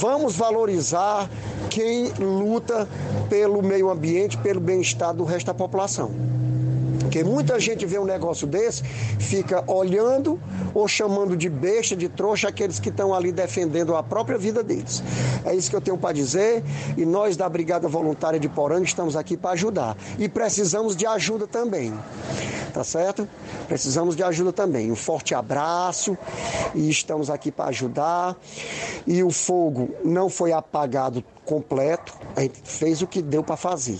vamos 0.00 0.36
valorizar 0.36 1.30
quem 1.70 2.08
luta 2.18 2.88
pelo 3.30 3.62
meio 3.62 3.90
ambiente, 3.90 4.36
pelo 4.38 4.60
bem-estar 4.60 5.14
do 5.14 5.24
resto 5.24 5.46
da 5.46 5.54
população. 5.54 6.10
Porque 7.08 7.24
muita 7.24 7.58
gente 7.58 7.86
vê 7.86 7.98
um 7.98 8.04
negócio 8.04 8.46
desse, 8.46 8.82
fica 9.18 9.64
olhando 9.66 10.38
ou 10.74 10.86
chamando 10.86 11.34
de 11.34 11.48
besta, 11.48 11.96
de 11.96 12.06
trouxa, 12.06 12.48
aqueles 12.48 12.78
que 12.78 12.90
estão 12.90 13.14
ali 13.14 13.32
defendendo 13.32 13.96
a 13.96 14.02
própria 14.02 14.36
vida 14.36 14.62
deles. 14.62 15.02
É 15.42 15.54
isso 15.54 15.70
que 15.70 15.76
eu 15.76 15.80
tenho 15.80 15.96
para 15.96 16.12
dizer 16.12 16.62
e 16.98 17.06
nós 17.06 17.34
da 17.34 17.48
Brigada 17.48 17.88
Voluntária 17.88 18.38
de 18.38 18.46
Poranga 18.46 18.84
estamos 18.84 19.16
aqui 19.16 19.38
para 19.38 19.52
ajudar. 19.52 19.96
E 20.18 20.28
precisamos 20.28 20.94
de 20.94 21.06
ajuda 21.06 21.46
também. 21.46 21.98
Tá 22.74 22.84
certo? 22.84 23.26
Precisamos 23.66 24.14
de 24.14 24.22
ajuda 24.22 24.52
também. 24.52 24.92
Um 24.92 24.96
forte 24.96 25.34
abraço 25.34 26.14
e 26.74 26.90
estamos 26.90 27.30
aqui 27.30 27.50
para 27.50 27.70
ajudar. 27.70 28.36
E 29.06 29.22
o 29.22 29.30
fogo 29.30 29.94
não 30.04 30.28
foi 30.28 30.52
apagado 30.52 31.24
completo, 31.46 32.12
a 32.36 32.42
gente 32.42 32.60
fez 32.64 33.00
o 33.00 33.06
que 33.06 33.22
deu 33.22 33.42
para 33.42 33.56
fazer 33.56 33.98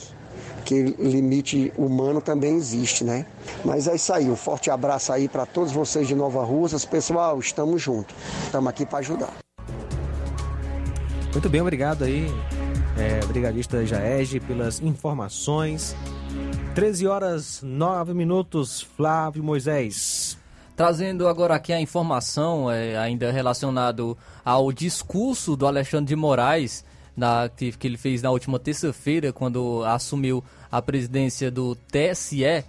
que 0.68 0.82
limite 0.98 1.72
humano 1.78 2.20
também 2.20 2.54
existe, 2.54 3.02
né? 3.02 3.24
Mas 3.64 3.88
é 3.88 3.96
isso 3.96 4.12
aí, 4.12 4.30
um 4.30 4.36
forte 4.36 4.70
abraço 4.70 5.10
aí 5.10 5.26
para 5.26 5.46
todos 5.46 5.72
vocês 5.72 6.06
de 6.06 6.14
Nova 6.14 6.44
Russas. 6.44 6.84
Pessoal, 6.84 7.40
estamos 7.40 7.80
juntos. 7.80 8.14
Estamos 8.44 8.68
aqui 8.68 8.84
para 8.84 8.98
ajudar. 8.98 9.32
Muito 11.32 11.48
bem, 11.48 11.62
obrigado 11.62 12.04
aí, 12.04 12.26
é, 12.98 13.24
Brigadista 13.24 13.86
Jaege, 13.86 14.40
pelas 14.40 14.78
informações. 14.82 15.96
13 16.74 17.06
horas 17.06 17.62
9 17.62 18.12
minutos, 18.12 18.82
Flávio 18.82 19.42
Moisés. 19.42 20.36
Trazendo 20.76 21.28
agora 21.28 21.54
aqui 21.54 21.72
a 21.72 21.80
informação, 21.80 22.70
é, 22.70 22.94
ainda 22.98 23.32
relacionado 23.32 24.18
ao 24.44 24.70
discurso 24.70 25.56
do 25.56 25.66
Alexandre 25.66 26.08
de 26.08 26.16
Moraes, 26.16 26.84
na, 27.18 27.48
que, 27.48 27.72
que 27.72 27.86
ele 27.88 27.96
fez 27.96 28.22
na 28.22 28.30
última 28.30 28.60
terça-feira, 28.60 29.32
quando 29.32 29.82
assumiu 29.84 30.44
a 30.70 30.82
presidência 30.82 31.50
do 31.50 31.74
TSE, 31.74 32.64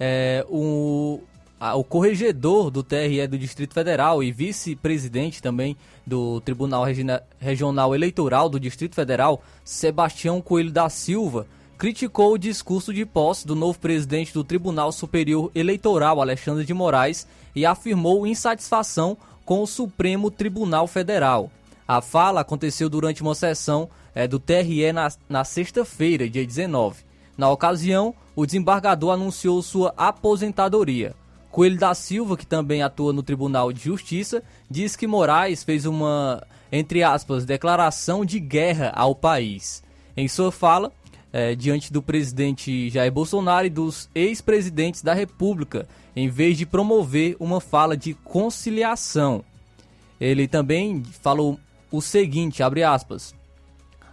é, 0.00 0.44
o, 0.48 1.20
a, 1.58 1.74
o 1.76 1.84
corregedor 1.84 2.70
do 2.70 2.82
TRE 2.82 3.26
do 3.26 3.38
Distrito 3.38 3.74
Federal 3.74 4.22
e 4.22 4.32
vice-presidente 4.32 5.40
também 5.40 5.76
do 6.06 6.40
Tribunal 6.40 6.84
Regina, 6.84 7.22
Regional 7.38 7.94
Eleitoral 7.94 8.48
do 8.48 8.60
Distrito 8.60 8.94
Federal, 8.94 9.42
Sebastião 9.64 10.40
Coelho 10.40 10.70
da 10.70 10.88
Silva, 10.88 11.46
criticou 11.78 12.32
o 12.32 12.38
discurso 12.38 12.92
de 12.92 13.04
posse 13.04 13.46
do 13.46 13.54
novo 13.54 13.78
presidente 13.78 14.32
do 14.32 14.44
Tribunal 14.44 14.92
Superior 14.92 15.50
Eleitoral, 15.54 16.20
Alexandre 16.20 16.64
de 16.64 16.74
Moraes, 16.74 17.26
e 17.54 17.64
afirmou 17.64 18.26
insatisfação 18.26 19.16
com 19.44 19.62
o 19.62 19.66
Supremo 19.66 20.30
Tribunal 20.30 20.86
Federal. 20.86 21.50
A 21.86 22.00
fala 22.00 22.40
aconteceu 22.40 22.88
durante 22.88 23.22
uma 23.22 23.34
sessão 23.34 23.88
é, 24.14 24.26
do 24.26 24.38
TRE 24.38 24.92
na, 24.92 25.08
na 25.28 25.44
sexta-feira, 25.44 26.28
dia 26.28 26.46
19. 26.46 27.03
Na 27.36 27.50
ocasião, 27.50 28.14
o 28.36 28.46
desembargador 28.46 29.12
anunciou 29.12 29.60
sua 29.62 29.92
aposentadoria. 29.96 31.14
Coelho 31.50 31.78
da 31.78 31.94
Silva, 31.94 32.36
que 32.36 32.46
também 32.46 32.82
atua 32.82 33.12
no 33.12 33.22
Tribunal 33.22 33.72
de 33.72 33.80
Justiça, 33.80 34.42
diz 34.68 34.96
que 34.96 35.06
Moraes 35.06 35.62
fez 35.62 35.86
uma, 35.86 36.44
entre 36.70 37.02
aspas, 37.02 37.44
declaração 37.44 38.24
de 38.24 38.40
guerra 38.40 38.92
ao 38.94 39.14
país. 39.14 39.82
Em 40.16 40.26
sua 40.26 40.50
fala, 40.50 40.92
é, 41.32 41.54
diante 41.54 41.92
do 41.92 42.02
presidente 42.02 42.90
Jair 42.90 43.12
Bolsonaro 43.12 43.66
e 43.66 43.70
dos 43.70 44.08
ex-presidentes 44.14 45.02
da 45.02 45.14
República, 45.14 45.88
em 46.14 46.28
vez 46.28 46.56
de 46.56 46.66
promover 46.66 47.36
uma 47.40 47.60
fala 47.60 47.96
de 47.96 48.14
conciliação. 48.14 49.44
Ele 50.20 50.46
também 50.46 51.02
falou 51.22 51.58
o 51.90 52.00
seguinte, 52.00 52.62
abre 52.62 52.82
aspas, 52.82 53.34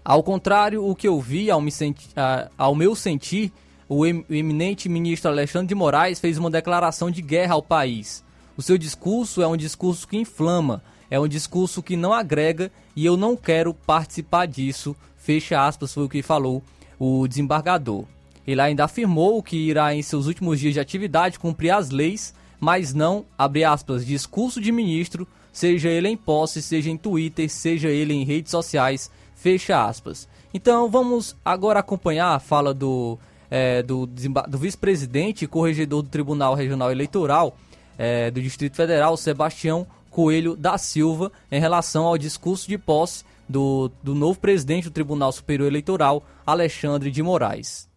ao 0.04 0.24
contrário, 0.24 0.86
o 0.86 0.96
que 0.96 1.08
eu 1.08 1.20
vi 1.20 1.52
ao, 1.52 1.62
me 1.62 1.72
senti, 1.72 2.10
ao 2.58 2.74
meu 2.74 2.96
sentir, 2.96 3.52
o 3.88 4.06
eminente 4.06 4.88
ministro 4.88 5.30
Alexandre 5.30 5.68
de 5.68 5.76
Moraes 5.76 6.20
fez 6.20 6.38
uma 6.38 6.50
declaração 6.50 7.12
de 7.12 7.22
guerra 7.22 7.56
ao 7.56 7.62
país. 7.62 8.24
O 8.56 8.62
seu 8.62 8.78
discurso 8.78 9.42
é 9.42 9.48
um 9.48 9.58
discurso 9.58 10.08
que 10.08 10.18
inflama, 10.18 10.82
é 11.10 11.20
um 11.20 11.28
discurso 11.28 11.84
que 11.84 11.98
não 11.98 12.14
agrega 12.14 12.72
e 12.96 13.06
eu 13.06 13.18
não 13.18 13.36
quero 13.36 13.74
participar 13.74 14.46
disso. 14.46 14.96
Fecha 15.18 15.66
aspas, 15.66 15.94
foi 15.94 16.06
o 16.06 16.10
que 16.10 16.22
falou 16.22 16.64
o 16.98 17.28
desembargador. 17.28 18.06
Ele 18.46 18.62
ainda 18.62 18.86
afirmou 18.86 19.42
que 19.44 19.58
irá, 19.58 19.94
em 19.94 20.02
seus 20.02 20.26
últimos 20.26 20.60
dias 20.60 20.74
de 20.74 20.80
atividade, 20.80 21.38
cumprir 21.38 21.72
as 21.72 21.90
leis, 21.90 22.34
mas 22.60 22.94
não, 22.94 23.26
abre 23.38 23.64
aspas, 23.64 24.06
discurso 24.06 24.62
de 24.62 24.72
ministro, 24.72 25.28
seja 25.52 25.90
ele 25.90 26.08
em 26.08 26.18
posse, 26.18 26.62
seja 26.62 26.90
em 26.90 26.98
Twitter, 26.98 27.50
seja 27.50 27.90
ele 27.90 28.14
em 28.14 28.24
redes 28.24 28.52
sociais, 28.52 29.12
Fecha 29.42 29.84
aspas. 29.84 30.30
Então 30.54 30.88
vamos 30.88 31.36
agora 31.44 31.80
acompanhar 31.80 32.36
a 32.36 32.40
fala 32.40 32.76
do, 32.76 33.18
é, 33.50 33.82
do, 33.82 34.06
do 34.06 34.58
vice-presidente 34.60 35.46
e 35.46 35.48
corregedor 35.48 36.04
do 36.04 36.10
Tribunal 36.10 36.54
Regional 36.54 36.92
Eleitoral 36.92 37.58
é, 37.98 38.30
do 38.30 38.40
Distrito 38.40 38.76
Federal, 38.76 39.18
Sebastião 39.18 39.88
Coelho 40.12 40.56
da 40.56 40.78
Silva, 40.78 41.32
em 41.52 41.60
relação 41.60 42.06
ao 42.06 42.20
discurso 42.20 42.68
de 42.68 42.78
posse 42.78 43.26
do, 43.50 43.90
do 44.04 44.14
novo 44.14 44.40
presidente 44.40 44.84
do 44.84 44.92
Tribunal 44.92 45.32
Superior 45.32 45.68
Eleitoral, 45.68 46.24
Alexandre 46.46 47.10
de 47.10 47.24
Moraes. 47.24 47.90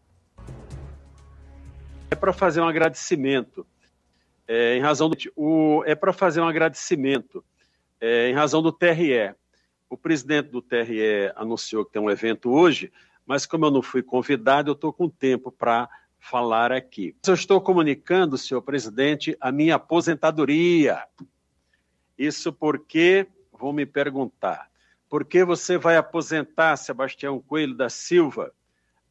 É 2.11 2.15
para 2.15 2.33
fazer 2.33 2.63
um 2.63 2.69
agradecimento. 2.69 3.67
É, 4.49 4.79
em 4.79 4.81
razão 4.81 5.11
do, 5.11 5.17
o, 5.37 5.83
é 5.85 5.95
para 5.95 6.13
fazer 6.15 6.41
um 6.41 6.49
agradecimento 6.49 7.45
é, 8.01 8.31
em 8.31 8.33
razão 8.33 8.63
do 8.63 8.73
TRE. 8.73 9.35
O 9.89 9.97
presidente 9.97 10.49
do 10.51 10.63
TRE 10.63 11.33
anunciou 11.37 11.85
que 11.85 11.93
tem 11.93 12.03
um 12.03 12.11
evento 12.11 12.51
hoje, 12.51 12.93
mas 13.27 13.47
como 13.47 13.67
eu 13.67 13.71
não 13.71 13.83
fui 13.83 14.03
convidado, 14.03 14.71
eu 14.71 14.75
estou 14.75 14.93
com 14.93 15.09
tempo 15.09 15.51
para 15.51 15.89
falar 16.19 16.73
aqui. 16.73 17.15
Eu 17.27 17.35
estou 17.35 17.61
comunicando, 17.61 18.39
senhor 18.39 18.63
presidente, 18.63 19.37
a 19.41 19.53
minha 19.53 19.75
aposentadoria. 19.75 21.05
Isso 22.17 22.53
porque, 22.53 23.27
vão 23.53 23.73
me 23.73 23.85
perguntar, 23.85 24.71
por 25.09 25.25
que 25.25 25.45
você 25.45 25.77
vai 25.77 25.97
aposentar 25.97 26.77
Sebastião 26.77 27.41
Coelho 27.41 27.75
da 27.75 27.89
Silva? 27.89 28.53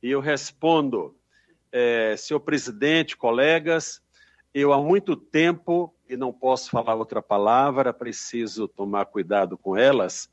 E 0.01 0.09
eu 0.09 0.19
respondo, 0.19 1.15
é, 1.71 2.15
senhor 2.17 2.39
presidente, 2.39 3.15
colegas, 3.15 4.01
eu 4.53 4.73
há 4.73 4.81
muito 4.81 5.15
tempo, 5.15 5.93
e 6.07 6.17
não 6.17 6.31
posso 6.31 6.69
falar 6.69 6.95
outra 6.95 7.21
palavra, 7.21 7.93
preciso 7.93 8.67
tomar 8.67 9.05
cuidado 9.05 9.57
com 9.57 9.75
elas, 9.75 10.29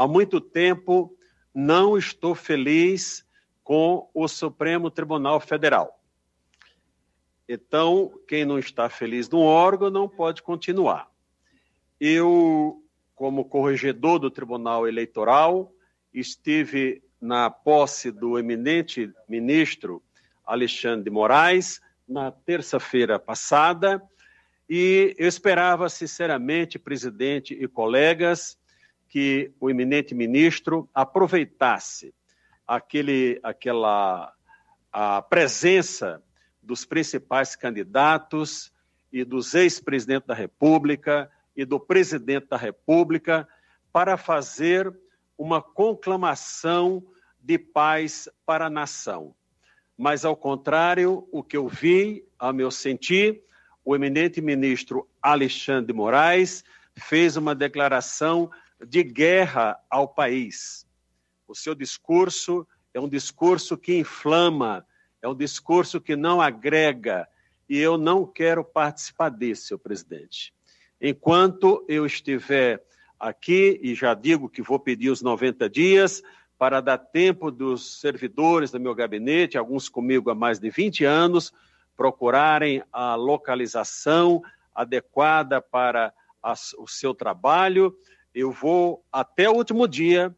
há 0.00 0.08
muito 0.08 0.40
tempo 0.40 1.14
não 1.54 1.98
estou 1.98 2.34
feliz 2.34 3.22
com 3.62 4.08
o 4.14 4.26
Supremo 4.26 4.90
Tribunal 4.90 5.38
Federal. 5.40 6.02
Então, 7.46 8.10
quem 8.26 8.46
não 8.46 8.58
está 8.58 8.88
feliz 8.88 9.28
no 9.28 9.40
órgão 9.40 9.90
não 9.90 10.08
pode 10.08 10.42
continuar. 10.42 11.10
Eu 12.00 12.82
como 13.14 13.44
corregedor 13.44 14.18
do 14.18 14.30
Tribunal 14.30 14.88
Eleitoral, 14.88 15.70
estive 16.14 17.02
na 17.20 17.50
posse 17.50 18.10
do 18.10 18.38
eminente 18.38 19.12
ministro 19.28 20.02
Alexandre 20.46 21.04
de 21.04 21.10
Moraes 21.10 21.78
na 22.08 22.30
terça-feira 22.30 23.18
passada 23.18 24.02
e 24.66 25.14
eu 25.18 25.28
esperava 25.28 25.90
sinceramente, 25.90 26.78
presidente 26.78 27.52
e 27.52 27.68
colegas, 27.68 28.58
que 29.10 29.52
o 29.60 29.68
eminente 29.68 30.14
ministro 30.14 30.88
aproveitasse 30.94 32.14
aquele, 32.66 33.40
aquela 33.42 34.32
a 34.92 35.20
presença 35.20 36.22
dos 36.62 36.84
principais 36.84 37.56
candidatos 37.56 38.72
e 39.12 39.24
dos 39.24 39.54
ex-presidentes 39.54 40.28
da 40.28 40.34
República 40.34 41.28
e 41.56 41.64
do 41.64 41.80
presidente 41.80 42.46
da 42.48 42.56
República 42.56 43.48
para 43.92 44.16
fazer 44.16 44.96
uma 45.36 45.60
conclamação 45.60 47.04
de 47.40 47.58
paz 47.58 48.28
para 48.46 48.66
a 48.66 48.70
nação. 48.70 49.34
Mas, 49.98 50.24
ao 50.24 50.36
contrário, 50.36 51.26
o 51.32 51.42
que 51.42 51.56
eu 51.56 51.66
vi, 51.66 52.24
a 52.38 52.52
meu 52.52 52.70
sentir, 52.70 53.42
o 53.84 53.96
eminente 53.96 54.40
ministro 54.40 55.08
Alexandre 55.20 55.88
de 55.88 55.92
Moraes 55.92 56.64
fez 56.94 57.36
uma 57.36 57.54
declaração 57.54 58.50
de 58.86 59.02
guerra 59.02 59.78
ao 59.88 60.08
país. 60.08 60.86
O 61.46 61.54
seu 61.54 61.74
discurso 61.74 62.66
é 62.94 63.00
um 63.00 63.08
discurso 63.08 63.76
que 63.76 63.98
inflama, 63.98 64.86
é 65.22 65.28
um 65.28 65.34
discurso 65.34 66.00
que 66.00 66.16
não 66.16 66.40
agrega, 66.40 67.28
e 67.68 67.78
eu 67.78 67.96
não 67.96 68.26
quero 68.26 68.64
participar 68.64 69.28
desse, 69.28 69.68
senhor 69.68 69.78
presidente. 69.78 70.52
Enquanto 71.00 71.84
eu 71.88 72.04
estiver 72.04 72.84
aqui, 73.18 73.78
e 73.82 73.94
já 73.94 74.14
digo 74.14 74.48
que 74.48 74.62
vou 74.62 74.78
pedir 74.78 75.10
os 75.10 75.22
90 75.22 75.68
dias, 75.68 76.22
para 76.58 76.80
dar 76.80 76.98
tempo 76.98 77.50
dos 77.50 78.00
servidores 78.00 78.70
do 78.70 78.78
meu 78.78 78.94
gabinete, 78.94 79.56
alguns 79.56 79.88
comigo 79.88 80.30
há 80.30 80.34
mais 80.34 80.58
de 80.58 80.68
20 80.68 81.04
anos, 81.04 81.52
procurarem 81.96 82.82
a 82.92 83.14
localização 83.14 84.42
adequada 84.74 85.60
para 85.60 86.12
a, 86.42 86.54
o 86.78 86.86
seu 86.86 87.14
trabalho. 87.14 87.96
Eu 88.34 88.52
vou, 88.52 89.04
até 89.10 89.48
o 89.48 89.54
último 89.54 89.88
dia, 89.88 90.34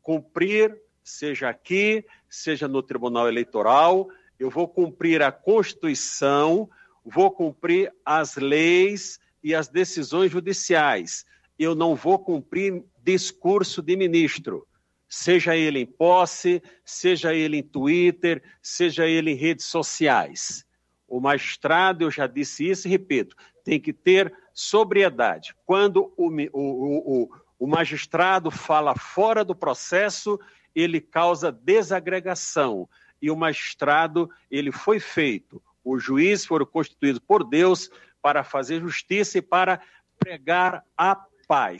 cumprir, 0.00 0.76
seja 1.02 1.48
aqui, 1.48 2.04
seja 2.28 2.68
no 2.68 2.82
Tribunal 2.82 3.28
Eleitoral, 3.28 4.08
eu 4.38 4.50
vou 4.50 4.68
cumprir 4.68 5.22
a 5.22 5.30
Constituição, 5.30 6.68
vou 7.04 7.30
cumprir 7.30 7.92
as 8.04 8.36
leis 8.36 9.20
e 9.42 9.54
as 9.54 9.68
decisões 9.68 10.30
judiciais. 10.30 11.24
Eu 11.58 11.74
não 11.74 11.94
vou 11.94 12.18
cumprir 12.18 12.82
discurso 13.02 13.82
de 13.82 13.96
ministro, 13.96 14.66
seja 15.08 15.56
ele 15.56 15.80
em 15.80 15.86
posse, 15.86 16.62
seja 16.84 17.34
ele 17.34 17.58
em 17.58 17.62
Twitter, 17.62 18.42
seja 18.62 19.06
ele 19.06 19.32
em 19.32 19.36
redes 19.36 19.66
sociais. 19.66 20.64
O 21.06 21.20
magistrado, 21.20 22.04
eu 22.04 22.10
já 22.10 22.26
disse 22.26 22.68
isso 22.68 22.88
e 22.88 22.90
repito, 22.90 23.36
tem 23.64 23.80
que 23.80 23.92
ter 23.92 24.32
sobriedade. 24.52 25.54
Quando 25.64 26.12
o, 26.16 26.28
o, 26.52 27.22
o, 27.22 27.30
o 27.58 27.66
magistrado 27.66 28.50
fala 28.50 28.94
fora 28.94 29.44
do 29.44 29.54
processo, 29.54 30.38
ele 30.74 31.00
causa 31.00 31.52
desagregação. 31.52 32.88
E 33.20 33.30
o 33.30 33.36
magistrado, 33.36 34.28
ele 34.50 34.72
foi 34.72 34.98
feito, 34.98 35.62
o 35.84 35.98
juiz 35.98 36.44
foi 36.44 36.64
constituído 36.66 37.20
por 37.20 37.44
Deus 37.44 37.90
para 38.20 38.44
fazer 38.44 38.80
justiça 38.80 39.38
e 39.38 39.42
para 39.42 39.80
pregar 40.18 40.84
a 40.96 41.16
paz. 41.46 41.78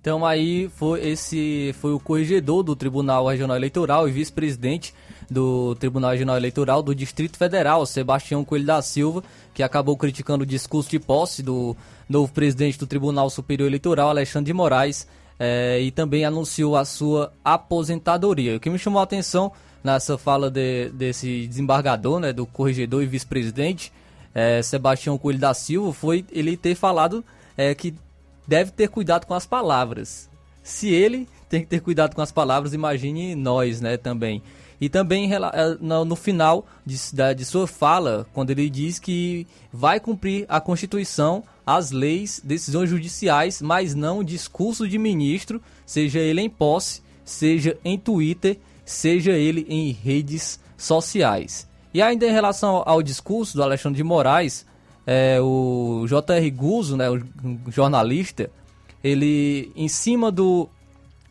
Então 0.00 0.24
aí 0.24 0.68
foi 0.68 1.08
esse 1.08 1.74
foi 1.80 1.92
o 1.92 1.98
corregedor 1.98 2.62
do 2.62 2.76
Tribunal 2.76 3.26
Regional 3.26 3.56
Eleitoral 3.56 4.08
e 4.08 4.12
vice-presidente 4.12 4.94
do 5.30 5.74
Tribunal 5.76 6.12
Regional 6.12 6.36
Eleitoral 6.36 6.82
do 6.82 6.94
Distrito 6.94 7.36
Federal, 7.36 7.84
Sebastião 7.84 8.44
Coelho 8.44 8.66
da 8.66 8.80
Silva, 8.80 9.22
que 9.52 9.62
acabou 9.62 9.96
criticando 9.96 10.44
o 10.44 10.46
discurso 10.46 10.90
de 10.90 10.98
posse 10.98 11.42
do 11.42 11.76
novo 12.08 12.32
presidente 12.32 12.78
do 12.78 12.86
Tribunal 12.86 13.28
Superior 13.28 13.66
Eleitoral, 13.66 14.08
Alexandre 14.08 14.46
de 14.46 14.52
Moraes, 14.52 15.06
é, 15.38 15.80
e 15.80 15.90
também 15.90 16.24
anunciou 16.24 16.76
a 16.76 16.84
sua 16.84 17.32
aposentadoria. 17.44 18.56
O 18.56 18.60
que 18.60 18.70
me 18.70 18.78
chamou 18.78 19.00
a 19.00 19.04
atenção 19.04 19.52
nessa 19.82 20.16
fala 20.16 20.50
de, 20.50 20.88
desse 20.90 21.46
desembargador, 21.46 22.20
né, 22.20 22.32
do 22.32 22.46
corregedor 22.46 23.02
e 23.02 23.06
vice-presidente, 23.06 23.92
é, 24.34 24.60
Sebastião 24.62 25.16
Coelho 25.18 25.38
da 25.38 25.54
Silva, 25.54 25.92
foi 25.92 26.24
ele 26.30 26.56
ter 26.56 26.74
falado 26.74 27.24
é, 27.56 27.74
que 27.74 27.94
deve 28.46 28.70
ter 28.70 28.88
cuidado 28.88 29.26
com 29.26 29.34
as 29.34 29.46
palavras. 29.46 30.28
Se 30.62 30.88
ele 30.88 31.28
tem 31.48 31.60
que 31.60 31.66
ter 31.66 31.80
cuidado 31.80 32.14
com 32.14 32.20
as 32.20 32.32
palavras, 32.32 32.74
imagine 32.74 33.34
nós, 33.34 33.80
né, 33.80 33.96
também. 33.96 34.42
E 34.80 34.88
também 34.88 35.32
eh, 35.32 35.38
no 35.80 36.16
final 36.16 36.66
de, 36.84 36.96
de 37.34 37.44
sua 37.44 37.66
fala, 37.66 38.26
quando 38.32 38.50
ele 38.50 38.68
diz 38.68 38.98
que 38.98 39.46
vai 39.72 39.98
cumprir 39.98 40.44
a 40.48 40.60
Constituição, 40.60 41.42
as 41.66 41.90
leis, 41.90 42.40
decisões 42.44 42.90
judiciais, 42.90 43.62
mas 43.62 43.94
não 43.94 44.22
discurso 44.22 44.86
de 44.88 44.98
ministro, 44.98 45.60
seja 45.84 46.18
ele 46.18 46.40
em 46.40 46.50
posse, 46.50 47.02
seja 47.24 47.76
em 47.84 47.98
Twitter, 47.98 48.58
seja 48.84 49.32
ele 49.32 49.66
em 49.68 49.90
redes 49.90 50.60
sociais. 50.76 51.66
E 51.92 52.02
ainda 52.02 52.26
em 52.26 52.32
relação 52.32 52.82
ao 52.84 53.02
discurso 53.02 53.56
do 53.56 53.62
Alexandre 53.62 53.96
de 53.96 54.04
Moraes, 54.04 54.66
é, 55.06 55.40
o 55.40 56.04
J.R. 56.06 56.50
Guzzo, 56.50 56.96
né, 56.96 57.08
o 57.08 57.20
jornalista, 57.68 58.50
ele, 59.02 59.72
em 59.74 59.88
cima 59.88 60.30
do, 60.30 60.68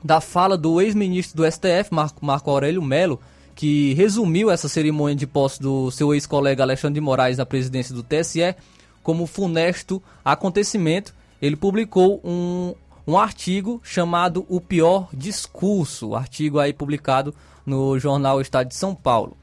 da 0.03 0.19
fala 0.19 0.57
do 0.57 0.81
ex-ministro 0.81 1.37
do 1.37 1.51
STF, 1.51 1.91
Marco, 1.91 2.25
Marco 2.25 2.49
Aurélio 2.49 2.81
Melo, 2.81 3.19
que 3.55 3.93
resumiu 3.93 4.51
essa 4.51 4.67
cerimônia 4.67 5.15
de 5.15 5.25
posse 5.25 5.61
do 5.61 5.89
seu 5.89 6.13
ex-colega 6.13 6.61
Alexandre 6.61 6.95
de 6.95 7.01
Moraes 7.01 7.37
na 7.37 7.45
presidência 7.45 7.95
do 7.95 8.03
TSE 8.03 8.53
como 9.01 9.25
funesto 9.25 10.03
acontecimento. 10.23 11.15
Ele 11.41 11.55
publicou 11.55 12.19
um, 12.23 12.75
um 13.07 13.17
artigo 13.17 13.79
chamado 13.83 14.45
O 14.49 14.59
Pior 14.59 15.07
Discurso, 15.13 16.15
artigo 16.15 16.59
aí 16.59 16.73
publicado 16.73 17.33
no 17.65 17.97
jornal 17.97 18.41
Estado 18.41 18.67
de 18.67 18.75
São 18.75 18.93
Paulo. 18.93 19.37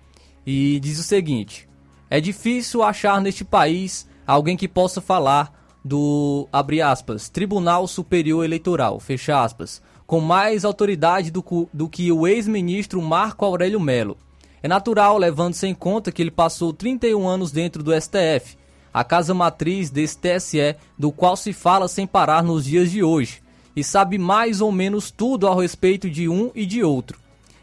E 0.46 0.78
diz 0.80 0.98
o 0.98 1.04
seguinte: 1.04 1.68
É 2.10 2.20
difícil 2.20 2.82
achar 2.82 3.20
neste 3.20 3.44
país 3.44 4.06
alguém 4.26 4.56
que 4.56 4.68
possa 4.68 5.00
falar 5.00 5.58
do, 5.84 6.46
abre 6.52 6.80
aspas, 6.80 7.28
Tribunal 7.28 7.88
Superior 7.88 8.44
Eleitoral, 8.44 9.00
fecha 9.00 9.42
aspas, 9.42 9.82
com 10.07 10.20
mais 10.20 10.64
autoridade 10.64 11.30
do, 11.30 11.68
do 11.72 11.88
que 11.88 12.11
o 12.11 12.26
ex-ministro 12.26 13.00
Marco 13.00 13.44
Aurélio 13.44 13.80
Melo. 13.80 14.16
É 14.62 14.68
natural, 14.68 15.18
levando-se 15.18 15.66
em 15.66 15.74
conta 15.74 16.12
que 16.12 16.22
ele 16.22 16.30
passou 16.30 16.72
31 16.72 17.26
anos 17.26 17.50
dentro 17.50 17.82
do 17.82 17.92
STF, 17.98 18.57
a 18.92 19.03
casa 19.03 19.34
matriz 19.34 19.90
desse 19.90 20.18
TSE, 20.18 20.76
do 20.98 21.11
qual 21.11 21.36
se 21.36 21.53
fala 21.53 21.88
sem 21.88 22.07
parar 22.07 22.42
nos 22.42 22.64
dias 22.64 22.90
de 22.90 23.03
hoje, 23.03 23.42
e 23.74 23.82
sabe 23.82 24.18
mais 24.18 24.61
ou 24.61 24.70
menos 24.70 25.11
tudo 25.11 25.48
a 25.48 25.55
respeito 25.55 26.09
de 26.11 26.28
um 26.28 26.50
e 26.55 26.66
de 26.66 26.84
outro. 26.84 27.18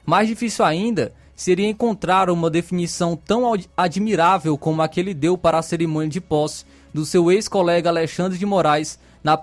Mais 0.06 0.28
difícil 0.28 0.66
ainda 0.66 1.14
seria 1.36 1.70
encontrar 1.70 2.30
uma 2.30 2.50
definição 2.50 3.16
tão 3.16 3.44
admirável 3.78 4.58
como 4.58 4.82
a 4.82 4.88
que 4.90 5.00
ele 5.00 5.14
deu 5.14 5.38
para 5.38 5.60
a 5.60 5.62
cerimônia 5.62 6.10
de 6.10 6.20
posse 6.20 6.66
do 6.94 7.06
seu 7.06 7.32
ex-colega 7.32 7.90
Alexandre 7.90 8.38
de 8.38 8.46
Moraes 8.46 9.00
na, 9.24 9.40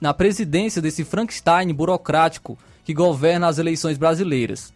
na 0.00 0.14
presidência 0.14 0.82
desse 0.82 1.04
Frankenstein 1.04 1.72
burocrático 1.72 2.58
que 2.84 2.94
governa 2.94 3.48
as 3.48 3.58
eleições 3.58 3.96
brasileiras. 3.96 4.72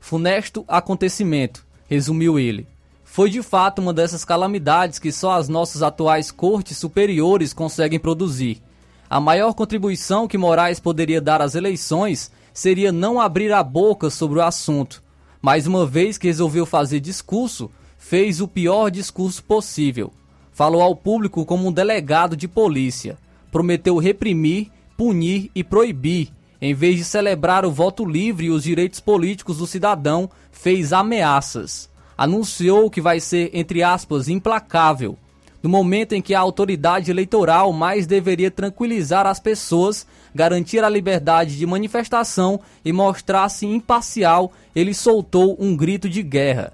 Funesto 0.00 0.64
acontecimento, 0.68 1.64
resumiu 1.88 2.38
ele. 2.38 2.66
Foi 3.04 3.30
de 3.30 3.42
fato 3.42 3.80
uma 3.80 3.92
dessas 3.92 4.24
calamidades 4.24 4.98
que 4.98 5.12
só 5.12 5.32
as 5.32 5.48
nossas 5.48 5.82
atuais 5.82 6.30
cortes 6.30 6.76
superiores 6.76 7.52
conseguem 7.52 7.98
produzir. 7.98 8.60
A 9.08 9.20
maior 9.20 9.54
contribuição 9.54 10.26
que 10.26 10.36
Moraes 10.36 10.80
poderia 10.80 11.20
dar 11.20 11.40
às 11.40 11.54
eleições 11.54 12.30
seria 12.52 12.90
não 12.90 13.20
abrir 13.20 13.52
a 13.52 13.62
boca 13.62 14.10
sobre 14.10 14.38
o 14.38 14.42
assunto. 14.42 15.02
Mas 15.40 15.66
uma 15.66 15.86
vez 15.86 16.18
que 16.18 16.26
resolveu 16.26 16.66
fazer 16.66 17.00
discurso, 17.00 17.70
fez 17.96 18.40
o 18.40 18.48
pior 18.48 18.90
discurso 18.90 19.42
possível. 19.44 20.12
Falou 20.52 20.82
ao 20.82 20.96
público 20.96 21.44
como 21.44 21.68
um 21.68 21.72
delegado 21.72 22.36
de 22.36 22.48
polícia 22.48 23.16
prometeu 23.54 23.98
reprimir, 23.98 24.66
punir 24.96 25.48
e 25.54 25.62
proibir. 25.62 26.32
Em 26.60 26.74
vez 26.74 26.96
de 26.96 27.04
celebrar 27.04 27.64
o 27.64 27.70
voto 27.70 28.04
livre 28.04 28.46
e 28.46 28.50
os 28.50 28.64
direitos 28.64 28.98
políticos 28.98 29.58
do 29.58 29.66
cidadão, 29.66 30.28
fez 30.50 30.92
ameaças. 30.92 31.88
Anunciou 32.18 32.90
que 32.90 33.00
vai 33.00 33.20
ser, 33.20 33.50
entre 33.54 33.80
aspas, 33.80 34.28
implacável. 34.28 35.16
No 35.62 35.70
momento 35.70 36.14
em 36.14 36.20
que 36.20 36.34
a 36.34 36.40
autoridade 36.40 37.12
eleitoral 37.12 37.72
mais 37.72 38.08
deveria 38.08 38.50
tranquilizar 38.50 39.24
as 39.24 39.38
pessoas, 39.38 40.04
garantir 40.34 40.82
a 40.82 40.88
liberdade 40.88 41.56
de 41.56 41.64
manifestação 41.64 42.58
e 42.84 42.92
mostrar-se 42.92 43.66
imparcial, 43.66 44.50
ele 44.74 44.92
soltou 44.92 45.56
um 45.60 45.76
grito 45.76 46.08
de 46.08 46.24
guerra. 46.24 46.72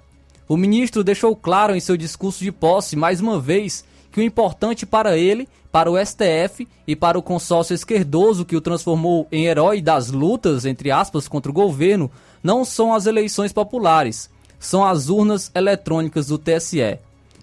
O 0.49 0.57
ministro 0.57 1.05
deixou 1.05 1.37
claro 1.37 1.77
em 1.77 1.81
seu 1.81 1.97
discurso 1.97 2.43
de 2.43 2.51
posse, 2.51 2.97
mais 2.97 3.21
uma 3.21 3.39
vez, 3.39 3.85
que 4.11 4.21
o 4.21 4.23
importante 4.23 4.85
para 4.85 5.17
ele, 5.17 5.49
para 5.71 5.91
o 5.91 5.97
STF 5.97 6.67
e 6.87 6.97
para 6.97 7.19
o 7.19 7.23
consórcio 7.23 7.75
esquerdoso 7.75 8.45
que 8.45 8.57
o 8.57 8.61
transformou 8.61 9.27
em 9.31 9.47
herói 9.47 9.81
das 9.81 10.11
lutas, 10.11 10.65
entre 10.65 10.91
aspas, 10.91 11.29
contra 11.29 11.51
o 11.51 11.55
governo, 11.55 12.11
não 12.43 12.65
são 12.65 12.93
as 12.93 13.07
eleições 13.07 13.53
populares, 13.53 14.29
são 14.59 14.85
as 14.85 15.09
urnas 15.09 15.51
eletrônicas 15.55 16.27
do 16.27 16.39
TSE. 16.39 16.99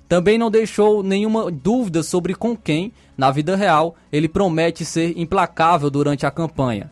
Também 0.09 0.37
não 0.37 0.51
deixou 0.51 1.03
nenhuma 1.03 1.51
dúvida 1.51 2.01
sobre 2.03 2.33
com 2.33 2.55
quem, 2.55 2.91
na 3.17 3.31
vida 3.31 3.55
real, 3.55 3.95
ele 4.11 4.27
promete 4.27 4.85
ser 4.85 5.17
implacável 5.17 5.89
durante 5.89 6.25
a 6.25 6.31
campanha. 6.31 6.91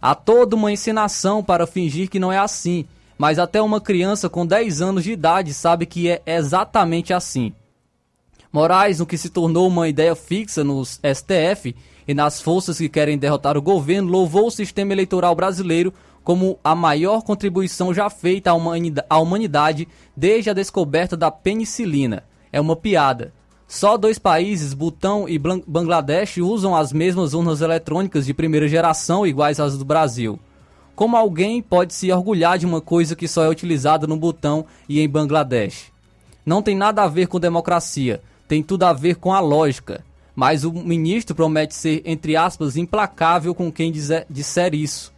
Há 0.00 0.14
toda 0.14 0.56
uma 0.56 0.72
encenação 0.72 1.42
para 1.42 1.66
fingir 1.66 2.08
que 2.08 2.20
não 2.20 2.32
é 2.32 2.38
assim, 2.38 2.84
mas 3.16 3.38
até 3.38 3.60
uma 3.60 3.80
criança 3.80 4.28
com 4.28 4.46
10 4.46 4.80
anos 4.80 5.04
de 5.04 5.12
idade 5.12 5.52
sabe 5.52 5.86
que 5.86 6.08
é 6.08 6.22
exatamente 6.24 7.12
assim. 7.12 7.52
Moraes, 8.52 8.98
no 8.98 9.06
que 9.06 9.18
se 9.18 9.28
tornou 9.28 9.68
uma 9.68 9.88
ideia 9.88 10.14
fixa 10.14 10.64
nos 10.64 11.00
STF 11.04 11.76
e 12.06 12.14
nas 12.14 12.40
forças 12.40 12.78
que 12.78 12.88
querem 12.88 13.18
derrotar 13.18 13.56
o 13.56 13.62
governo, 13.62 14.10
louvou 14.10 14.46
o 14.46 14.50
sistema 14.50 14.92
eleitoral 14.92 15.34
brasileiro 15.34 15.92
como 16.24 16.58
a 16.62 16.74
maior 16.74 17.22
contribuição 17.22 17.92
já 17.92 18.10
feita 18.10 18.50
à 19.08 19.18
humanidade 19.18 19.88
desde 20.16 20.50
a 20.50 20.54
descoberta 20.54 21.16
da 21.16 21.30
penicilina. 21.30 22.24
É 22.52 22.60
uma 22.60 22.76
piada. 22.76 23.32
Só 23.66 23.98
dois 23.98 24.18
países, 24.18 24.72
Butão 24.72 25.28
e 25.28 25.38
Bangladesh, 25.38 26.38
usam 26.38 26.74
as 26.74 26.90
mesmas 26.92 27.34
urnas 27.34 27.60
eletrônicas 27.60 28.24
de 28.24 28.32
primeira 28.32 28.66
geração 28.66 29.26
iguais 29.26 29.60
às 29.60 29.76
do 29.76 29.84
Brasil. 29.84 30.38
Como 30.96 31.16
alguém 31.16 31.62
pode 31.62 31.92
se 31.92 32.10
orgulhar 32.10 32.58
de 32.58 32.66
uma 32.66 32.80
coisa 32.80 33.14
que 33.14 33.28
só 33.28 33.44
é 33.44 33.48
utilizada 33.48 34.06
no 34.06 34.16
Butão 34.16 34.64
e 34.88 35.00
em 35.00 35.08
Bangladesh? 35.08 35.92
Não 36.44 36.62
tem 36.62 36.74
nada 36.74 37.02
a 37.02 37.08
ver 37.08 37.26
com 37.26 37.38
democracia, 37.38 38.22
tem 38.48 38.62
tudo 38.62 38.84
a 38.84 38.92
ver 38.92 39.16
com 39.16 39.32
a 39.32 39.38
lógica. 39.38 40.04
Mas 40.34 40.64
o 40.64 40.72
ministro 40.72 41.36
promete 41.36 41.74
ser, 41.74 42.00
entre 42.04 42.34
aspas, 42.34 42.76
implacável 42.76 43.54
com 43.54 43.70
quem 43.70 43.92
dizer, 43.92 44.26
disser 44.30 44.74
isso. 44.74 45.12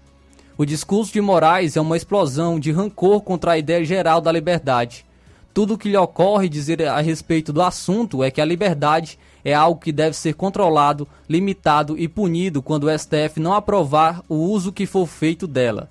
O 0.59 0.67
discurso 0.67 1.13
de 1.13 1.21
Moraes 1.21 1.77
é 1.77 1.81
uma 1.81 1.97
explosão 1.97 2.59
de 2.61 2.73
rancor 2.73 3.23
contra 3.23 3.53
a 3.53 3.59
ideia 3.59 3.85
geral 3.85 4.21
da 4.21 4.33
liberdade. 4.33 5.07
Tudo 5.55 5.75
o 5.75 5.79
que 5.79 5.89
lhe 5.89 5.97
ocorre 5.97 6.49
dizer 6.49 6.87
a 6.87 7.01
respeito 7.01 7.53
do 7.53 7.63
assunto 7.63 8.23
é 8.23 8.31
que 8.31 8.41
a 8.41 8.45
liberdade 8.45 9.19
é 9.45 9.55
algo 9.55 9.81
que 9.81 9.93
deve 9.93 10.17
ser 10.17 10.35
controlado, 10.35 11.09
limitado 11.29 11.99
e 11.99 12.07
punido 12.07 12.63
quando 12.63 12.85
o 12.85 12.99
STF 12.99 13.41
não 13.41 13.55
aprovar 13.55 14.23
o 14.29 14.35
uso 14.35 14.73
que 14.73 14.87
for 14.87 15.07
feito 15.07 15.47
dela. 15.47 15.91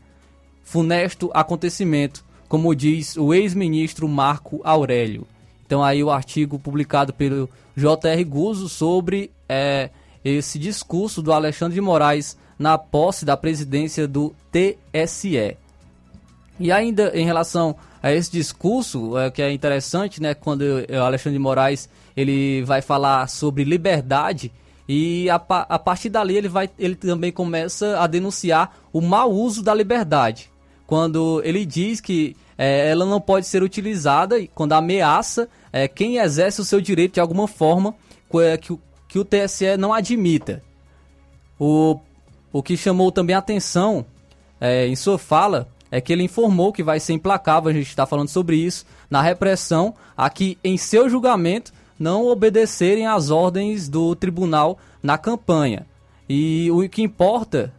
Funesto 0.64 1.32
acontecimento, 1.34 2.24
como 2.48 2.76
diz 2.76 3.18
o 3.18 3.34
ex-ministro 3.34 4.08
Marco 4.08 4.62
Aurélio. 4.64 5.28
Então 5.70 5.84
aí 5.84 6.04
o 6.04 6.10
artigo 6.10 6.58
publicado 6.58 7.14
pelo 7.14 7.48
J.R. 7.78 8.24
Guzzo 8.24 8.68
sobre 8.68 9.30
é, 9.48 9.92
esse 10.26 10.58
discurso 10.58 11.22
do 11.22 11.32
Alexandre 11.32 11.76
de 11.76 11.82
Moraes 11.82 12.36
na 12.58 12.76
posse 12.76 13.24
da 13.24 13.38
presidência 13.38 14.08
do 14.08 14.34
TSE. 14.52 15.56
E 16.60 16.72
ainda 16.72 17.12
em 17.16 17.24
relação 17.24 17.76
a 18.02 18.12
esse 18.12 18.32
discurso, 18.32 19.16
é, 19.16 19.30
que 19.30 19.44
é 19.44 19.54
interessante, 19.54 20.20
né, 20.20 20.34
quando 20.34 20.64
o 20.64 21.04
Alexandre 21.04 21.38
de 21.38 21.44
Moraes 21.44 21.88
ele 22.18 22.64
vai 22.64 22.82
falar 22.82 23.30
sobre 23.30 23.64
liberdade 23.64 24.52
e 24.88 25.30
a, 25.30 25.36
a 25.36 25.78
partir 25.78 26.10
dali 26.10 26.36
ele, 26.36 26.48
vai, 26.50 26.68
ele 26.80 26.96
também 26.96 27.32
começa 27.32 28.00
a 28.00 28.08
denunciar 28.08 28.76
o 28.92 29.02
mau 29.02 29.32
uso 29.32 29.62
da 29.62 29.76
liberdade. 29.76 30.50
Quando 30.90 31.40
ele 31.46 31.68
diz 31.68 32.02
que 32.02 32.36
é, 32.58 32.90
ela 32.90 33.06
não 33.06 33.22
pode 33.22 33.46
ser 33.46 33.62
utilizada 33.62 34.44
quando 34.56 34.74
ameaça 34.74 35.48
é, 35.72 35.88
quem 35.88 36.18
exerce 36.18 36.62
o 36.62 36.66
seu 36.66 36.82
direito 36.82 37.14
de 37.14 37.20
alguma 37.20 37.48
forma 37.48 37.94
é, 38.34 38.58
que, 38.58 38.76
que 39.08 39.20
o 39.20 39.24
TSE 39.24 39.78
não 39.78 39.94
admita. 39.94 40.64
O, 41.60 42.00
o 42.52 42.64
que 42.64 42.76
chamou 42.76 43.12
também 43.12 43.36
atenção 43.36 44.04
é, 44.60 44.88
em 44.88 44.96
sua 44.96 45.20
fala 45.20 45.70
é 45.92 46.02
que 46.02 46.12
ele 46.12 46.24
informou 46.24 46.74
que 46.74 46.82
vai 46.82 47.00
ser 47.00 47.14
implacável, 47.14 47.70
a 47.70 47.74
gente 47.74 47.90
está 47.90 48.08
falando 48.08 48.30
sobre 48.30 48.56
isso, 48.56 48.84
na 49.12 49.22
repressão 49.22 49.94
a 50.18 50.28
que, 50.28 50.58
em 50.64 50.76
seu 50.76 51.08
julgamento, 51.08 51.72
não 52.00 52.26
obedecerem 52.26 53.06
às 53.06 53.30
ordens 53.30 53.88
do 53.88 54.16
tribunal 54.16 54.80
na 55.04 55.20
campanha. 55.20 55.86
E 56.28 56.68
o 56.72 56.90
que 56.90 57.04
importa 57.04 57.72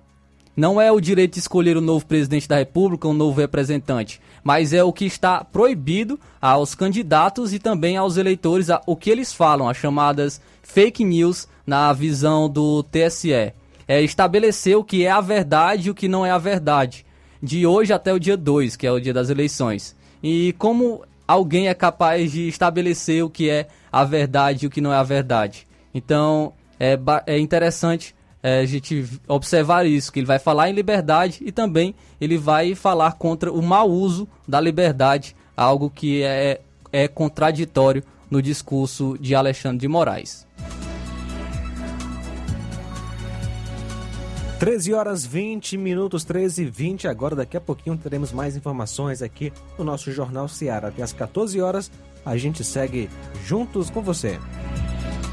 não 0.56 0.80
é 0.80 0.90
o 0.90 1.00
direito 1.00 1.34
de 1.34 1.40
escolher 1.40 1.76
o 1.76 1.80
novo 1.80 2.04
presidente 2.04 2.48
da 2.48 2.56
República, 2.56 3.08
o 3.08 3.14
novo 3.14 3.40
representante, 3.40 4.20
mas 4.42 4.72
é 4.72 4.82
o 4.82 4.92
que 4.92 5.04
está 5.04 5.44
proibido 5.44 6.18
aos 6.40 6.74
candidatos 6.74 7.52
e 7.54 7.58
também 7.58 7.96
aos 7.96 8.16
eleitores, 8.16 8.68
o 8.86 8.96
que 8.96 9.10
eles 9.10 9.32
falam, 9.32 9.68
as 9.68 9.76
chamadas 9.76 10.40
fake 10.62 11.04
news 11.04 11.48
na 11.66 11.92
visão 11.92 12.48
do 12.48 12.82
TSE. 12.82 13.52
É 13.86 14.02
estabelecer 14.02 14.76
o 14.76 14.84
que 14.84 15.04
é 15.04 15.10
a 15.10 15.20
verdade 15.20 15.88
e 15.88 15.90
o 15.90 15.94
que 15.94 16.08
não 16.08 16.24
é 16.24 16.30
a 16.30 16.38
verdade, 16.38 17.04
de 17.42 17.66
hoje 17.66 17.92
até 17.92 18.12
o 18.12 18.20
dia 18.20 18.36
2, 18.36 18.76
que 18.76 18.86
é 18.86 18.92
o 18.92 19.00
dia 19.00 19.12
das 19.12 19.30
eleições. 19.30 19.96
E 20.22 20.54
como 20.58 21.02
alguém 21.26 21.68
é 21.68 21.74
capaz 21.74 22.30
de 22.30 22.48
estabelecer 22.48 23.24
o 23.24 23.30
que 23.30 23.48
é 23.48 23.66
a 23.90 24.04
verdade 24.04 24.64
e 24.64 24.66
o 24.66 24.70
que 24.70 24.80
não 24.80 24.92
é 24.92 24.96
a 24.96 25.02
verdade? 25.02 25.66
Então, 25.92 26.52
é, 26.78 26.98
é 27.26 27.38
interessante 27.38 28.14
é, 28.42 28.60
a 28.60 28.66
gente 28.66 29.06
observar 29.28 29.86
isso, 29.86 30.12
que 30.12 30.20
ele 30.20 30.26
vai 30.26 30.38
falar 30.38 30.70
em 30.70 30.72
liberdade 30.72 31.40
e 31.44 31.52
também 31.52 31.94
ele 32.20 32.38
vai 32.38 32.74
falar 32.74 33.12
contra 33.12 33.52
o 33.52 33.62
mau 33.62 33.90
uso 33.90 34.28
da 34.46 34.60
liberdade, 34.60 35.36
algo 35.56 35.90
que 35.90 36.22
é, 36.22 36.60
é 36.92 37.08
contraditório 37.08 38.02
no 38.30 38.40
discurso 38.40 39.16
de 39.20 39.34
Alexandre 39.34 39.78
de 39.78 39.88
Moraes. 39.88 40.46
13 44.60 44.92
horas 44.92 45.24
20 45.24 45.78
minutos, 45.78 46.22
13 46.22 46.64
e 46.64 46.66
20. 46.66 47.08
Agora, 47.08 47.34
daqui 47.34 47.56
a 47.56 47.60
pouquinho, 47.60 47.96
teremos 47.96 48.30
mais 48.30 48.54
informações 48.56 49.22
aqui 49.22 49.50
no 49.78 49.84
nosso 49.84 50.12
Jornal 50.12 50.48
Seara. 50.48 50.88
Até 50.88 51.02
às 51.02 51.14
14 51.14 51.58
horas, 51.62 51.90
a 52.26 52.36
gente 52.36 52.62
segue 52.62 53.08
juntos 53.46 53.88
com 53.88 54.02
você. 54.02 54.38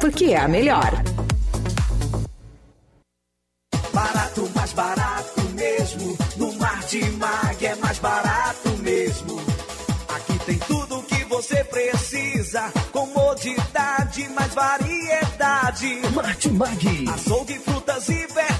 porque 0.00 0.26
é 0.26 0.38
a 0.38 0.48
melhor. 0.48 0.90
Barato, 3.92 4.50
mais 4.54 4.72
barato 4.72 5.40
mesmo. 5.54 6.16
No 6.36 6.52
Martimag 6.54 7.66
é 7.66 7.74
mais 7.74 7.98
barato 7.98 8.70
mesmo. 8.78 9.38
Aqui 10.08 10.38
tem 10.46 10.58
tudo 10.58 10.98
o 10.98 11.02
que 11.02 11.24
você 11.24 11.62
precisa. 11.64 12.72
Comodidade, 12.90 14.28
mais 14.30 14.54
variedade. 14.54 16.00
Martimag. 16.14 17.04
Açougue, 17.08 17.58
frutas 17.58 18.08
e 18.08 18.26
verduras 18.26 18.59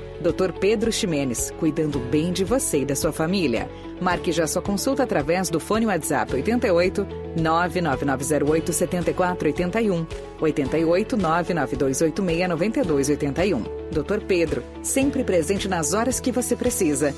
Dr. 0.21 0.51
Pedro 0.59 0.91
Ximenes, 0.91 1.51
cuidando 1.59 1.99
bem 1.99 2.31
de 2.31 2.43
você 2.43 2.81
e 2.81 2.85
da 2.85 2.95
sua 2.95 3.11
família. 3.11 3.67
Marque 3.99 4.31
já 4.31 4.47
sua 4.47 4.61
consulta 4.61 5.03
através 5.03 5.49
do 5.49 5.59
fone 5.59 5.85
WhatsApp 5.85 6.33
88 6.33 7.05
99908 7.35 8.73
7481 8.73 10.07
88 10.39 11.17
99286 11.17 12.47
9281. 12.49 13.63
Dr. 13.91 14.25
Pedro, 14.27 14.63
sempre 14.81 15.23
presente 15.23 15.67
nas 15.67 15.93
horas 15.93 16.19
que 16.19 16.31
você 16.31 16.55
precisa. 16.55 17.13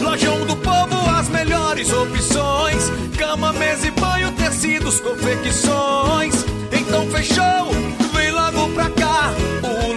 Lojão 0.00 0.46
do 0.46 0.56
Povo, 0.56 1.10
as 1.18 1.28
melhores 1.28 1.92
opções: 1.92 2.90
cama, 3.18 3.52
mesa 3.52 3.88
e 3.88 3.90
banho, 3.90 4.32
tecidos, 4.32 5.00
confecções. 5.00 6.34
Então 6.72 7.06
fechou, 7.10 7.73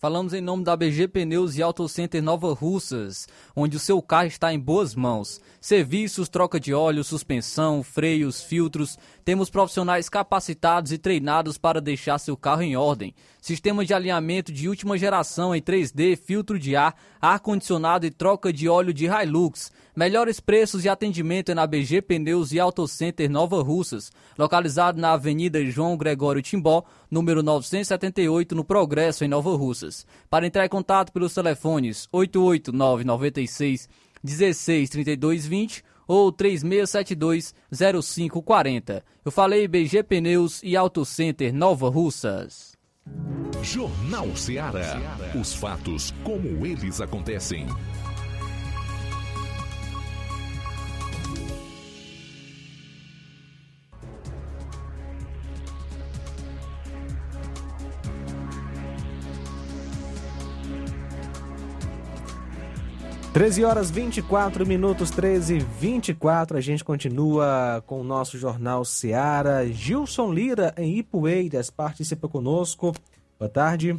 Falamos 0.00 0.32
em 0.32 0.40
nome 0.40 0.64
da 0.64 0.74
BG 0.74 1.08
Pneus 1.08 1.58
e 1.58 1.62
Auto 1.62 1.86
Center 1.86 2.22
Nova 2.22 2.54
Russas, 2.54 3.28
onde 3.54 3.76
o 3.76 3.78
seu 3.78 4.00
carro 4.00 4.28
está 4.28 4.50
em 4.50 4.58
boas 4.58 4.94
mãos. 4.94 5.42
Serviços, 5.60 6.26
troca 6.26 6.58
de 6.58 6.72
óleo, 6.72 7.04
suspensão, 7.04 7.82
freios, 7.82 8.42
filtros. 8.42 8.98
Temos 9.26 9.50
profissionais 9.50 10.08
capacitados 10.08 10.90
e 10.90 10.96
treinados 10.96 11.58
para 11.58 11.82
deixar 11.82 12.16
seu 12.16 12.34
carro 12.34 12.62
em 12.62 12.74
ordem. 12.78 13.14
Sistema 13.42 13.84
de 13.84 13.92
alinhamento 13.92 14.50
de 14.50 14.70
última 14.70 14.96
geração 14.96 15.54
em 15.54 15.60
3D, 15.60 16.16
filtro 16.16 16.58
de 16.58 16.74
ar, 16.74 16.96
ar-condicionado 17.20 18.06
e 18.06 18.10
troca 18.10 18.50
de 18.50 18.70
óleo 18.70 18.94
de 18.94 19.04
Hilux. 19.04 19.70
Melhores 20.00 20.40
preços 20.40 20.86
e 20.86 20.88
atendimento 20.88 21.52
é 21.52 21.54
na 21.54 21.66
BG 21.66 22.00
Pneus 22.00 22.52
e 22.52 22.58
Auto 22.58 22.88
Center 22.88 23.28
Nova 23.28 23.62
Russas, 23.62 24.10
localizado 24.38 24.98
na 24.98 25.12
Avenida 25.12 25.62
João 25.66 25.94
Gregório 25.94 26.40
Timbó, 26.40 26.84
número 27.10 27.42
978, 27.42 28.54
no 28.54 28.64
Progresso, 28.64 29.26
em 29.26 29.28
Nova 29.28 29.54
Russas. 29.54 30.06
Para 30.30 30.46
entrar 30.46 30.64
em 30.64 30.70
contato 30.70 31.12
pelos 31.12 31.34
telefones 31.34 32.08
88996 32.12 33.90
163220 34.24 35.84
ou 36.08 36.32
3672 36.32 37.54
0540. 38.02 39.04
Eu 39.22 39.30
falei 39.30 39.68
BG 39.68 40.02
Pneus 40.02 40.62
e 40.62 40.78
Auto 40.78 41.04
Center 41.04 41.52
Nova 41.52 41.90
Russas. 41.90 42.74
Jornal 43.62 44.34
Ceará. 44.34 44.98
Os 45.38 45.52
fatos 45.52 46.14
como 46.24 46.64
eles 46.64 47.02
acontecem. 47.02 47.66
Treze 63.40 63.64
horas 63.64 63.90
24 63.90 64.66
minutos, 64.66 65.10
13 65.10 65.56
e 65.56 65.58
24. 65.60 66.58
A 66.58 66.60
gente 66.60 66.84
continua 66.84 67.82
com 67.86 67.98
o 67.98 68.04
nosso 68.04 68.36
Jornal 68.36 68.84
Seara. 68.84 69.66
Gilson 69.66 70.30
Lira, 70.30 70.74
em 70.76 70.98
Ipueiras, 70.98 71.70
participa 71.70 72.28
conosco. 72.28 72.92
Boa 73.38 73.48
tarde. 73.48 73.98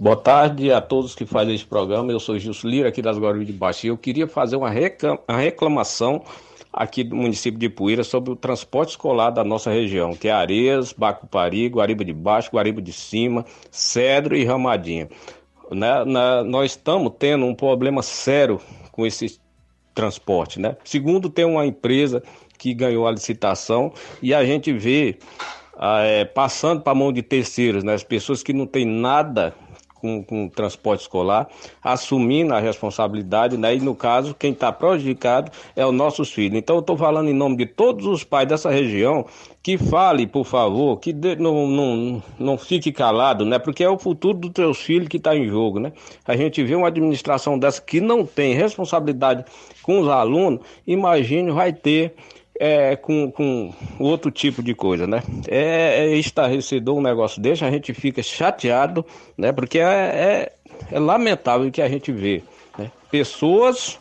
Boa 0.00 0.16
tarde 0.16 0.72
a 0.72 0.80
todos 0.80 1.14
que 1.14 1.26
fazem 1.26 1.54
esse 1.54 1.66
programa. 1.66 2.10
Eu 2.10 2.18
sou 2.18 2.38
Gilson 2.38 2.68
Lira, 2.68 2.88
aqui 2.88 3.02
das 3.02 3.18
Guarulhos 3.18 3.46
de 3.46 3.52
Baixo. 3.52 3.86
Eu 3.86 3.98
queria 3.98 4.26
fazer 4.26 4.56
uma 4.56 4.70
reclamação 4.70 6.24
aqui 6.72 7.04
do 7.04 7.14
município 7.14 7.60
de 7.60 7.66
Ipueiras 7.66 8.06
sobre 8.06 8.30
o 8.30 8.36
transporte 8.36 8.90
escolar 8.90 9.30
da 9.30 9.44
nossa 9.44 9.70
região, 9.70 10.14
que 10.14 10.28
é 10.28 10.32
Areias, 10.32 10.94
Bacupari, 10.94 11.68
Guariba 11.68 12.06
de 12.06 12.14
Baixo, 12.14 12.50
Guariba 12.52 12.80
de 12.80 12.92
Cima, 12.92 13.44
Cedro 13.70 14.34
e 14.34 14.46
Ramadinha. 14.46 15.08
Né, 15.70 16.04
na- 16.04 16.42
nós 16.44 16.72
estamos 16.72 17.12
tendo 17.18 17.44
um 17.44 17.54
problema 17.54 18.02
sério 18.02 18.60
com 18.90 19.06
esse 19.06 19.38
transporte, 19.94 20.60
né? 20.60 20.76
Segundo, 20.84 21.28
tem 21.28 21.44
uma 21.44 21.66
empresa 21.66 22.22
que 22.56 22.72
ganhou 22.72 23.06
a 23.06 23.10
licitação 23.10 23.92
e 24.22 24.32
a 24.32 24.44
gente 24.44 24.72
vê 24.72 25.18
ah, 25.76 26.00
é, 26.02 26.24
passando 26.24 26.80
para 26.82 26.92
a 26.92 26.94
mão 26.94 27.12
de 27.12 27.22
terceiros, 27.22 27.84
né? 27.84 27.94
As 27.94 28.02
pessoas 28.02 28.42
que 28.42 28.52
não 28.52 28.66
têm 28.66 28.84
nada 28.84 29.54
com, 30.00 30.22
com 30.22 30.48
transporte 30.48 31.02
escolar, 31.02 31.48
assumindo 31.82 32.54
a 32.54 32.60
responsabilidade, 32.60 33.56
né? 33.56 33.74
E 33.76 33.80
no 33.80 33.94
caso, 33.94 34.34
quem 34.34 34.52
está 34.52 34.72
prejudicado 34.72 35.50
é 35.76 35.84
os 35.84 35.92
nossos 35.94 36.32
filhos. 36.32 36.58
Então, 36.58 36.76
eu 36.76 36.80
estou 36.80 36.96
falando 36.96 37.28
em 37.28 37.34
nome 37.34 37.56
de 37.56 37.66
todos 37.66 38.06
os 38.06 38.24
pais 38.24 38.48
dessa 38.48 38.70
região 38.70 39.26
que 39.62 39.76
fale, 39.76 40.26
por 40.26 40.44
favor, 40.46 40.98
que 40.98 41.12
de- 41.12 41.36
não, 41.36 41.66
não, 41.66 42.22
não 42.38 42.56
fique 42.58 42.90
calado, 42.92 43.44
né? 43.44 43.58
Porque 43.58 43.84
é 43.84 43.90
o 43.90 43.98
futuro 43.98 44.38
dos 44.38 44.50
teus 44.52 44.78
filhos 44.78 45.08
que 45.08 45.16
está 45.18 45.36
em 45.36 45.46
jogo, 45.48 45.78
né? 45.78 45.92
A 46.26 46.36
gente 46.36 46.62
vê 46.62 46.74
uma 46.74 46.88
administração 46.88 47.58
dessa 47.58 47.82
que 47.82 48.00
não 48.00 48.24
tem 48.24 48.54
responsabilidade 48.54 49.44
com 49.82 50.00
os 50.00 50.08
alunos, 50.08 50.60
imagine 50.86 51.50
vai 51.50 51.72
ter 51.72 52.14
é, 52.58 52.96
com, 52.96 53.30
com 53.30 53.72
outro 53.98 54.30
tipo 54.30 54.62
de 54.62 54.74
coisa, 54.74 55.06
né? 55.06 55.22
É, 55.46 56.06
é 56.06 56.16
estarrecedor 56.16 56.96
um 56.96 57.02
negócio 57.02 57.40
desse, 57.40 57.64
a 57.64 57.70
gente 57.70 57.94
fica 57.94 58.22
chateado, 58.22 59.04
né? 59.36 59.52
Porque 59.52 59.78
é, 59.78 59.82
é, 59.82 60.52
é 60.90 60.98
lamentável 60.98 61.70
que 61.70 61.80
a 61.80 61.88
gente 61.88 62.10
vê, 62.10 62.42
né? 62.76 62.90
Pessoas 63.10 63.98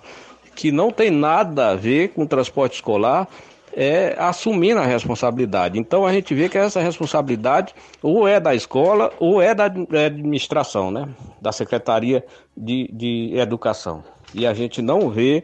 que 0.55 0.71
não 0.71 0.91
tem 0.91 1.11
nada 1.11 1.69
a 1.69 1.75
ver 1.75 2.09
com 2.09 2.25
transporte 2.25 2.75
escolar 2.75 3.27
é, 3.73 4.15
assumindo 4.17 4.79
a 4.79 4.85
responsabilidade. 4.85 5.77
Então 5.77 6.03
a 6.03 6.11
gente 6.11 6.33
vê 6.33 6.49
que 6.49 6.57
essa 6.57 6.81
responsabilidade 6.81 7.75
ou 8.01 8.27
é 8.27 8.39
da 8.39 8.55
escola 8.55 9.13
ou 9.19 9.39
é 9.39 9.53
da 9.53 9.65
ad- 9.65 9.87
administração, 9.95 10.89
né? 10.89 11.07
Da 11.39 11.51
Secretaria 11.51 12.25
de, 12.55 12.89
de 12.91 13.33
Educação. 13.35 14.03
E 14.33 14.47
a 14.47 14.53
gente 14.53 14.81
não 14.81 15.09
vê 15.11 15.43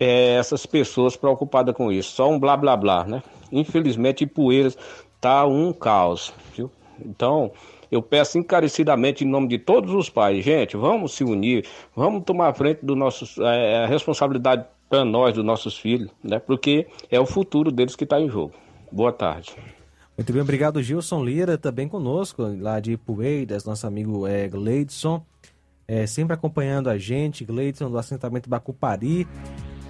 é, 0.00 0.34
essas 0.36 0.66
pessoas 0.66 1.16
preocupadas 1.16 1.74
com 1.74 1.92
isso. 1.92 2.12
Só 2.12 2.30
um 2.30 2.38
blá 2.38 2.56
blá 2.56 2.76
blá, 2.76 3.04
né? 3.04 3.22
Infelizmente, 3.52 4.24
Ipueiras 4.24 4.76
tá 5.20 5.46
um 5.46 5.72
caos, 5.72 6.32
viu? 6.56 6.70
Então, 7.04 7.52
eu 7.90 8.02
peço 8.02 8.38
encarecidamente 8.38 9.24
em 9.24 9.28
nome 9.28 9.48
de 9.48 9.58
todos 9.58 9.92
os 9.94 10.10
pais, 10.10 10.44
gente, 10.44 10.76
vamos 10.76 11.12
se 11.12 11.22
unir, 11.22 11.64
vamos 11.94 12.24
tomar 12.24 12.52
frente 12.54 12.84
do 12.84 12.96
nossos, 12.96 13.38
é, 13.38 13.84
a 13.84 13.86
responsabilidade 13.86 14.64
para 14.88 15.04
nós, 15.04 15.34
dos 15.34 15.44
nossos 15.44 15.76
filhos, 15.76 16.10
né? 16.22 16.38
Porque 16.38 16.86
é 17.10 17.18
o 17.20 17.26
futuro 17.26 17.70
deles 17.70 17.96
que 17.96 18.04
está 18.04 18.20
em 18.20 18.28
jogo. 18.28 18.54
Boa 18.90 19.12
tarde. 19.12 19.54
Muito 20.16 20.32
bem, 20.32 20.40
obrigado 20.40 20.82
Gilson 20.82 21.22
Lira, 21.22 21.58
também 21.58 21.86
conosco, 21.88 22.42
lá 22.58 22.80
de 22.80 22.92
Ipueiras, 22.92 23.64
nosso 23.64 23.86
amigo 23.86 24.26
é, 24.26 24.48
Gleidson. 24.48 25.22
é, 25.86 26.06
sempre 26.06 26.34
acompanhando 26.34 26.88
a 26.88 26.98
gente, 26.98 27.44
Gleidson 27.44 27.90
do 27.90 27.98
assentamento 27.98 28.48
Bacupari. 28.48 29.26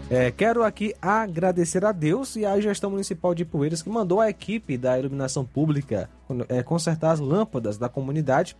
É, 0.08 0.30
quero 0.30 0.62
aqui 0.62 0.94
agradecer 1.02 1.84
a 1.84 1.90
Deus 1.90 2.36
e 2.36 2.46
à 2.46 2.60
gestão 2.60 2.90
municipal 2.90 3.34
de 3.34 3.44
Poeiras 3.44 3.82
que 3.82 3.88
mandou 3.88 4.20
a 4.20 4.30
equipe 4.30 4.78
da 4.78 4.96
iluminação 4.96 5.44
pública 5.44 6.08
é, 6.48 6.62
consertar 6.62 7.10
as 7.10 7.18
lâmpadas 7.18 7.76
da 7.76 7.88
comunidade. 7.88 8.56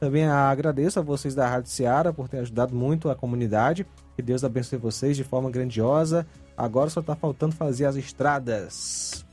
Também 0.00 0.26
agradeço 0.26 0.98
a 0.98 1.02
vocês 1.02 1.36
da 1.36 1.48
Rádio 1.48 1.70
Seara 1.70 2.12
por 2.12 2.28
ter 2.28 2.38
ajudado 2.38 2.74
muito 2.74 3.08
a 3.08 3.14
comunidade. 3.14 3.86
Que 4.16 4.22
Deus 4.22 4.42
abençoe 4.42 4.76
vocês 4.76 5.16
de 5.16 5.22
forma 5.22 5.48
grandiosa. 5.50 6.26
Agora 6.56 6.90
só 6.90 7.00
está 7.00 7.14
faltando 7.14 7.54
fazer 7.54 7.86
as 7.86 7.94
estradas. 7.94 9.24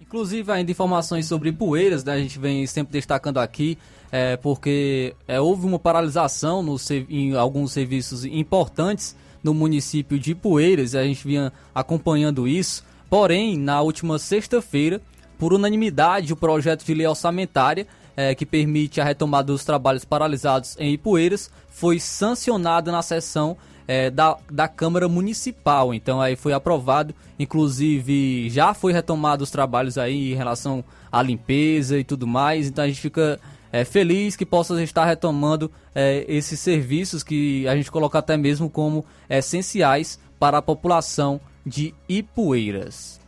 Inclusive, 0.00 0.52
ainda 0.52 0.70
informações 0.70 1.26
sobre 1.26 1.50
Poeiras, 1.50 2.04
né, 2.04 2.12
a 2.12 2.18
gente 2.18 2.38
vem 2.38 2.66
sempre 2.66 2.92
destacando 2.92 3.38
aqui, 3.38 3.76
é, 4.12 4.36
porque 4.36 5.16
é, 5.26 5.40
houve 5.40 5.66
uma 5.66 5.78
paralisação 5.78 6.62
no, 6.62 6.76
em 7.08 7.34
alguns 7.34 7.72
serviços 7.72 8.24
importantes 8.24 9.16
no 9.42 9.52
município 9.52 10.18
de 10.18 10.34
Poeiras, 10.34 10.94
a 10.94 11.04
gente 11.04 11.26
vinha 11.26 11.52
acompanhando 11.74 12.46
isso. 12.46 12.84
Porém, 13.10 13.58
na 13.58 13.80
última 13.80 14.18
sexta-feira, 14.18 15.00
por 15.38 15.52
unanimidade, 15.52 16.32
o 16.32 16.36
projeto 16.36 16.84
de 16.84 16.94
lei 16.94 17.06
orçamentária 17.06 17.86
é, 18.16 18.34
que 18.34 18.46
permite 18.46 19.00
a 19.00 19.04
retomada 19.04 19.46
dos 19.46 19.64
trabalhos 19.64 20.04
paralisados 20.04 20.76
em 20.78 20.92
Ipueiras 20.92 21.50
foi 21.68 21.98
sancionado 21.98 22.92
na 22.92 23.02
sessão 23.02 23.56
é, 23.86 24.10
da, 24.10 24.36
da 24.50 24.68
Câmara 24.68 25.08
Municipal. 25.08 25.92
Então 25.92 26.20
aí 26.20 26.36
foi 26.36 26.52
aprovado, 26.52 27.14
inclusive 27.38 28.48
já 28.50 28.74
foi 28.74 28.92
retomado 28.92 29.42
os 29.42 29.50
trabalhos 29.50 29.98
aí 29.98 30.32
em 30.32 30.36
relação 30.36 30.84
à 31.10 31.22
limpeza 31.22 31.98
e 31.98 32.04
tudo 32.04 32.26
mais. 32.26 32.68
Então 32.68 32.84
a 32.84 32.88
gente 32.88 33.00
fica 33.00 33.40
é, 33.72 33.84
feliz 33.84 34.36
que 34.36 34.44
possa 34.44 34.80
estar 34.82 35.06
retomando 35.06 35.72
é, 35.94 36.24
esses 36.28 36.60
serviços 36.60 37.22
que 37.22 37.66
a 37.66 37.74
gente 37.74 37.90
coloca 37.90 38.18
até 38.18 38.36
mesmo 38.36 38.68
como 38.68 39.04
essenciais 39.28 40.20
para 40.38 40.58
a 40.58 40.62
população 40.62 41.40
de 41.64 41.94
Ipueiras. 42.08 43.20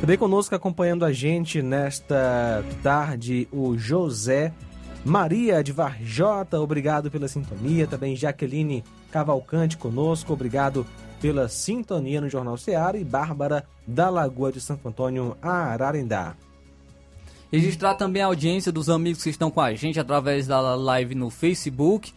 Também 0.00 0.16
conosco 0.16 0.54
acompanhando 0.54 1.04
a 1.04 1.12
gente 1.12 1.60
nesta 1.60 2.64
tarde 2.82 3.46
o 3.52 3.76
José 3.76 4.50
Maria 5.04 5.62
de 5.62 5.72
Varjota, 5.72 6.60
obrigado 6.60 7.10
pela 7.10 7.28
sintonia. 7.28 7.86
Também 7.86 8.16
Jaqueline 8.16 8.82
Cavalcante 9.10 9.76
conosco, 9.76 10.32
obrigado 10.32 10.86
pela 11.20 11.48
sintonia 11.48 12.20
no 12.20 12.28
Jornal 12.28 12.56
Ceará. 12.56 12.98
E 12.98 13.04
Bárbara 13.04 13.64
da 13.86 14.08
Lagoa 14.08 14.52
de 14.52 14.60
Santo 14.60 14.88
Antônio, 14.88 15.36
Ararendá. 15.42 16.34
Registrar 17.52 17.94
também 17.94 18.22
a 18.22 18.26
audiência 18.26 18.70
dos 18.70 18.88
amigos 18.88 19.22
que 19.22 19.30
estão 19.30 19.50
com 19.50 19.60
a 19.60 19.74
gente 19.74 19.98
através 19.98 20.46
da 20.46 20.60
live 20.76 21.14
no 21.14 21.30
Facebook 21.30 22.12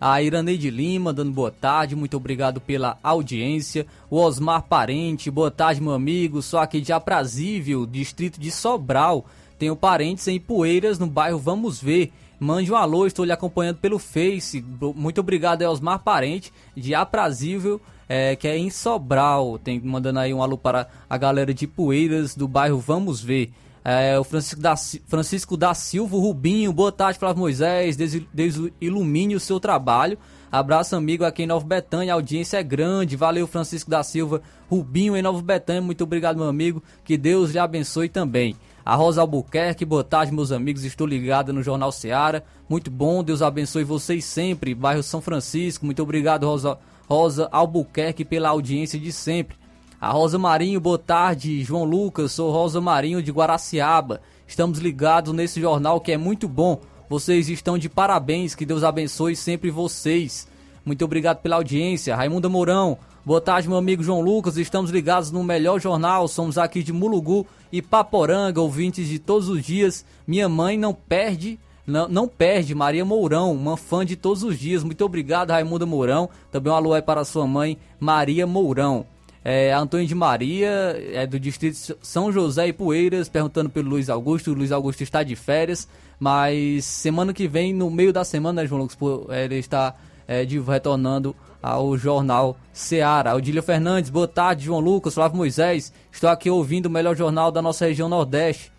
a 0.00 0.20
Iraneide 0.20 0.70
Lima 0.70 1.12
dando 1.12 1.32
boa 1.32 1.50
tarde, 1.50 1.96
muito 1.96 2.16
obrigado 2.16 2.60
pela 2.60 2.98
audiência. 3.02 3.86
O 4.10 4.18
Osmar 4.18 4.62
Parente, 4.62 5.30
boa 5.30 5.50
tarde, 5.50 5.80
meu 5.80 5.94
amigo. 5.94 6.42
Sou 6.42 6.60
aqui 6.60 6.80
de 6.82 6.92
Aprazível, 6.92 7.86
distrito 7.86 8.38
de 8.38 8.50
Sobral. 8.50 9.24
Tenho 9.58 9.74
parentes 9.74 10.28
em 10.28 10.38
Poeiras, 10.38 10.98
no 10.98 11.06
bairro 11.06 11.38
Vamos 11.38 11.80
Ver. 11.80 12.12
Mande 12.38 12.70
um 12.70 12.76
alô, 12.76 13.06
estou 13.06 13.24
lhe 13.24 13.32
acompanhando 13.32 13.78
pelo 13.78 13.98
Face. 13.98 14.64
Muito 14.94 15.20
obrigado, 15.20 15.62
Osmar 15.62 16.00
Parente, 16.00 16.52
de 16.76 16.94
Aprazível, 16.94 17.80
é, 18.08 18.36
que 18.36 18.46
é 18.46 18.58
em 18.58 18.68
Sobral. 18.68 19.58
Tem 19.58 19.80
mandando 19.80 20.18
aí 20.18 20.34
um 20.34 20.42
alô 20.42 20.58
para 20.58 20.88
a 21.08 21.16
galera 21.16 21.54
de 21.54 21.66
Poeiras, 21.66 22.34
do 22.34 22.46
bairro 22.46 22.78
Vamos 22.78 23.22
Ver. 23.22 23.52
É, 23.82 24.18
o 24.18 24.24
Francisco 24.24 24.60
da, 24.60 24.74
Francisco 24.76 25.56
da 25.56 25.72
Silva 25.72 26.16
Rubinho, 26.16 26.72
boa 26.72 26.90
tarde, 26.90 27.20
Flávio 27.20 27.38
Moisés, 27.38 27.96
Deus, 27.96 28.20
Deus 28.34 28.72
ilumine 28.80 29.36
o 29.36 29.40
seu 29.40 29.60
trabalho. 29.60 30.18
Abraço, 30.50 30.96
amigo, 30.96 31.24
aqui 31.24 31.44
em 31.44 31.46
Nova 31.46 31.64
Betânia, 31.64 32.12
a 32.12 32.16
audiência 32.16 32.58
é 32.58 32.62
grande. 32.62 33.16
Valeu, 33.16 33.46
Francisco 33.46 33.88
da 33.88 34.02
Silva 34.02 34.42
Rubinho, 34.68 35.16
em 35.16 35.22
Nova 35.22 35.40
Betânia. 35.40 35.82
Muito 35.82 36.02
obrigado, 36.02 36.36
meu 36.36 36.48
amigo. 36.48 36.82
Que 37.04 37.16
Deus 37.16 37.52
lhe 37.52 37.58
abençoe 37.58 38.08
também. 38.08 38.56
A 38.86 38.94
Rosa 38.94 39.20
Albuquerque, 39.20 39.84
boa 39.84 40.04
tarde, 40.04 40.32
meus 40.32 40.52
amigos. 40.52 40.84
Estou 40.84 41.08
ligada 41.08 41.52
no 41.52 41.60
Jornal 41.60 41.90
Seara. 41.90 42.44
Muito 42.68 42.88
bom, 42.88 43.24
Deus 43.24 43.42
abençoe 43.42 43.82
vocês 43.82 44.24
sempre. 44.24 44.76
Bairro 44.76 45.02
São 45.02 45.20
Francisco, 45.20 45.84
muito 45.84 46.00
obrigado, 46.00 46.46
Rosa, 46.46 46.78
Rosa 47.08 47.48
Albuquerque, 47.50 48.24
pela 48.24 48.50
audiência 48.50 48.96
de 48.96 49.10
sempre. 49.10 49.56
A 50.00 50.10
Rosa 50.12 50.38
Marinho, 50.38 50.80
boa 50.80 50.98
tarde. 51.00 51.64
João 51.64 51.82
Lucas, 51.82 52.30
sou 52.30 52.52
Rosa 52.52 52.80
Marinho 52.80 53.20
de 53.20 53.32
Guaraciaba. 53.32 54.20
Estamos 54.46 54.78
ligados 54.78 55.34
nesse 55.34 55.60
jornal 55.60 56.00
que 56.00 56.12
é 56.12 56.16
muito 56.16 56.46
bom. 56.46 56.80
Vocês 57.08 57.48
estão 57.48 57.76
de 57.76 57.88
parabéns, 57.88 58.54
que 58.54 58.64
Deus 58.64 58.84
abençoe 58.84 59.34
sempre 59.34 59.68
vocês. 59.68 60.46
Muito 60.84 61.04
obrigado 61.04 61.38
pela 61.38 61.56
audiência. 61.56 62.14
Raimunda 62.14 62.48
Mourão, 62.48 62.96
boa 63.26 63.40
tarde, 63.40 63.68
meu 63.68 63.76
amigo 63.76 64.04
João 64.04 64.20
Lucas. 64.20 64.56
Estamos 64.56 64.92
ligados 64.92 65.32
no 65.32 65.42
melhor 65.42 65.80
jornal. 65.80 66.28
Somos 66.28 66.56
aqui 66.56 66.80
de 66.80 66.92
Mulugu 66.92 67.44
e 67.72 67.82
Paporanga, 67.82 68.60
ouvintes 68.60 69.08
de 69.08 69.18
todos 69.18 69.48
os 69.48 69.64
dias. 69.64 70.06
Minha 70.24 70.48
mãe 70.48 70.78
não 70.78 70.94
perde 70.94 71.58
não, 71.84 72.08
não, 72.08 72.26
perde, 72.26 72.74
Maria 72.74 73.04
Mourão, 73.04 73.52
uma 73.52 73.76
fã 73.76 74.04
de 74.04 74.16
todos 74.16 74.42
os 74.42 74.58
dias. 74.58 74.82
Muito 74.82 75.04
obrigado, 75.04 75.50
Raimunda 75.50 75.86
Mourão. 75.86 76.28
Também 76.50 76.72
um 76.72 76.76
alô 76.76 76.92
aí 76.92 77.02
para 77.02 77.24
sua 77.24 77.46
mãe, 77.46 77.78
Maria 77.98 78.44
Mourão. 78.44 79.06
É, 79.44 79.72
Antônio 79.72 80.04
de 80.04 80.14
Maria, 80.14 80.68
é 81.12 81.24
do 81.24 81.38
distrito 81.38 81.96
São 82.02 82.32
José 82.32 82.66
e 82.66 82.72
Poeiras, 82.72 83.28
perguntando 83.28 83.70
pelo 83.70 83.90
Luiz 83.90 84.10
Augusto. 84.10 84.50
O 84.50 84.54
Luiz 84.54 84.72
Augusto 84.72 85.02
está 85.02 85.22
de 85.22 85.36
férias, 85.36 85.88
mas 86.18 86.84
semana 86.84 87.32
que 87.32 87.46
vem, 87.46 87.72
no 87.72 87.88
meio 87.88 88.12
da 88.12 88.24
semana, 88.24 88.62
né, 88.62 88.68
João 88.68 88.82
Lucas, 88.82 88.98
ele 89.30 89.56
está 89.56 89.94
é, 90.26 90.44
de, 90.44 90.58
retornando 90.58 91.36
ao 91.66 91.98
jornal 91.98 92.56
Seara. 92.72 93.34
Odília 93.34 93.60
Fernandes, 93.60 94.08
boa 94.08 94.28
tarde, 94.28 94.66
João 94.66 94.78
Lucas, 94.78 95.14
Flávio 95.14 95.36
Moisés. 95.36 95.92
Estou 96.12 96.30
aqui 96.30 96.48
ouvindo 96.48 96.86
o 96.86 96.90
melhor 96.90 97.16
jornal 97.16 97.50
da 97.50 97.60
nossa 97.60 97.86
região 97.86 98.08
Nordeste. 98.08 98.70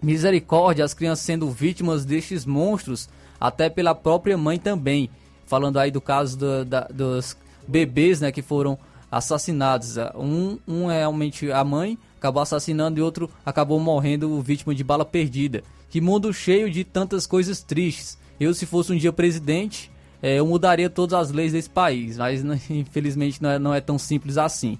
Misericórdia, 0.00 0.84
as 0.84 0.94
crianças 0.94 1.24
sendo 1.24 1.50
vítimas 1.50 2.04
destes 2.04 2.46
monstros, 2.46 3.08
até 3.40 3.68
pela 3.68 3.92
própria 3.92 4.38
mãe 4.38 4.56
também. 4.56 5.10
Falando 5.46 5.80
aí 5.80 5.90
do 5.90 6.00
caso 6.00 6.38
do, 6.38 6.64
da, 6.64 6.82
dos 6.82 7.36
bebês 7.66 8.20
né, 8.20 8.30
que 8.30 8.40
foram 8.40 8.78
assassinados. 9.10 9.96
Um, 10.14 10.58
um 10.66 10.90
é 10.90 10.98
realmente 10.98 11.50
a 11.50 11.64
mãe, 11.64 11.98
acabou 12.18 12.42
assassinando 12.42 13.00
e 13.00 13.02
outro 13.02 13.28
acabou 13.44 13.80
morrendo 13.80 14.40
vítima 14.40 14.74
de 14.74 14.84
bala 14.84 15.04
perdida. 15.04 15.64
Que 15.90 16.00
mundo 16.00 16.32
cheio 16.32 16.70
de 16.70 16.84
tantas 16.84 17.26
coisas 17.26 17.62
tristes. 17.62 18.16
Eu, 18.38 18.54
se 18.54 18.64
fosse 18.64 18.92
um 18.92 18.96
dia 18.96 19.12
presidente, 19.12 19.91
é, 20.22 20.38
eu 20.38 20.46
mudaria 20.46 20.88
todas 20.88 21.18
as 21.18 21.32
leis 21.32 21.52
desse 21.52 21.68
país, 21.68 22.16
mas 22.16 22.44
infelizmente 22.70 23.42
não 23.42 23.50
é, 23.50 23.58
não 23.58 23.74
é 23.74 23.80
tão 23.80 23.98
simples 23.98 24.38
assim. 24.38 24.78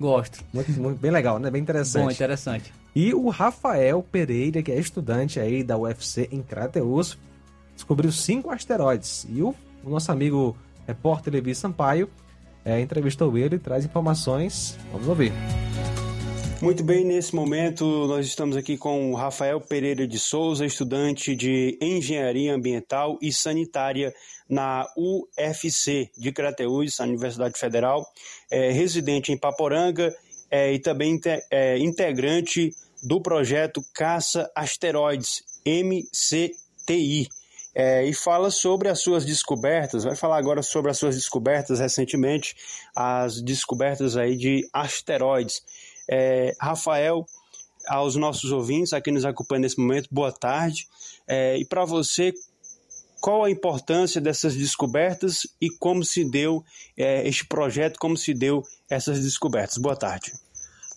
Gosto. 0.00 0.44
Muito, 0.52 0.72
muito 0.72 0.98
bem 0.98 1.12
legal, 1.12 1.38
né? 1.38 1.48
Bem 1.48 1.62
interessante. 1.62 2.04
Bom, 2.04 2.10
interessante. 2.10 2.72
E 2.98 3.14
o 3.14 3.28
Rafael 3.28 4.02
Pereira, 4.02 4.60
que 4.60 4.72
é 4.72 4.76
estudante 4.76 5.38
aí 5.38 5.62
da 5.62 5.78
UFC 5.78 6.28
em 6.32 6.42
Crateus, 6.42 7.16
descobriu 7.72 8.10
cinco 8.10 8.50
asteroides. 8.50 9.24
E 9.30 9.40
o, 9.40 9.54
o 9.84 9.88
nosso 9.88 10.10
amigo 10.10 10.58
repórter 10.84 11.32
Levi 11.32 11.54
Sampaio 11.54 12.10
é, 12.64 12.80
entrevistou 12.80 13.38
ele 13.38 13.54
e 13.54 13.58
traz 13.60 13.84
informações. 13.84 14.76
Vamos 14.90 15.06
ouvir. 15.06 15.32
Muito 16.60 16.82
bem, 16.82 17.04
nesse 17.04 17.36
momento 17.36 17.84
nós 18.08 18.26
estamos 18.26 18.56
aqui 18.56 18.76
com 18.76 19.12
o 19.12 19.14
Rafael 19.14 19.60
Pereira 19.60 20.04
de 20.04 20.18
Souza, 20.18 20.66
estudante 20.66 21.36
de 21.36 21.78
Engenharia 21.80 22.52
Ambiental 22.52 23.16
e 23.22 23.32
Sanitária 23.32 24.12
na 24.50 24.84
UFC 24.96 26.10
de 26.18 26.32
Crateús, 26.32 26.98
Universidade 26.98 27.56
Federal, 27.56 28.04
é, 28.50 28.72
residente 28.72 29.30
em 29.30 29.38
Paporanga 29.38 30.12
é, 30.50 30.72
e 30.72 30.80
também 30.80 31.20
é, 31.48 31.78
integrante 31.78 32.72
do 33.02 33.20
projeto 33.20 33.84
Caça 33.94 34.50
Asteroides, 34.54 35.42
MCTI. 35.66 37.28
É, 37.74 38.04
e 38.04 38.12
fala 38.12 38.50
sobre 38.50 38.88
as 38.88 39.00
suas 39.00 39.24
descobertas, 39.24 40.02
vai 40.02 40.16
falar 40.16 40.38
agora 40.38 40.62
sobre 40.62 40.90
as 40.90 40.98
suas 40.98 41.14
descobertas 41.14 41.78
recentemente, 41.78 42.56
as 42.96 43.40
descobertas 43.40 44.16
aí 44.16 44.36
de 44.36 44.68
asteroides. 44.72 45.62
É, 46.10 46.56
Rafael, 46.60 47.24
aos 47.86 48.16
nossos 48.16 48.50
ouvintes 48.50 48.92
aqui 48.92 49.10
nos 49.10 49.24
acompanhando 49.24 49.64
nesse 49.64 49.78
momento, 49.78 50.08
boa 50.10 50.32
tarde. 50.32 50.88
É, 51.26 51.56
e 51.56 51.64
para 51.64 51.84
você, 51.84 52.32
qual 53.20 53.44
a 53.44 53.50
importância 53.50 54.20
dessas 54.20 54.54
descobertas 54.54 55.46
e 55.60 55.68
como 55.70 56.04
se 56.04 56.24
deu 56.24 56.64
é, 56.96 57.28
este 57.28 57.46
projeto, 57.46 57.98
como 57.98 58.16
se 58.16 58.34
deu 58.34 58.62
essas 58.88 59.22
descobertas? 59.22 59.78
Boa 59.78 59.96
tarde. 59.96 60.32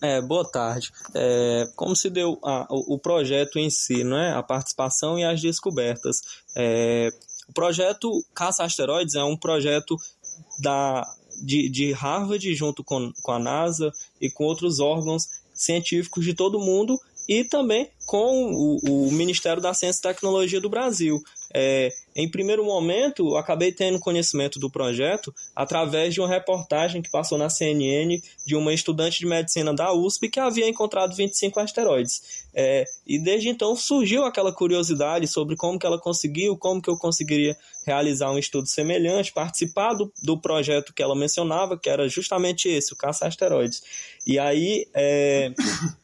É, 0.02 0.20
boa 0.20 0.44
tarde. 0.44 0.90
É, 1.14 1.68
como 1.76 1.94
se 1.94 2.10
deu 2.10 2.36
a, 2.42 2.66
o, 2.68 2.94
o, 2.94 2.98
projeto 2.98 3.56
em 3.56 3.70
si, 3.70 4.02
não 4.02 4.18
é? 4.18 4.32
a 4.32 4.42
participação 4.42 5.16
e 5.16 5.22
as 5.22 5.40
descobertas? 5.40 6.16
É, 6.56 7.08
o 7.48 7.52
projeto 7.52 8.10
Caça 8.34 8.64
Asteroides 8.64 9.14
é 9.14 9.22
um 9.22 9.36
projeto 9.36 9.96
da, 10.58 11.06
de, 11.40 11.68
de 11.68 11.92
Harvard 11.92 12.52
junto 12.52 12.82
com, 12.82 13.12
com 13.22 13.30
a 13.30 13.38
NASA 13.38 13.92
e 14.20 14.28
com 14.28 14.42
outros 14.42 14.80
órgãos 14.80 15.28
científicos 15.54 16.24
de 16.24 16.34
todo 16.34 16.58
mundo 16.58 16.98
e 17.28 17.44
também 17.44 17.88
com 18.12 18.52
o, 18.52 19.06
o 19.06 19.10
Ministério 19.10 19.62
da 19.62 19.72
Ciência 19.72 20.00
e 20.00 20.02
Tecnologia 20.12 20.60
do 20.60 20.68
Brasil. 20.68 21.18
É, 21.54 21.90
em 22.14 22.30
primeiro 22.30 22.62
momento, 22.62 23.36
acabei 23.38 23.72
tendo 23.72 23.98
conhecimento 23.98 24.58
do 24.58 24.70
projeto 24.70 25.34
através 25.56 26.12
de 26.12 26.20
uma 26.20 26.28
reportagem 26.28 27.00
que 27.00 27.10
passou 27.10 27.38
na 27.38 27.48
CNN 27.48 28.20
de 28.46 28.54
uma 28.54 28.74
estudante 28.74 29.18
de 29.18 29.24
medicina 29.24 29.72
da 29.72 29.94
USP 29.94 30.28
que 30.28 30.38
havia 30.38 30.68
encontrado 30.68 31.16
25 31.16 31.58
asteroides. 31.58 32.44
É, 32.54 32.84
e 33.06 33.18
desde 33.18 33.48
então 33.48 33.74
surgiu 33.74 34.24
aquela 34.24 34.52
curiosidade 34.52 35.26
sobre 35.26 35.56
como 35.56 35.78
que 35.78 35.86
ela 35.86 35.98
conseguiu, 35.98 36.54
como 36.54 36.82
que 36.82 36.90
eu 36.90 36.98
conseguiria 36.98 37.56
realizar 37.86 38.30
um 38.30 38.38
estudo 38.38 38.68
semelhante, 38.68 39.32
participar 39.32 39.94
do, 39.94 40.12
do 40.22 40.38
projeto 40.38 40.92
que 40.92 41.02
ela 41.02 41.16
mencionava, 41.16 41.78
que 41.78 41.88
era 41.88 42.06
justamente 42.10 42.68
esse, 42.68 42.92
o 42.92 42.96
caça 42.96 43.26
asteroides. 43.26 43.82
E 44.26 44.38
aí 44.38 44.86
é, 44.94 45.50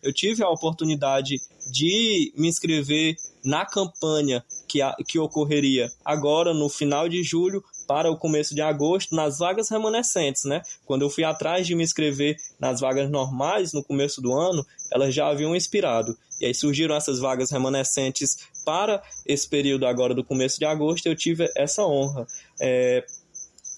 eu 0.02 0.12
tive 0.12 0.42
a 0.42 0.48
oportunidade 0.48 1.36
de 1.68 2.32
me 2.36 2.48
inscrever 2.48 3.16
na 3.44 3.64
campanha 3.64 4.44
que, 4.66 4.82
a, 4.82 4.94
que 5.06 5.18
ocorreria 5.18 5.90
agora 6.04 6.52
no 6.52 6.68
final 6.68 7.08
de 7.08 7.22
julho 7.22 7.62
para 7.86 8.10
o 8.10 8.18
começo 8.18 8.54
de 8.54 8.60
agosto 8.60 9.14
nas 9.14 9.38
vagas 9.38 9.70
remanescentes, 9.70 10.44
né? 10.44 10.60
Quando 10.84 11.02
eu 11.02 11.10
fui 11.10 11.24
atrás 11.24 11.66
de 11.66 11.74
me 11.74 11.82
inscrever 11.82 12.36
nas 12.60 12.80
vagas 12.80 13.10
normais 13.10 13.72
no 13.72 13.82
começo 13.82 14.20
do 14.20 14.34
ano, 14.34 14.64
elas 14.92 15.14
já 15.14 15.28
haviam 15.28 15.56
expirado. 15.56 16.16
E 16.38 16.44
aí 16.44 16.54
surgiram 16.54 16.94
essas 16.94 17.18
vagas 17.18 17.50
remanescentes 17.50 18.36
para 18.64 19.02
esse 19.24 19.48
período 19.48 19.86
agora 19.86 20.14
do 20.14 20.22
começo 20.22 20.58
de 20.58 20.66
agosto, 20.66 21.06
eu 21.06 21.16
tive 21.16 21.50
essa 21.56 21.82
honra. 21.84 22.26
É... 22.60 23.04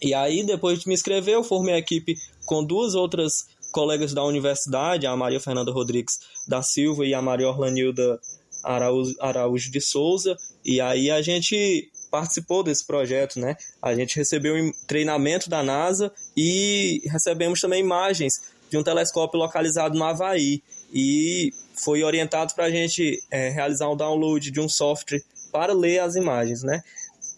E 0.02 0.14
aí, 0.14 0.42
depois 0.42 0.80
de 0.80 0.88
me 0.88 0.94
inscrever, 0.94 1.34
eu 1.34 1.44
formei 1.44 1.74
a 1.74 1.78
equipe 1.78 2.16
com 2.46 2.64
duas 2.64 2.94
outras 2.94 3.46
colegas 3.70 4.12
da 4.12 4.24
universidade, 4.24 5.06
a 5.06 5.16
Maria 5.16 5.40
Fernanda 5.40 5.72
Rodrigues 5.72 6.18
da 6.47 6.62
Silva 6.62 7.06
e 7.06 7.14
a 7.14 7.22
Maria 7.22 7.48
Orlanilda 7.48 8.20
Araújo, 8.62 9.14
Araújo 9.20 9.70
de 9.70 9.80
Souza, 9.80 10.36
e 10.64 10.80
aí 10.80 11.10
a 11.10 11.22
gente 11.22 11.90
participou 12.10 12.62
desse 12.62 12.84
projeto, 12.86 13.38
né? 13.38 13.56
A 13.80 13.94
gente 13.94 14.16
recebeu 14.16 14.55
um 14.56 14.72
treinamento 14.86 15.48
da 15.48 15.62
NASA 15.62 16.12
e 16.36 17.01
recebemos 17.06 17.60
também 17.60 17.80
imagens 17.80 18.34
de 18.68 18.76
um 18.76 18.82
telescópio 18.82 19.38
localizado 19.38 19.98
no 19.98 20.05
Havaí 20.05 20.62
e 20.92 21.51
foi 21.74 22.02
orientado 22.02 22.55
para 22.55 22.66
a 22.66 22.70
gente 22.70 23.22
é, 23.30 23.48
realizar 23.48 23.88
um 23.88 23.97
download 23.97 24.51
de 24.51 24.60
um 24.60 24.68
software 24.68 25.22
para 25.52 25.72
ler 25.72 26.01
as 26.01 26.16
imagens, 26.16 26.62
né? 26.62 26.82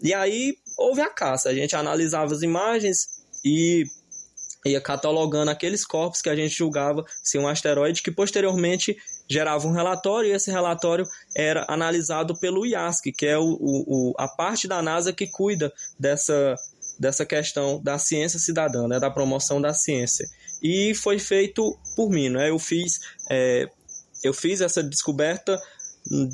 E 0.02 0.12
aí 0.12 0.56
houve 0.76 1.00
a 1.00 1.08
caça, 1.08 1.48
a 1.48 1.54
gente 1.54 1.76
analisava 1.76 2.34
as 2.34 2.42
imagens 2.42 3.22
e 3.44 3.84
ia 4.64 4.80
catalogando 4.80 5.50
aqueles 5.50 5.84
corpos 5.84 6.22
que 6.22 6.28
a 6.28 6.36
gente 6.36 6.54
julgava 6.54 7.04
ser 7.22 7.38
um 7.38 7.48
asteroide 7.48 8.02
que 8.02 8.10
posteriormente 8.10 8.96
gerava 9.28 9.66
um 9.66 9.72
relatório 9.72 10.30
e 10.30 10.32
esse 10.32 10.50
relatório 10.50 11.06
era 11.34 11.64
analisado 11.68 12.38
pelo 12.38 12.66
IASC, 12.66 13.12
que 13.12 13.26
é 13.26 13.38
o, 13.38 13.56
o, 13.60 14.14
a 14.18 14.28
parte 14.28 14.68
da 14.68 14.82
NASA 14.82 15.12
que 15.12 15.26
cuida 15.26 15.72
dessa, 15.98 16.54
dessa 16.98 17.24
questão 17.24 17.82
da 17.82 17.98
ciência 17.98 18.38
cidadã, 18.38 18.86
né, 18.86 19.00
da 19.00 19.10
promoção 19.10 19.60
da 19.60 19.72
ciência. 19.72 20.26
E 20.62 20.94
foi 20.94 21.18
feito 21.18 21.76
por 21.96 22.08
mim, 22.10 22.28
né? 22.28 22.50
Eu 22.50 22.58
fiz, 22.58 23.00
é, 23.30 23.66
eu 24.22 24.32
fiz 24.32 24.60
essa 24.60 24.82
descoberta 24.82 25.60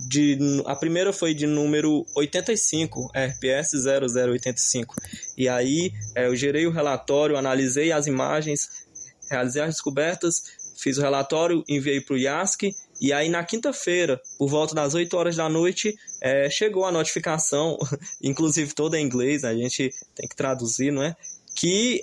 de 0.09 0.39
a 0.67 0.75
primeira 0.75 1.13
foi 1.13 1.35
de 1.35 1.47
número 1.47 2.07
85, 2.15 3.11
RPS 3.15 3.73
0085. 3.85 4.95
E 5.37 5.49
aí 5.49 5.93
é, 6.15 6.27
eu 6.27 6.35
gerei 6.35 6.67
o 6.67 6.71
relatório, 6.71 7.37
analisei 7.37 7.93
as 7.93 8.07
imagens, 8.07 8.87
realizei 9.31 9.63
as 9.63 9.75
descobertas, 9.75 10.43
fiz 10.79 10.97
o 10.97 11.03
relatório, 11.03 11.65
enviei 11.69 12.01
para 12.01 12.15
o 12.15 12.19
IASC 12.19 12.75
e 13.01 13.13
aí 13.13 13.29
na 13.29 13.45
quinta-feira, 13.45 14.21
por 14.39 14.49
volta 14.49 14.75
das 14.75 14.95
8 14.95 15.17
horas 15.17 15.37
da 15.37 15.49
noite, 15.49 15.97
é, 16.21 16.51
chegou 16.51 16.85
a 16.85 16.93
notificação, 16.93 17.79
inclusive 18.23 18.75
toda 18.75 18.99
em 18.99 19.05
inglês, 19.05 19.45
a 19.45 19.55
gente 19.55 19.91
tem 20.15 20.29
que 20.29 20.35
traduzir, 20.35 20.91
não 20.91 21.03
é? 21.03 21.15
Que 21.55 22.03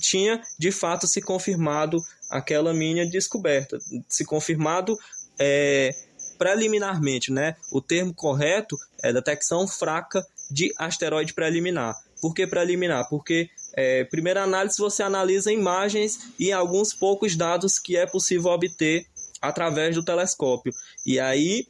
tinha 0.00 0.40
de 0.58 0.70
fato 0.70 1.06
se 1.06 1.20
confirmado 1.20 1.98
aquela 2.28 2.72
minha 2.72 3.08
descoberta, 3.08 3.78
se 4.08 4.24
confirmado 4.24 4.96
é, 5.38 5.90
preliminarmente, 6.40 7.30
né? 7.30 7.54
O 7.70 7.82
termo 7.82 8.14
correto 8.14 8.78
é 9.02 9.12
detecção 9.12 9.68
fraca 9.68 10.26
de 10.50 10.72
asteroide 10.78 11.34
preliminar. 11.34 11.94
Por 12.18 12.32
que 12.32 12.46
preliminar? 12.46 13.06
Porque 13.10 13.50
é, 13.74 14.04
primeira 14.04 14.42
análise 14.42 14.78
você 14.78 15.02
analisa 15.02 15.52
imagens 15.52 16.32
e 16.38 16.50
alguns 16.50 16.94
poucos 16.94 17.36
dados 17.36 17.78
que 17.78 17.94
é 17.94 18.06
possível 18.06 18.52
obter 18.52 19.06
através 19.42 19.94
do 19.94 20.02
telescópio. 20.02 20.72
E 21.04 21.20
aí, 21.20 21.66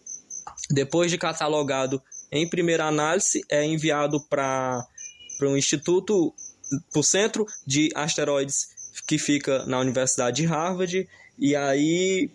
depois 0.71 1.11
de 1.11 1.19
catalogado 1.19 2.01
em 2.31 2.49
primeira 2.49 2.85
análise, 2.85 3.45
é 3.49 3.65
enviado 3.65 4.21
para 4.21 4.87
um 5.43 5.57
instituto, 5.57 6.33
para 6.93 7.01
o 7.01 7.03
Centro 7.03 7.45
de 7.67 7.91
Asteroides 7.97 8.69
que 9.05 9.19
fica 9.19 9.67
na 9.67 9.81
Universidade 9.81 10.43
de 10.43 10.47
Harvard, 10.47 11.09
e 11.37 11.57
aí 11.57 12.31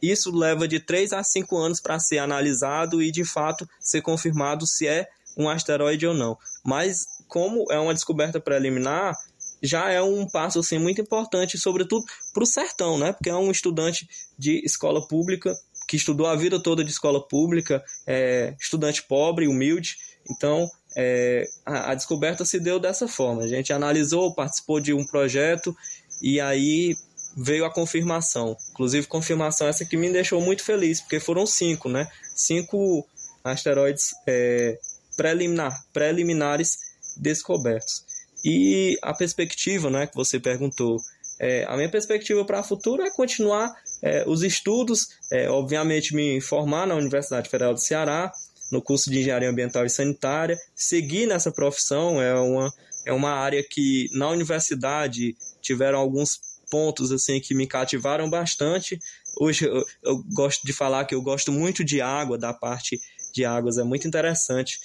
isso 0.00 0.30
leva 0.30 0.68
de 0.68 0.80
3 0.80 1.12
a 1.12 1.22
5 1.22 1.56
anos 1.56 1.80
para 1.80 1.98
ser 1.98 2.18
analisado 2.18 3.02
e 3.02 3.10
de 3.10 3.24
fato 3.24 3.68
ser 3.80 4.02
confirmado 4.02 4.66
se 4.66 4.86
é 4.86 5.06
um 5.36 5.48
asteroide 5.48 6.06
ou 6.06 6.14
não. 6.14 6.36
Mas 6.64 7.04
como 7.26 7.64
é 7.70 7.78
uma 7.78 7.94
descoberta 7.94 8.40
preliminar, 8.40 9.14
já 9.62 9.90
é 9.90 10.00
um 10.00 10.26
passo 10.26 10.60
assim 10.60 10.78
muito 10.78 11.00
importante, 11.00 11.58
sobretudo 11.58 12.04
para 12.32 12.42
o 12.42 12.46
sertão, 12.46 12.98
né? 12.98 13.12
Porque 13.12 13.30
é 13.30 13.34
um 13.34 13.50
estudante 13.50 14.08
de 14.38 14.64
escola 14.64 15.06
pública 15.06 15.54
que 15.86 15.96
estudou 15.96 16.26
a 16.26 16.36
vida 16.36 16.62
toda 16.62 16.84
de 16.84 16.90
escola 16.90 17.26
pública, 17.26 17.82
é, 18.06 18.54
estudante 18.60 19.02
pobre, 19.02 19.48
humilde. 19.48 19.96
Então, 20.30 20.68
é, 20.96 21.44
a, 21.64 21.92
a, 21.92 21.94
descoberta 21.94 22.44
se 22.44 22.60
deu 22.60 22.78
dessa 22.78 23.08
forma. 23.08 23.42
A 23.42 23.48
gente 23.48 23.72
analisou, 23.72 24.34
participou 24.34 24.80
de 24.80 24.92
um 24.92 25.04
projeto 25.04 25.74
e 26.20 26.40
aí 26.40 26.94
veio 27.38 27.64
a 27.64 27.70
confirmação. 27.70 28.56
Inclusive, 28.72 29.06
confirmação 29.06 29.68
essa 29.68 29.84
que 29.84 29.96
me 29.96 30.10
deixou 30.10 30.40
muito 30.40 30.64
feliz, 30.64 31.00
porque 31.00 31.20
foram 31.20 31.46
cinco, 31.46 31.88
né? 31.88 32.08
Cinco 32.34 33.06
asteroides 33.44 34.14
é, 34.26 34.78
preliminar, 35.16 35.84
preliminares 35.92 36.78
descobertos. 37.16 38.04
E 38.44 38.98
a 39.02 39.14
perspectiva, 39.14 39.88
né, 39.90 40.06
que 40.06 40.14
você 40.14 40.38
perguntou, 40.38 41.00
é, 41.40 41.64
a 41.68 41.76
minha 41.76 41.90
perspectiva 41.90 42.44
para 42.44 42.60
o 42.60 42.64
futuro 42.64 43.02
é 43.02 43.10
continuar 43.10 43.74
é, 44.02 44.24
os 44.26 44.42
estudos, 44.42 45.08
é, 45.30 45.48
obviamente 45.48 46.14
me 46.14 46.40
formar 46.40 46.86
na 46.86 46.94
Universidade 46.94 47.48
Federal 47.48 47.74
do 47.74 47.80
Ceará, 47.80 48.32
no 48.70 48.82
curso 48.82 49.10
de 49.10 49.20
Engenharia 49.20 49.48
Ambiental 49.48 49.84
e 49.84 49.90
Sanitária, 49.90 50.56
seguir 50.74 51.26
nessa 51.26 51.50
profissão, 51.50 52.20
é 52.20 52.34
uma, 52.34 52.72
é 53.06 53.12
uma 53.12 53.30
área 53.30 53.62
que 53.62 54.08
na 54.12 54.28
universidade 54.28 55.36
tiveram 55.60 55.98
alguns 55.98 56.40
pontos 56.70 57.12
assim 57.12 57.40
que 57.40 57.54
me 57.54 57.66
cativaram 57.66 58.28
bastante. 58.28 58.98
Hoje 59.40 59.66
eu, 59.66 59.84
eu 60.02 60.22
gosto 60.32 60.66
de 60.66 60.72
falar 60.72 61.04
que 61.04 61.14
eu 61.14 61.22
gosto 61.22 61.52
muito 61.52 61.84
de 61.84 62.00
água, 62.00 62.38
da 62.38 62.52
parte 62.52 63.00
de 63.32 63.44
águas 63.44 63.78
é 63.78 63.84
muito 63.84 64.06
interessante. 64.06 64.78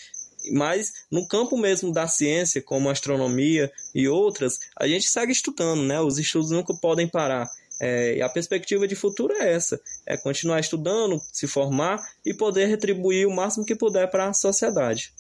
Mas 0.51 0.91
no 1.09 1.27
campo 1.27 1.57
mesmo 1.57 1.91
da 1.91 2.07
ciência, 2.07 2.61
como 2.61 2.89
astronomia 2.89 3.71
e 3.95 4.07
outras, 4.07 4.59
a 4.77 4.87
gente 4.87 5.07
segue 5.07 5.31
estudando, 5.31 5.83
né? 5.83 6.01
Os 6.01 6.17
estudos 6.17 6.51
nunca 6.51 6.73
podem 6.73 7.07
parar. 7.07 7.49
É, 7.81 8.17
e 8.17 8.21
a 8.21 8.29
perspectiva 8.29 8.87
de 8.87 8.95
futuro 8.95 9.33
é 9.33 9.53
essa: 9.53 9.79
é 10.05 10.17
continuar 10.17 10.59
estudando, 10.59 11.21
se 11.31 11.47
formar 11.47 11.99
e 12.25 12.33
poder 12.33 12.67
retribuir 12.67 13.27
o 13.27 13.35
máximo 13.35 13.65
que 13.65 13.75
puder 13.75 14.09
para 14.09 14.29
a 14.29 14.33
sociedade. 14.33 15.13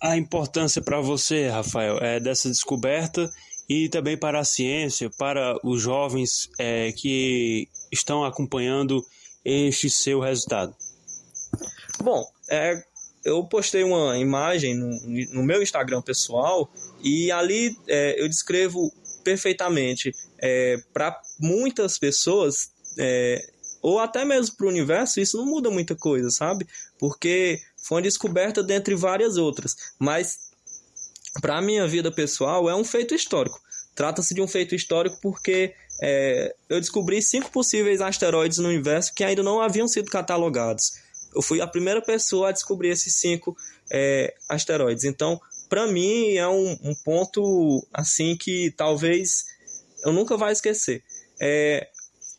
A 0.00 0.16
importância 0.16 0.80
para 0.80 1.00
você, 1.00 1.48
Rafael, 1.48 1.98
é 1.98 2.20
dessa 2.20 2.48
descoberta 2.48 3.30
e 3.68 3.88
também 3.88 4.16
para 4.16 4.40
a 4.40 4.44
ciência, 4.44 5.10
para 5.18 5.58
os 5.62 5.82
jovens 5.82 6.48
é, 6.58 6.90
que 6.92 7.68
estão 7.92 8.24
acompanhando 8.24 9.04
este 9.44 9.90
seu 9.90 10.20
resultado. 10.20 10.74
Bom, 12.02 12.24
é, 12.48 12.82
eu 13.24 13.44
postei 13.44 13.84
uma 13.84 14.16
imagem 14.16 14.74
no, 14.74 14.88
no, 15.34 15.42
meu 15.42 15.62
Instagram 15.62 16.00
pessoal 16.00 16.70
e 17.02 17.30
ali 17.30 17.76
é, 17.86 18.20
eu 18.22 18.28
descrevo 18.28 18.92
perfeitamente 19.22 20.14
é, 20.38 20.78
para 20.92 21.20
muitas 21.38 21.98
pessoas 21.98 22.70
é, 22.96 23.44
ou 23.82 23.98
até 23.98 24.24
mesmo 24.24 24.56
para 24.56 24.66
o 24.66 24.70
universo 24.70 25.20
isso 25.20 25.36
não 25.36 25.46
muda 25.46 25.70
muita 25.70 25.94
coisa, 25.94 26.30
sabe? 26.30 26.66
Porque 26.98 27.60
foi 27.82 27.96
uma 27.96 28.02
descoberta 28.02 28.62
dentre 28.62 28.94
várias 28.94 29.36
outras, 29.36 29.76
mas 29.98 30.47
para 31.40 31.58
a 31.58 31.62
minha 31.62 31.86
vida 31.86 32.10
pessoal 32.10 32.68
é 32.68 32.74
um 32.74 32.84
feito 32.84 33.14
histórico. 33.14 33.60
Trata-se 33.94 34.34
de 34.34 34.40
um 34.40 34.48
feito 34.48 34.74
histórico 34.74 35.18
porque 35.20 35.74
é, 36.00 36.54
eu 36.68 36.80
descobri 36.80 37.20
cinco 37.20 37.50
possíveis 37.50 38.00
asteroides 38.00 38.58
no 38.58 38.68
universo 38.68 39.12
que 39.14 39.24
ainda 39.24 39.42
não 39.42 39.60
haviam 39.60 39.88
sido 39.88 40.10
catalogados 40.10 40.92
eu 41.34 41.42
fui 41.42 41.60
a 41.60 41.66
primeira 41.66 42.00
pessoa 42.02 42.48
a 42.48 42.52
descobrir 42.52 42.88
esses 42.88 43.14
cinco 43.14 43.56
é, 43.90 44.34
asteroides. 44.48 45.04
Então, 45.04 45.40
para 45.68 45.86
mim, 45.86 46.34
é 46.34 46.48
um, 46.48 46.76
um, 46.82 46.94
ponto 47.04 47.86
assim 47.92 48.36
que 48.36 48.72
talvez 48.76 49.46
eu 50.04 50.12
nunca 50.12 50.36
vá 50.36 50.50
esquecer. 50.50 51.02
É, 51.40 51.88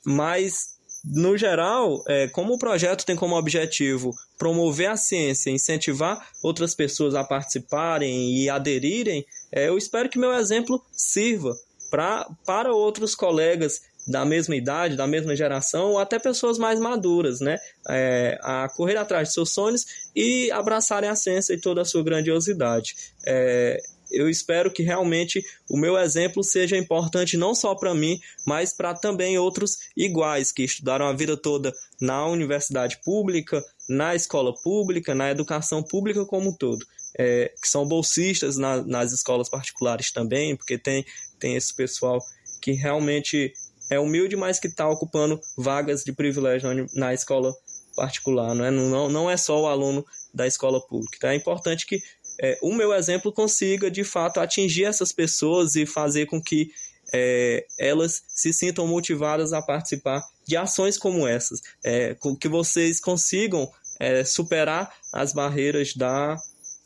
mas, 0.05 0.78
no 1.03 1.37
geral, 1.37 2.03
é, 2.07 2.27
como 2.27 2.53
o 2.53 2.59
projeto 2.59 3.05
tem 3.05 3.15
como 3.15 3.37
objetivo 3.37 4.13
promover 4.37 4.89
a 4.89 4.97
ciência, 4.97 5.49
incentivar 5.49 6.27
outras 6.43 6.75
pessoas 6.75 7.15
a 7.15 7.23
participarem 7.23 8.37
e 8.37 8.49
aderirem, 8.49 9.25
é, 9.51 9.69
eu 9.69 9.77
espero 9.77 10.09
que 10.09 10.19
meu 10.19 10.33
exemplo 10.33 10.83
sirva 10.91 11.55
pra, 11.89 12.27
para 12.45 12.73
outros 12.73 13.15
colegas 13.15 13.81
da 14.07 14.25
mesma 14.25 14.55
idade, 14.55 14.95
da 14.95 15.05
mesma 15.05 15.35
geração, 15.35 15.91
ou 15.91 15.99
até 15.99 16.17
pessoas 16.17 16.57
mais 16.57 16.79
maduras, 16.79 17.39
né? 17.39 17.57
É, 17.87 18.39
a 18.41 18.67
correr 18.69 18.97
atrás 18.97 19.27
de 19.27 19.33
seus 19.35 19.51
sonhos 19.51 19.85
e 20.15 20.51
abraçarem 20.51 21.09
a 21.09 21.15
ciência 21.15 21.53
e 21.53 21.61
toda 21.61 21.81
a 21.81 21.85
sua 21.85 22.03
grandiosidade. 22.03 22.95
É, 23.25 23.79
eu 24.11 24.29
espero 24.29 24.71
que 24.71 24.83
realmente 24.83 25.43
o 25.69 25.77
meu 25.77 25.97
exemplo 25.97 26.43
seja 26.43 26.77
importante 26.77 27.37
não 27.37 27.53
só 27.53 27.75
para 27.75 27.93
mim, 27.93 28.19
mas 28.45 28.73
para 28.73 28.93
também 28.93 29.37
outros 29.37 29.77
iguais 29.95 30.51
que 30.51 30.63
estudaram 30.63 31.07
a 31.07 31.13
vida 31.13 31.37
toda 31.37 31.73
na 31.99 32.25
universidade 32.27 32.99
pública, 33.03 33.63
na 33.87 34.15
escola 34.15 34.53
pública, 34.53 35.15
na 35.15 35.31
educação 35.31 35.83
pública 35.83 36.25
como 36.25 36.49
um 36.49 36.53
todo. 36.53 36.85
É, 37.17 37.51
que 37.61 37.67
são 37.67 37.87
bolsistas 37.87 38.55
na, 38.55 38.83
nas 38.83 39.11
escolas 39.11 39.49
particulares 39.49 40.11
também, 40.11 40.55
porque 40.55 40.77
tem, 40.77 41.03
tem 41.39 41.55
esse 41.55 41.75
pessoal 41.75 42.23
que 42.61 42.71
realmente 42.73 43.51
é 43.89 43.99
humilde, 43.99 44.35
mas 44.35 44.59
que 44.59 44.67
está 44.67 44.87
ocupando 44.87 45.41
vagas 45.57 46.03
de 46.03 46.13
privilégio 46.13 46.87
na, 46.93 47.13
escola 47.13 47.51
particular, 47.95 48.53
não 48.53 48.63
é? 48.63 48.71
Não, 48.71 49.09
não 49.09 49.29
é 49.29 49.35
só 49.35 49.59
o 49.59 49.67
aluno 49.67 50.05
da 50.33 50.45
escola 50.45 50.79
pública. 50.79 51.15
Então 51.17 51.29
é 51.31 51.35
importante 51.35 51.85
que 51.85 51.99
é, 52.41 52.57
o 52.61 52.73
meu 52.73 52.93
exemplo 52.93 53.31
consiga, 53.31 53.91
de 53.91 54.03
fato, 54.03 54.39
atingir 54.39 54.85
essas 54.85 55.11
pessoas 55.11 55.75
e 55.75 55.85
fazer 55.85 56.25
com 56.25 56.41
que 56.41 56.71
é, 57.13 57.65
elas 57.77 58.23
se 58.27 58.53
sintam 58.53 58.87
motivadas 58.87 59.51
a 59.51 59.61
participar 59.61 60.23
de 60.47 60.55
ações 60.55 60.97
como 60.97 61.27
essas, 61.27 61.61
é, 61.83 62.15
que 62.39 62.47
vocês 62.47 62.99
consigam 62.99 63.69
é, 63.99 64.23
superar 64.23 64.93
as 65.11 65.33
barreiras 65.33 65.93
da 65.95 66.37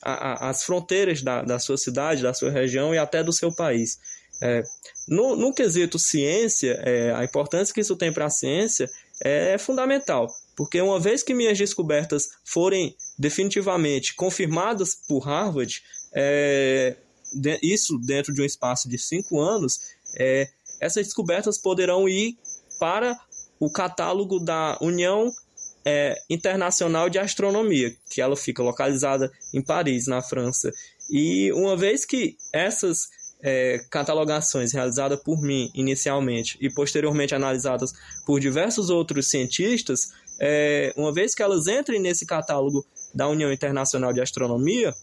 a, 0.02 0.12
a, 0.12 0.50
as 0.50 0.64
fronteiras 0.64 1.22
da, 1.22 1.42
da 1.44 1.60
sua 1.60 1.78
cidade, 1.78 2.24
da 2.24 2.34
sua 2.34 2.52
região 2.52 2.94
e 2.94 2.98
até 2.98 3.24
do 3.24 3.32
seu 3.32 3.54
país. 3.54 3.98
É, 4.42 4.62
no, 5.08 5.36
no 5.36 5.54
quesito 5.54 5.98
ciência, 5.98 6.78
é, 6.84 7.14
a 7.14 7.24
importância 7.24 7.74
que 7.74 7.80
isso 7.80 7.96
tem 7.96 8.12
para 8.12 8.26
a 8.26 8.30
ciência 8.30 8.90
é 9.24 9.58
fundamental, 9.58 10.28
porque 10.56 10.82
uma 10.82 11.00
vez 11.00 11.24
que 11.24 11.34
minhas 11.34 11.58
descobertas 11.58 12.30
forem 12.44 12.96
definitivamente 13.18 14.16
confirmadas 14.16 14.96
por 15.08 15.20
Harvard, 15.28 15.82
é, 16.14 16.96
de, 17.34 17.60
isso 17.62 17.98
dentro 17.98 18.34
de 18.34 18.42
um 18.42 18.46
espaço 18.46 18.88
de 18.90 18.98
cinco 18.98 19.40
anos, 19.40 19.80
é, 20.16 20.50
essas 20.80 21.06
descobertas 21.06 21.58
poderão 21.58 22.08
ir 22.08 22.38
para 22.80 23.18
o 23.60 23.72
catálogo 23.72 24.40
da 24.40 24.78
União 24.82 25.32
é, 25.86 26.18
Internacional 26.30 27.10
de 27.10 27.20
Astronomia, 27.20 27.96
que 28.10 28.22
ela 28.22 28.36
fica 28.36 28.64
localizada 28.64 29.32
em 29.54 29.62
Paris, 29.62 30.08
na 30.08 30.22
França. 30.22 30.72
E 31.10 31.52
uma 31.54 31.76
vez 31.76 32.06
que 32.06 32.38
essas 32.52 33.08
é, 33.42 33.86
catalogações 33.90 34.72
realizadas 34.72 35.22
por 35.22 35.42
mim 35.42 35.70
inicialmente 35.74 36.58
e 36.62 36.70
posteriormente 36.70 37.36
analisadas 37.36 37.94
por 38.26 38.40
diversos 38.40 38.90
outros 38.90 39.30
cientistas, 39.30 40.12
é, 40.40 40.94
uma 40.96 41.12
vez 41.12 41.36
que 41.36 41.44
elas 41.44 41.68
entrem 41.68 42.00
nesse 42.00 42.26
catálogo 42.26 42.86
da 43.14 43.28
União 43.28 43.52
Internacional 43.52 44.14
de 44.14 44.22
Astronomia, 44.22 44.94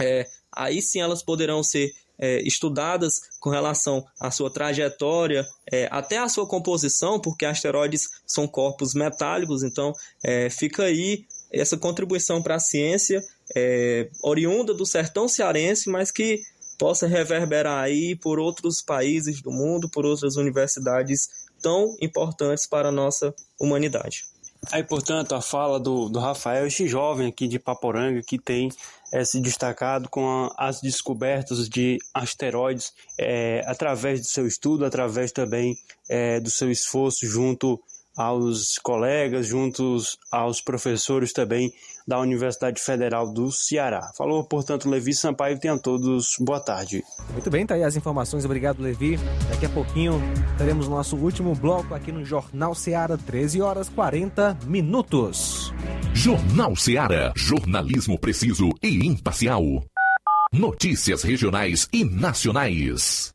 é, 0.00 0.26
aí 0.52 0.80
sim 0.80 1.00
elas 1.00 1.22
poderão 1.22 1.62
ser 1.62 1.92
é, 2.18 2.40
estudadas 2.42 3.20
com 3.40 3.50
relação 3.50 4.04
à 4.20 4.30
sua 4.30 4.50
trajetória, 4.50 5.46
é, 5.70 5.88
até 5.90 6.18
a 6.18 6.28
sua 6.28 6.46
composição, 6.46 7.20
porque 7.20 7.44
asteroides 7.44 8.08
são 8.26 8.46
corpos 8.48 8.94
metálicos, 8.94 9.62
então 9.62 9.92
é, 10.24 10.48
fica 10.50 10.84
aí 10.84 11.26
essa 11.52 11.76
contribuição 11.76 12.42
para 12.42 12.56
a 12.56 12.60
ciência, 12.60 13.22
é, 13.54 14.08
oriunda 14.22 14.74
do 14.74 14.86
sertão 14.86 15.28
cearense, 15.28 15.88
mas 15.88 16.10
que 16.10 16.40
possa 16.78 17.06
reverberar 17.06 17.82
aí 17.82 18.16
por 18.16 18.38
outros 18.38 18.82
países 18.82 19.40
do 19.40 19.50
mundo, 19.50 19.88
por 19.88 20.04
outras 20.04 20.36
universidades 20.36 21.28
tão 21.62 21.96
importantes 22.00 22.66
para 22.66 22.88
a 22.88 22.92
nossa 22.92 23.34
humanidade. 23.58 24.24
Aí, 24.72 24.82
portanto, 24.82 25.34
a 25.34 25.40
fala 25.40 25.78
do, 25.78 26.08
do 26.08 26.18
Rafael, 26.18 26.66
este 26.66 26.88
jovem 26.88 27.28
aqui 27.28 27.46
de 27.46 27.58
Paporanga 27.58 28.20
que 28.22 28.38
tem 28.38 28.68
é, 29.12 29.24
se 29.24 29.40
destacado 29.40 30.08
com 30.08 30.28
a, 30.28 30.54
as 30.58 30.80
descobertas 30.80 31.68
de 31.68 31.98
asteroides 32.12 32.92
é, 33.18 33.62
através 33.66 34.20
do 34.20 34.26
seu 34.26 34.46
estudo, 34.46 34.84
através 34.84 35.30
também 35.30 35.76
é, 36.08 36.40
do 36.40 36.50
seu 36.50 36.70
esforço 36.70 37.26
junto 37.26 37.80
aos 38.16 38.78
colegas, 38.78 39.46
juntos 39.46 40.18
aos 40.30 40.60
professores 40.60 41.32
também 41.32 41.72
da 42.06 42.18
Universidade 42.20 42.80
Federal 42.80 43.32
do 43.32 43.50
Ceará. 43.50 44.10
Falou, 44.16 44.44
portanto, 44.44 44.88
Levi 44.88 45.12
Sampaio. 45.12 45.58
Tenham 45.58 45.78
todos 45.78 46.36
boa 46.40 46.60
tarde. 46.60 47.02
Muito 47.32 47.50
bem, 47.50 47.66
tá 47.66 47.74
aí 47.74 47.82
as 47.82 47.96
informações. 47.96 48.44
Obrigado, 48.44 48.80
Levi. 48.80 49.18
Daqui 49.50 49.66
a 49.66 49.68
pouquinho 49.68 50.20
teremos 50.56 50.88
nosso 50.88 51.16
último 51.16 51.54
bloco 51.54 51.94
aqui 51.94 52.12
no 52.12 52.24
Jornal 52.24 52.74
Ceará, 52.74 53.16
13 53.16 53.60
horas 53.60 53.88
40 53.88 54.58
minutos. 54.66 55.74
Jornal 56.14 56.76
Ceará, 56.76 57.32
jornalismo 57.36 58.18
preciso 58.18 58.70
e 58.82 59.04
imparcial. 59.04 59.62
Notícias 60.52 61.22
regionais 61.22 61.88
e 61.92 62.04
nacionais. 62.04 63.34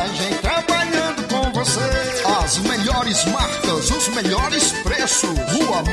melhores 3.11 3.25
marcas, 3.25 3.91
os 3.91 4.07
melhores 4.09 4.71
preços 4.83 5.31
Rua 5.51 5.83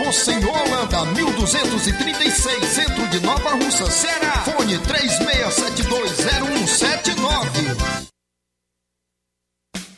Holanda, 0.63 1.05
1236, 1.07 2.69
centro 2.69 3.09
de 3.09 3.19
Nova 3.21 3.57
Russa, 3.57 3.91
Ceará. 3.91 4.45
Fone 4.45 4.79
36720179. 4.79 6.88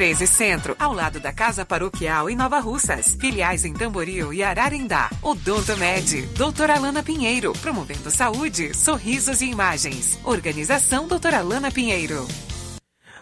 1213 0.00 0.26
Centro, 0.26 0.74
ao 0.78 0.94
lado 0.94 1.20
da 1.20 1.30
Casa 1.30 1.62
Paroquial 1.62 2.30
em 2.30 2.34
Nova 2.34 2.58
Russas. 2.58 3.14
Filiais 3.20 3.66
em 3.66 3.74
Tamboril 3.74 4.32
e 4.32 4.42
Ararindá. 4.42 5.10
Odonto 5.22 5.76
Med, 5.76 6.26
doutora 6.38 6.76
Alana 6.76 7.02
Pinheiro, 7.02 7.52
promovendo 7.60 8.10
saúde, 8.10 8.74
sorrisos 8.74 9.42
e 9.42 9.50
imagens. 9.50 10.18
Organização 10.24 11.06
doutora 11.06 11.40
Alana 11.40 11.70
Pinheiro. 11.70 12.26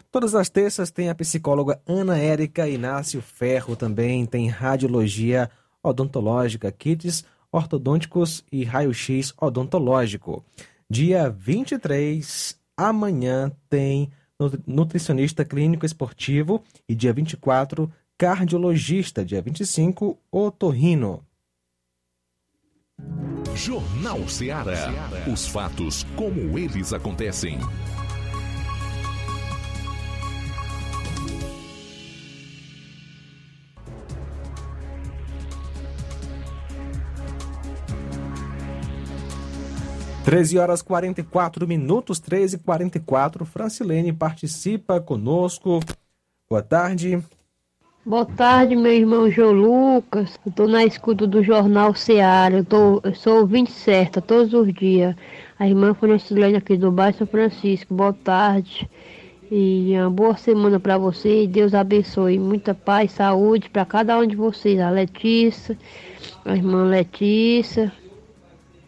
Todas 0.08 0.36
as 0.36 0.48
terças 0.48 0.88
tem 0.88 1.10
a 1.10 1.16
psicóloga 1.16 1.80
Ana 1.84 2.16
Érica 2.16 2.68
Inácio 2.68 3.20
Ferro, 3.20 3.74
também 3.74 4.24
tem 4.24 4.48
radiologia 4.48 5.50
odontológica, 5.82 6.70
kits 6.70 7.24
ortodônticos 7.50 8.44
e 8.52 8.62
raio-x 8.62 9.34
odontológico. 9.40 10.44
Dia 10.88 11.28
23, 11.28 12.56
amanhã, 12.76 13.50
tem 13.68 14.12
nutricionista 14.66 15.44
clínico 15.44 15.84
esportivo 15.84 16.62
e 16.88 16.94
dia 16.94 17.12
24, 17.12 17.90
cardiologista, 18.16 19.24
dia 19.24 19.42
25, 19.42 20.18
otorrino. 20.30 21.24
Jornal 23.54 24.28
Ceará. 24.28 24.92
Os 25.32 25.48
fatos 25.48 26.04
como 26.16 26.56
eles 26.56 26.92
acontecem. 26.92 27.58
Treze 40.28 40.58
horas 40.58 40.82
44 40.82 41.66
minutos, 41.66 42.20
13 42.20 42.56
e 42.56 42.58
44. 42.58 43.46
Francilene 43.46 44.12
participa 44.12 45.00
conosco. 45.00 45.80
Boa 46.50 46.60
tarde. 46.60 47.18
Boa 48.04 48.26
tarde, 48.26 48.76
meu 48.76 48.92
irmão 48.92 49.30
João 49.30 49.52
Lucas. 49.52 50.38
Tô 50.54 50.68
na 50.68 50.84
escuta 50.84 51.26
do 51.26 51.42
Jornal 51.42 51.94
Seara. 51.94 52.58
Eu, 52.58 52.64
tô, 52.66 53.00
eu 53.04 53.14
sou 53.14 53.40
ouvinte 53.40 53.72
certa 53.72 54.20
todos 54.20 54.52
os 54.52 54.70
dias. 54.74 55.16
A 55.58 55.66
irmã 55.66 55.94
Francilene 55.94 56.58
aqui 56.58 56.76
do 56.76 56.92
bairro 56.92 57.16
São 57.16 57.26
Francisco. 57.26 57.94
Boa 57.94 58.12
tarde. 58.12 58.86
E 59.50 59.94
uma 59.94 60.10
boa 60.10 60.36
semana 60.36 60.78
para 60.78 60.98
você. 60.98 61.46
Deus 61.46 61.72
abençoe. 61.72 62.38
Muita 62.38 62.74
paz, 62.74 63.12
saúde 63.12 63.70
para 63.70 63.86
cada 63.86 64.18
um 64.18 64.26
de 64.26 64.36
vocês. 64.36 64.78
A 64.78 64.90
Letícia, 64.90 65.74
a 66.44 66.54
irmã 66.54 66.84
Letícia. 66.84 67.90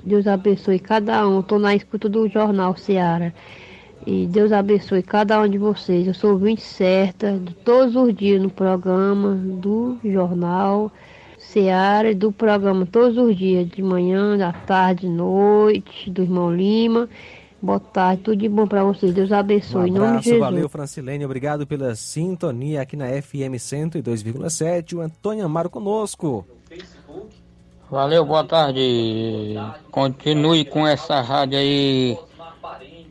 Deus 0.05 0.27
abençoe 0.27 0.79
cada 0.79 1.27
um. 1.29 1.41
Estou 1.41 1.59
na 1.59 1.75
escuta 1.75 2.09
do 2.09 2.29
Jornal 2.29 2.77
Seara. 2.77 3.35
E 4.07 4.27
Deus 4.27 4.51
abençoe 4.51 5.03
cada 5.03 5.41
um 5.41 5.49
de 5.49 5.59
vocês. 5.59 6.07
Eu 6.07 6.15
sou 6.15 6.33
ouvinte 6.33 6.63
certa 6.63 7.39
de 7.39 7.55
todos 7.55 7.95
os 7.95 8.15
dias 8.15 8.41
no 8.41 8.51
programa 8.51 9.35
do 9.35 9.99
Jornal 10.03 10.91
Seara 11.39 12.11
e 12.11 12.15
do 12.15 12.33
programa 12.33 12.87
todos 12.87 13.19
os 13.19 13.37
dias, 13.37 13.69
de 13.69 13.83
manhã, 13.83 14.39
da 14.39 14.53
tarde, 14.53 15.09
noite, 15.09 16.11
do 16.11 16.23
irmão 16.23 16.55
Lima. 16.55 17.09
Boa 17.63 17.79
tarde, 17.79 18.23
tudo 18.23 18.37
de 18.39 18.49
bom 18.49 18.67
para 18.67 18.83
vocês. 18.83 19.13
Deus 19.13 19.31
abençoe. 19.31 19.91
Um 19.91 19.97
abraço, 19.97 20.39
valeu, 20.39 20.69
Francilene. 20.69 21.27
Obrigado 21.27 21.67
pela 21.67 21.95
sintonia 21.95 22.81
aqui 22.81 22.97
na 22.97 23.09
FM 23.21 23.57
102,7. 23.59 24.97
O 24.97 25.01
Antônio 25.03 25.45
Amaro 25.45 25.69
conosco. 25.69 26.47
Valeu, 27.91 28.25
boa 28.25 28.45
tarde. 28.45 29.55
Continue 29.91 30.65
com 30.65 30.87
essa 30.87 31.21
rádio 31.21 31.59
aí 31.59 32.17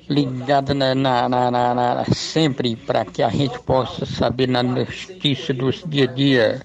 ligada 0.10 0.74
na, 0.74 0.96
na, 0.96 1.28
na- 1.30 1.52
na- 1.52 2.06
sempre 2.14 2.76
para 2.76 3.04
que 3.06 3.22
a 3.22 3.30
gente 3.30 3.60
possa 3.60 4.06
saber 4.06 4.48
na 4.48 4.64
notícia 4.64 5.54
dos 5.54 5.84
dia 5.86 6.06
a 6.06 6.08
dia, 6.08 6.62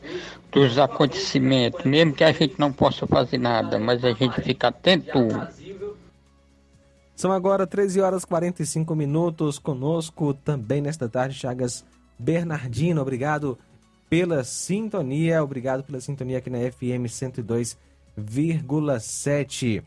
dos 0.53 0.79
acontecimentos, 0.79 1.85
mesmo 1.85 2.15
que 2.15 2.25
a 2.25 2.33
gente 2.33 2.55
não 2.59 2.73
possa 2.73 3.07
fazer 3.07 3.39
nada, 3.39 3.79
mas 3.79 4.05
a 4.05 4.13
gente 4.13 4.41
fica 4.41 4.69
atento. 4.69 5.19
São 7.17 7.33
agora 7.33 7.67
13 7.67 8.01
horas 8.01 8.23
e 8.23 8.27
45 8.27 8.95
minutos. 8.95 9.59
Conosco 9.59 10.35
também 10.35 10.81
nesta 10.81 11.09
tarde, 11.09 11.35
Chagas 11.39 11.85
Bernardino. 12.19 13.01
Obrigado 13.03 13.59
pela 14.09 14.43
sintonia. 14.45 15.43
Obrigado 15.43 15.83
pela 15.83 16.01
sintonia 16.01 16.39
aqui 16.39 16.49
na 16.51 16.59
FM 16.59 17.07
102,7. 18.19 19.83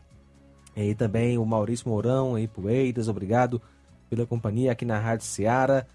E 0.76 0.94
também 0.94 1.38
o 1.38 1.44
Maurício 1.44 1.88
Mourão 1.88 2.34
aí, 2.34 2.46
Poeiras. 2.46 3.08
Obrigado 3.08 3.60
pela 4.08 4.26
companhia 4.26 4.72
aqui 4.72 4.84
na 4.84 4.98
Rádio 4.98 5.26
Seara. 5.26 5.86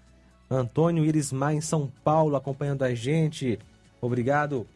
Antônio 0.50 1.04
Irismar 1.04 1.54
em 1.54 1.60
São 1.60 1.90
Paulo 2.02 2.36
acompanhando 2.36 2.82
a 2.82 2.94
gente. 2.94 3.58
Obrigado 4.00 4.66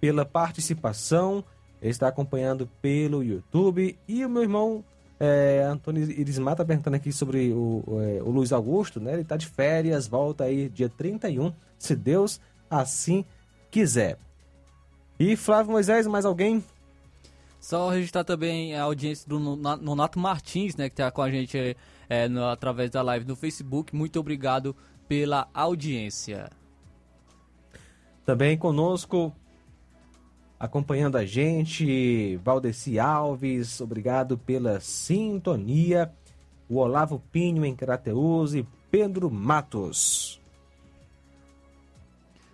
pela 0.00 0.24
participação. 0.24 1.44
Ele 1.80 1.90
está 1.90 2.08
acompanhando 2.08 2.68
pelo 2.80 3.22
YouTube. 3.22 3.96
E 4.08 4.24
o 4.24 4.28
meu 4.28 4.42
irmão 4.42 4.84
é, 5.20 5.62
Antônio 5.62 6.02
Irismar 6.10 6.54
está 6.54 6.64
perguntando 6.64 6.96
aqui 6.96 7.12
sobre 7.12 7.52
o, 7.52 7.84
é, 8.00 8.20
o 8.22 8.30
Luiz 8.30 8.52
Augusto, 8.52 8.98
né? 8.98 9.12
Ele 9.12 9.22
está 9.22 9.36
de 9.36 9.46
férias, 9.46 10.08
volta 10.08 10.42
aí 10.42 10.68
dia 10.68 10.88
31, 10.88 11.52
se 11.78 11.94
Deus 11.94 12.40
assim 12.68 13.24
quiser. 13.70 14.18
E 15.24 15.36
Flávio 15.36 15.70
Moisés, 15.70 16.04
mais 16.08 16.24
alguém? 16.24 16.64
Só 17.60 17.90
registrar 17.90 18.24
também 18.24 18.74
a 18.74 18.82
audiência 18.82 19.28
do 19.28 19.38
Nonato 19.38 20.18
Martins, 20.18 20.74
né, 20.74 20.88
que 20.88 20.94
está 20.94 21.12
com 21.12 21.22
a 21.22 21.30
gente 21.30 21.76
é, 22.08 22.28
no, 22.28 22.44
através 22.46 22.90
da 22.90 23.02
live 23.02 23.24
do 23.24 23.36
Facebook. 23.36 23.94
Muito 23.94 24.18
obrigado 24.18 24.74
pela 25.06 25.48
audiência. 25.54 26.50
Também 28.26 28.58
conosco, 28.58 29.32
acompanhando 30.58 31.14
a 31.14 31.24
gente, 31.24 32.36
Valdeci 32.38 32.98
Alves, 32.98 33.80
obrigado 33.80 34.36
pela 34.36 34.80
sintonia. 34.80 36.12
O 36.68 36.78
Olavo 36.78 37.22
Pinho 37.30 37.64
em 37.64 37.76
Crateus 37.76 38.54
e 38.54 38.66
Pedro 38.90 39.30
Matos. 39.30 40.41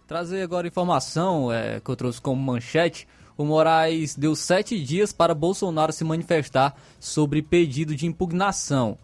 Trazer 0.09 0.41
agora 0.41 0.67
informação 0.67 1.53
é, 1.53 1.81
que 1.81 1.91
eu 1.91 1.95
trouxe 1.95 2.19
como 2.19 2.43
manchete. 2.43 3.07
O 3.37 3.45
Moraes 3.45 4.17
deu 4.17 4.35
sete 4.35 4.83
dias 4.83 5.13
para 5.13 5.35
Bolsonaro 5.35 5.93
se 5.93 6.03
manifestar 6.03 6.75
sobre 6.99 7.43
pedido 7.43 7.95
de 7.95 8.07
impugnação. 8.07 8.97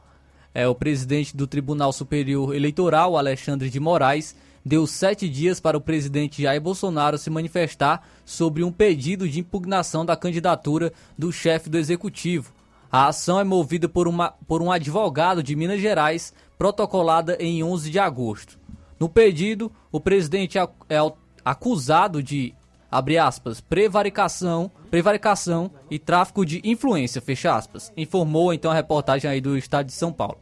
É, 0.55 0.67
o 0.67 0.75
presidente 0.75 1.37
do 1.37 1.47
Tribunal 1.47 1.93
Superior 1.93 2.55
Eleitoral, 2.55 3.19
Alexandre 3.19 3.69
de 3.69 3.79
Moraes, 3.79 4.35
deu 4.65 4.87
sete 4.87 5.29
dias 5.29 5.61
para 5.61 5.77
o 5.77 5.81
presidente 5.81 6.41
Jair 6.41 6.59
Bolsonaro 6.59 7.19
se 7.19 7.29
manifestar 7.29 8.09
sobre 8.25 8.65
um 8.65 8.73
pedido 8.73 9.29
de 9.29 9.41
impugnação 9.41 10.07
da 10.07 10.17
candidatura 10.17 10.91
do 11.19 11.31
chefe 11.31 11.69
do 11.69 11.77
executivo. 11.77 12.51
A 12.91 13.09
ação 13.09 13.39
é 13.39 13.45
movida 13.45 13.91
por, 13.91 14.09
uma, 14.09 14.31
por 14.49 14.63
um 14.63 14.73
advogado 14.73 15.43
de 15.43 15.55
Minas 15.55 15.83
Gerais, 15.83 16.33
protocolada 16.57 17.37
em 17.39 17.63
11 17.63 17.91
de 17.91 17.99
agosto. 17.99 18.64
No 18.99 19.09
pedido, 19.09 19.71
o 19.91 20.01
presidente 20.01 20.59
é, 20.59 20.69
é 20.89 20.99
acusado 21.45 22.23
de, 22.23 22.55
abre 22.91 23.19
aspas, 23.19 23.61
prevaricação, 23.61 24.71
prevaricação 24.91 25.71
e 25.91 25.99
tráfico 25.99 26.45
de 26.45 26.61
influência, 26.65 27.21
fecha 27.21 27.55
aspas, 27.55 27.93
informou 27.97 28.53
então 28.53 28.71
a 28.71 28.75
reportagem 28.75 29.31
aí 29.31 29.41
do 29.41 29.57
Estado 29.57 29.87
de 29.87 29.93
São 29.93 30.13
Paulo. 30.13 30.39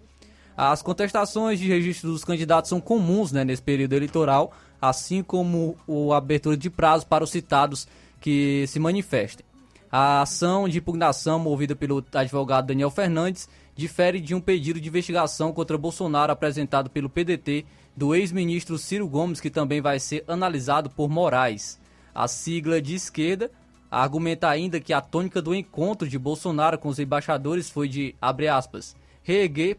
As 0.57 0.83
contestações 0.83 1.59
de 1.59 1.67
registro 1.67 2.11
dos 2.11 2.25
candidatos 2.25 2.69
são 2.69 2.81
comuns 2.81 3.33
né, 3.33 3.45
nesse 3.45 3.63
período 3.63 3.95
eleitoral, 3.95 4.53
assim 4.81 5.23
como 5.23 5.77
a 6.13 6.17
abertura 6.17 6.57
de 6.57 6.69
prazo 6.69 7.07
para 7.07 7.25
os 7.25 7.31
citados 7.31 7.89
que 8.21 8.67
se 8.69 8.79
manifestem. 8.79 9.45
A 9.91 10.23
ação 10.23 10.69
de 10.69 10.79
impugnação 10.79 11.39
movida 11.39 11.75
pelo 11.75 12.05
advogado 12.15 12.67
Daniel 12.67 12.91
Fernandes 12.91 13.49
difere 13.75 14.21
de 14.21 14.35
um 14.35 14.41
pedido 14.41 14.81
de 14.81 14.89
investigação 14.89 15.53
contra 15.53 15.77
Bolsonaro 15.79 16.33
apresentado 16.33 16.91
pelo 16.91 17.09
PDT 17.09 17.65
do 17.97 18.15
ex-ministro 18.15 18.79
Ciro 18.79 19.09
Gomes, 19.09 19.41
que 19.41 19.51
também 19.51 19.81
vai 19.81 19.99
ser 19.99 20.25
analisado 20.27 20.91
por 20.91 21.09
Moraes. 21.09 21.81
A 22.15 22.27
sigla 22.29 22.81
de 22.81 22.95
esquerda 22.95 23.51
argumenta 23.91 24.49
ainda 24.49 24.81
que 24.81 24.93
a 24.93 25.01
tônica 25.01 25.43
do 25.43 25.55
encontro 25.55 26.09
de 26.09 26.19
Bolsonaro 26.19 26.79
com 26.79 26.89
os 26.89 26.99
embaixadores 26.99 27.69
foi 27.69 27.89
de, 27.89 28.15
abre 28.21 28.49
aspas, 28.49 28.97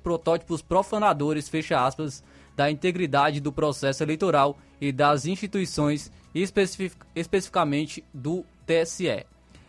protótipos 0.02 0.61
profanadores, 0.61 1.49
fecha 1.49 1.84
aspas, 1.84 2.23
da 2.56 2.69
integridade 2.69 3.40
do 3.40 3.52
processo 3.52 4.03
eleitoral 4.03 4.57
e 4.80 4.91
das 4.91 5.26
instituições, 5.26 6.11
especific, 6.34 6.95
especificamente 7.15 8.03
do 8.14 8.45
TSE. 8.65 9.26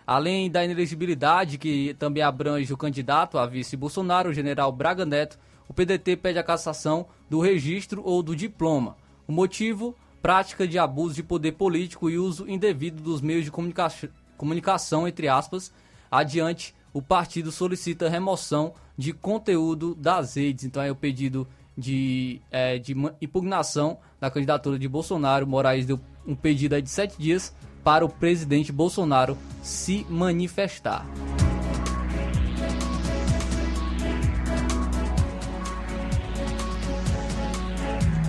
Além 0.07 0.51
da 0.51 0.63
inelegibilidade, 0.63 1.57
que 1.57 1.95
também 1.99 2.23
abrange 2.23 2.73
o 2.73 2.77
candidato 2.77 3.39
a 3.39 3.47
vice 3.47 3.77
Bolsonaro, 3.77 4.29
o 4.29 4.35
general 4.35 4.71
Braga 4.71 5.07
Neto, 5.07 5.39
o 5.69 5.75
PDT 5.75 6.17
pede 6.17 6.39
a 6.39 6.43
cassação 6.43 7.07
do 7.29 7.41
registro 7.41 8.03
ou 8.05 8.23
do 8.23 8.37
diploma. 8.37 8.97
O 9.27 9.33
motivo? 9.33 9.97
Prática 10.21 10.67
de 10.67 10.79
abuso 10.79 11.15
de 11.15 11.23
poder 11.23 11.53
político 11.53 12.09
e 12.09 12.19
uso 12.19 12.49
indevido 12.49 13.03
dos 13.03 13.21
meios 13.21 13.45
de 13.45 13.51
comunica 13.51 13.93
comunicação, 14.37 15.07
entre 15.07 15.29
aspas. 15.29 15.73
Adiante, 16.11 16.75
o 16.93 17.03
partido 17.03 17.53
solicita 17.53 18.09
remoção 18.09 18.73
de 18.97 19.13
conteúdo 19.13 19.95
das 19.95 20.37
redes. 20.37 20.65
Então 20.65 20.83
é 20.83 20.91
o 20.91 20.97
pedido 20.97 21.47
de, 21.77 22.41
é, 22.51 22.79
de 22.79 22.95
impugnação 23.21 23.99
da 24.21 24.31
candidatura 24.31 24.79
de 24.79 24.89
Bolsonaro. 24.89 25.47
Moraes 25.47 25.87
deu 25.87 26.01
um 26.27 26.35
pedido 26.35 26.81
de 26.81 26.89
sete 26.89 27.19
dias 27.19 27.55
para 27.83 28.05
o 28.05 28.09
presidente 28.09 28.73
Bolsonaro 28.73 29.37
se 29.63 30.07
manifestar. 30.09 31.05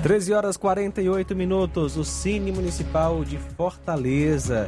13 0.05 0.33
horas 0.33 0.55
48 0.55 1.35
minutos. 1.35 1.97
O 1.97 2.05
Cine 2.05 2.51
Municipal 2.51 3.25
de 3.25 3.39
Fortaleza 3.39 4.67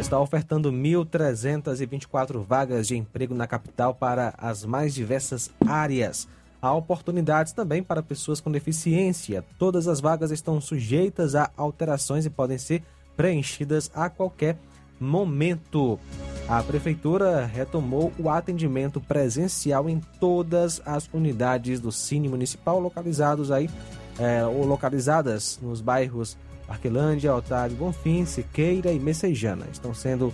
está 0.00 0.18
ofertando 0.18 0.72
1.324 0.72 2.42
vagas 2.42 2.88
de 2.88 2.96
emprego 2.96 3.34
na 3.34 3.46
capital 3.46 3.94
para 3.94 4.32
as 4.38 4.64
mais 4.64 4.94
diversas 4.94 5.50
áreas. 5.68 6.26
Há 6.62 6.72
oportunidades 6.72 7.52
também 7.52 7.82
para 7.82 8.02
pessoas 8.02 8.40
com 8.40 8.50
deficiência. 8.50 9.44
Todas 9.58 9.86
as 9.86 10.00
vagas 10.00 10.30
estão 10.30 10.58
sujeitas 10.58 11.34
a 11.34 11.50
alterações 11.54 12.24
e 12.24 12.30
podem 12.30 12.56
ser 12.56 12.82
preenchidas 13.14 13.90
a 13.94 14.08
qualquer 14.08 14.56
momento. 14.98 16.00
A 16.48 16.62
prefeitura 16.62 17.44
retomou 17.44 18.10
o 18.18 18.30
atendimento 18.30 19.02
presencial 19.02 19.90
em 19.90 20.00
todas 20.18 20.80
as 20.86 21.10
unidades 21.12 21.78
do 21.78 21.92
Cine 21.92 22.26
Municipal 22.26 22.80
localizados 22.80 23.50
aí 23.50 23.68
é, 24.18 24.44
ou 24.44 24.66
localizadas 24.66 25.58
nos 25.62 25.80
bairros 25.80 26.36
Parquelândia, 26.66 27.34
Otávio 27.34 27.76
Bonfim, 27.76 28.24
Siqueira 28.24 28.92
e 28.92 28.98
Messejana. 28.98 29.66
Estão 29.70 29.92
sendo 29.94 30.32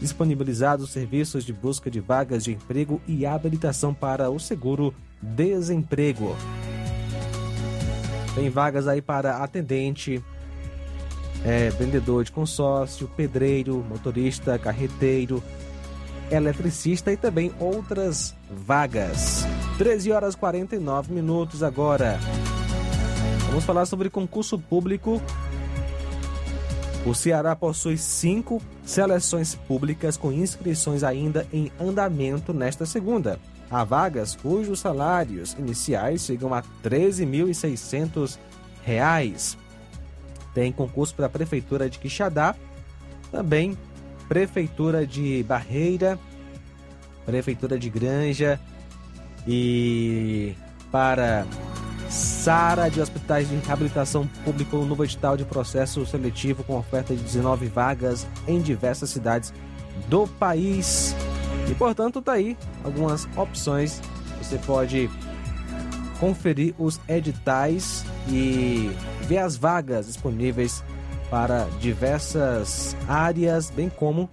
disponibilizados 0.00 0.90
serviços 0.90 1.44
de 1.44 1.52
busca 1.52 1.90
de 1.90 2.00
vagas 2.00 2.44
de 2.44 2.52
emprego 2.52 3.00
e 3.06 3.24
habilitação 3.24 3.94
para 3.94 4.30
o 4.30 4.38
seguro 4.38 4.92
desemprego. 5.20 6.36
Tem 8.34 8.50
vagas 8.50 8.88
aí 8.88 9.00
para 9.00 9.38
atendente, 9.38 10.22
é, 11.44 11.70
vendedor 11.70 12.24
de 12.24 12.32
consórcio, 12.32 13.08
pedreiro, 13.08 13.84
motorista, 13.88 14.58
carreteiro, 14.58 15.42
eletricista 16.30 17.12
e 17.12 17.16
também 17.16 17.52
outras 17.60 18.34
vagas. 18.50 19.46
13 19.78 20.12
horas 20.12 20.34
49 20.34 21.12
minutos 21.12 21.62
agora. 21.62 22.18
Vamos 23.52 23.66
falar 23.66 23.84
sobre 23.84 24.08
concurso 24.08 24.58
público. 24.58 25.20
O 27.04 27.14
Ceará 27.14 27.54
possui 27.54 27.98
cinco 27.98 28.62
seleções 28.82 29.54
públicas 29.54 30.16
com 30.16 30.32
inscrições 30.32 31.04
ainda 31.04 31.46
em 31.52 31.70
andamento 31.78 32.54
nesta 32.54 32.86
segunda. 32.86 33.38
Há 33.70 33.84
vagas 33.84 34.34
cujos 34.34 34.80
salários 34.80 35.52
iniciais 35.58 36.24
chegam 36.24 36.54
a 36.54 36.60
R$ 36.60 36.66
13.600. 36.82 39.58
Tem 40.54 40.72
concurso 40.72 41.14
para 41.14 41.26
a 41.26 41.28
Prefeitura 41.28 41.90
de 41.90 41.98
Quixadá, 41.98 42.56
também 43.30 43.76
Prefeitura 44.28 45.06
de 45.06 45.42
Barreira, 45.42 46.18
Prefeitura 47.26 47.78
de 47.78 47.90
Granja 47.90 48.58
e 49.46 50.54
para 50.90 51.46
Sara 52.12 52.90
de 52.90 53.00
Hospitais 53.00 53.48
de 53.48 53.56
Reabilitação 53.56 54.28
publicou 54.44 54.82
um 54.82 54.86
novo 54.86 55.02
edital 55.02 55.34
de 55.34 55.46
processo 55.46 56.04
seletivo 56.04 56.62
com 56.62 56.76
oferta 56.76 57.16
de 57.16 57.22
19 57.22 57.68
vagas 57.68 58.26
em 58.46 58.60
diversas 58.60 59.08
cidades 59.08 59.52
do 60.08 60.26
país. 60.26 61.16
E 61.70 61.74
portanto, 61.74 62.20
tá 62.20 62.32
aí 62.32 62.54
algumas 62.84 63.26
opções. 63.34 64.02
Você 64.42 64.58
pode 64.58 65.08
conferir 66.20 66.74
os 66.78 67.00
editais 67.08 68.04
e 68.28 68.94
ver 69.22 69.38
as 69.38 69.56
vagas 69.56 70.06
disponíveis 70.06 70.84
para 71.30 71.64
diversas 71.80 72.94
áreas, 73.08 73.70
bem 73.70 73.88
como 73.88 74.28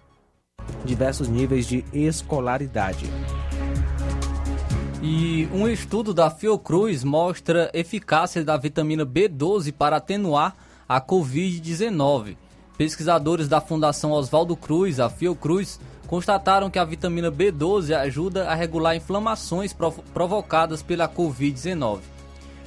diversos 0.84 1.30
níveis 1.30 1.66
de 1.66 1.86
escolaridade. 1.94 3.10
E 5.02 5.48
um 5.54 5.66
estudo 5.66 6.14
da 6.14 6.30
Fiocruz 6.30 7.06
mostra 7.06 7.72
eficácia 7.74 8.44
da 8.44 8.58
vitamina 8.58 9.06
B12 9.06 9.72
para 9.72 9.96
atenuar 9.96 10.58
a 10.88 11.00
Covid-19. 11.00 12.36
Pesquisadores 12.78 13.48
da 13.48 13.62
Fundação 13.62 14.12
Oswaldo 14.12 14.58
Cruz, 14.58 15.00
a 15.00 15.10
Fiocruz, 15.10 15.80
constataram 16.06 16.70
que 16.70 16.78
a 16.78 16.84
vitamina 16.84 17.32
B12 17.32 17.96
ajuda 17.96 18.50
a 18.50 18.56
regular 18.56 18.94
inflamações 18.94 19.74
provocadas 20.14 20.84
pela 20.84 21.08
Covid-19. 21.08 22.00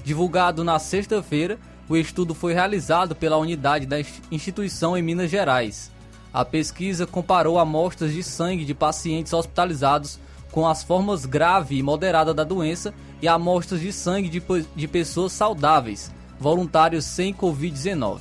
Divulgado 0.02 0.64
na 0.64 0.78
sexta-feira, 0.78 1.58
o 1.86 1.96
estudo 1.98 2.34
foi 2.34 2.54
realizado 2.54 3.14
pela 3.14 3.36
unidade 3.36 3.84
da 3.84 3.96
instituição 4.30 4.96
em 4.96 5.02
Minas 5.02 5.30
Gerais. 5.30 5.90
A 6.32 6.46
pesquisa 6.46 7.06
comparou 7.06 7.58
amostras 7.58 8.10
de 8.10 8.22
sangue 8.22 8.64
de 8.64 8.72
pacientes 8.72 9.34
hospitalizados 9.34 10.18
com 10.52 10.68
as 10.68 10.84
formas 10.84 11.26
grave 11.26 11.76
e 11.76 11.82
moderada 11.82 12.32
da 12.32 12.44
doença 12.44 12.94
e 13.20 13.26
amostras 13.26 13.80
de 13.80 13.92
sangue 13.92 14.28
de, 14.28 14.42
de 14.76 14.86
pessoas 14.86 15.32
saudáveis, 15.32 16.12
voluntários 16.38 17.06
sem 17.06 17.34
Covid-19. 17.34 18.20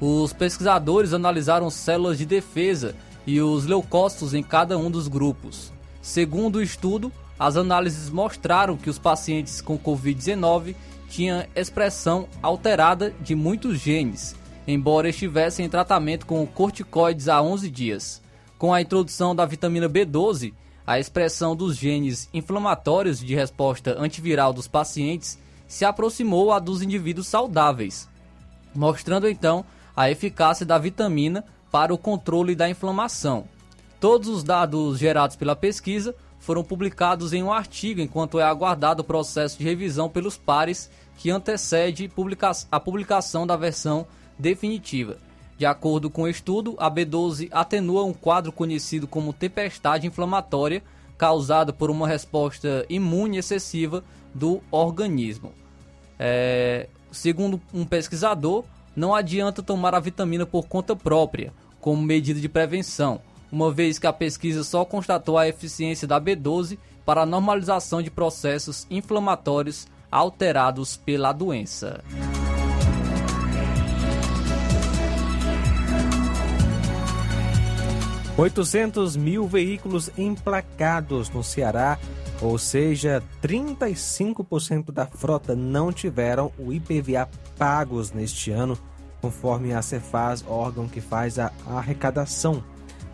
Os 0.00 0.32
pesquisadores 0.32 1.12
analisaram 1.12 1.70
células 1.70 2.18
de 2.18 2.24
defesa 2.24 2.96
e 3.26 3.40
os 3.40 3.66
leucócitos 3.66 4.32
em 4.32 4.42
cada 4.42 4.78
um 4.78 4.90
dos 4.90 5.06
grupos. 5.06 5.72
Segundo 6.00 6.56
o 6.56 6.62
estudo, 6.62 7.12
as 7.38 7.56
análises 7.56 8.08
mostraram 8.08 8.76
que 8.76 8.88
os 8.88 8.98
pacientes 8.98 9.60
com 9.60 9.78
Covid-19 9.78 10.74
tinham 11.10 11.44
expressão 11.54 12.28
alterada 12.42 13.14
de 13.20 13.34
muitos 13.34 13.78
genes, 13.78 14.34
embora 14.66 15.08
estivessem 15.08 15.66
em 15.66 15.68
tratamento 15.68 16.24
com 16.24 16.46
corticoides 16.46 17.28
há 17.28 17.42
11 17.42 17.70
dias. 17.70 18.22
Com 18.56 18.72
a 18.72 18.80
introdução 18.80 19.34
da 19.34 19.44
vitamina 19.44 19.88
B12, 19.88 20.52
a 20.88 20.98
expressão 20.98 21.54
dos 21.54 21.76
genes 21.76 22.30
inflamatórios 22.32 23.20
de 23.20 23.34
resposta 23.34 23.94
antiviral 24.00 24.54
dos 24.54 24.66
pacientes 24.66 25.38
se 25.66 25.84
aproximou 25.84 26.50
à 26.50 26.58
dos 26.58 26.80
indivíduos 26.80 27.26
saudáveis, 27.26 28.08
mostrando 28.74 29.28
então 29.28 29.66
a 29.94 30.10
eficácia 30.10 30.64
da 30.64 30.78
vitamina 30.78 31.44
para 31.70 31.92
o 31.92 31.98
controle 31.98 32.54
da 32.54 32.70
inflamação. 32.70 33.44
Todos 34.00 34.30
os 34.30 34.42
dados 34.42 34.98
gerados 34.98 35.36
pela 35.36 35.54
pesquisa 35.54 36.14
foram 36.38 36.64
publicados 36.64 37.34
em 37.34 37.42
um 37.42 37.52
artigo 37.52 38.00
enquanto 38.00 38.40
é 38.40 38.44
aguardado 38.44 39.02
o 39.02 39.04
processo 39.04 39.58
de 39.58 39.64
revisão 39.64 40.08
pelos 40.08 40.38
pares 40.38 40.90
que 41.18 41.30
antecede 41.30 42.10
a 42.72 42.80
publicação 42.80 43.46
da 43.46 43.56
versão 43.56 44.06
definitiva. 44.38 45.18
De 45.58 45.66
acordo 45.66 46.08
com 46.08 46.22
o 46.22 46.28
estudo, 46.28 46.76
a 46.78 46.88
B12 46.88 47.48
atenua 47.50 48.04
um 48.04 48.12
quadro 48.12 48.52
conhecido 48.52 49.08
como 49.08 49.32
tempestade 49.32 50.06
inflamatória 50.06 50.84
causado 51.18 51.74
por 51.74 51.90
uma 51.90 52.06
resposta 52.06 52.86
imune 52.88 53.38
excessiva 53.38 54.04
do 54.32 54.62
organismo. 54.70 55.52
É, 56.16 56.88
segundo 57.10 57.60
um 57.74 57.84
pesquisador, 57.84 58.64
não 58.94 59.12
adianta 59.12 59.60
tomar 59.60 59.96
a 59.96 60.00
vitamina 60.00 60.46
por 60.46 60.68
conta 60.68 60.94
própria, 60.94 61.52
como 61.80 62.00
medida 62.00 62.40
de 62.40 62.48
prevenção, 62.48 63.20
uma 63.50 63.72
vez 63.72 63.98
que 63.98 64.06
a 64.06 64.12
pesquisa 64.12 64.62
só 64.62 64.84
constatou 64.84 65.36
a 65.36 65.48
eficiência 65.48 66.06
da 66.06 66.20
B12 66.20 66.78
para 67.04 67.22
a 67.22 67.26
normalização 67.26 68.00
de 68.00 68.12
processos 68.12 68.86
inflamatórios 68.88 69.88
alterados 70.08 70.96
pela 70.96 71.32
doença. 71.32 72.04
Oitocentos 78.38 79.16
mil 79.16 79.48
veículos 79.48 80.10
emplacados 80.16 81.28
no 81.28 81.42
Ceará, 81.42 81.98
ou 82.40 82.56
seja, 82.56 83.20
35% 83.42 84.92
da 84.92 85.06
frota 85.06 85.56
não 85.56 85.92
tiveram 85.92 86.52
o 86.56 86.72
IPVA 86.72 87.28
pagos 87.58 88.12
neste 88.12 88.52
ano, 88.52 88.78
conforme 89.20 89.74
a 89.74 89.82
Cefaz, 89.82 90.44
órgão 90.46 90.86
que 90.86 91.00
faz 91.00 91.36
a 91.36 91.50
arrecadação 91.66 92.62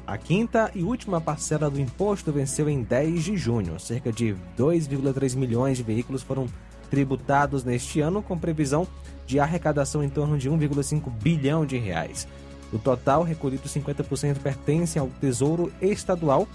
a 0.07 0.19
quinta 0.19 0.71
e 0.75 0.83
última 0.83 1.19
parcela 1.19 1.71
do 1.71 1.81
imposto 1.81 2.31
venceu 2.31 2.69
em 2.69 2.83
10 2.83 3.25
de 3.25 3.37
junho. 3.39 3.81
Cerca 3.81 4.13
de 4.13 4.37
2,3 4.59 5.35
milhões 5.35 5.79
de 5.79 5.83
veículos 5.83 6.23
foram 6.23 6.47
tributados 6.91 7.65
neste 7.65 8.03
ano, 8.03 8.23
com 8.23 8.39
previsão 8.39 8.87
de 9.27 9.41
arrecadação 9.41 10.05
em 10.05 10.11
torno 10.11 10.37
de 10.37 10.51
1,5 10.51 11.11
bilhão 11.11 11.65
de 11.65 11.79
reais. 11.79 12.29
O 12.75 12.79
total 12.79 13.23
recolhido 13.23 13.69
50% 13.69 14.39
pertence 14.41 14.99
ao 14.99 15.09
Tesouro 15.09 15.73
Estadual. 15.81 16.47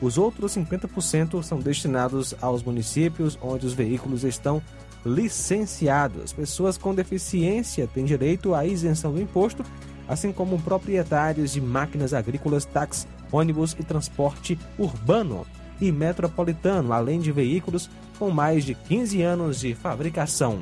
Os 0.00 0.16
outros 0.16 0.54
50% 0.56 1.42
são 1.42 1.58
destinados 1.58 2.34
aos 2.40 2.62
municípios 2.62 3.36
onde 3.42 3.66
os 3.66 3.74
veículos 3.74 4.24
estão 4.24 4.62
licenciados. 5.04 6.32
Pessoas 6.32 6.78
com 6.78 6.94
deficiência 6.94 7.86
têm 7.86 8.06
direito 8.06 8.54
à 8.54 8.64
isenção 8.64 9.12
do 9.12 9.20
imposto 9.20 9.64
assim 10.08 10.32
como 10.32 10.60
proprietários 10.60 11.52
de 11.52 11.60
máquinas 11.60 12.14
agrícolas, 12.14 12.64
táxi, 12.64 13.06
ônibus 13.30 13.76
e 13.78 13.84
transporte 13.84 14.58
urbano 14.78 15.46
e 15.80 15.92
metropolitano, 15.92 16.92
além 16.92 17.20
de 17.20 17.30
veículos 17.30 17.90
com 18.18 18.30
mais 18.30 18.64
de 18.64 18.74
15 18.74 19.22
anos 19.22 19.60
de 19.60 19.74
fabricação. 19.74 20.58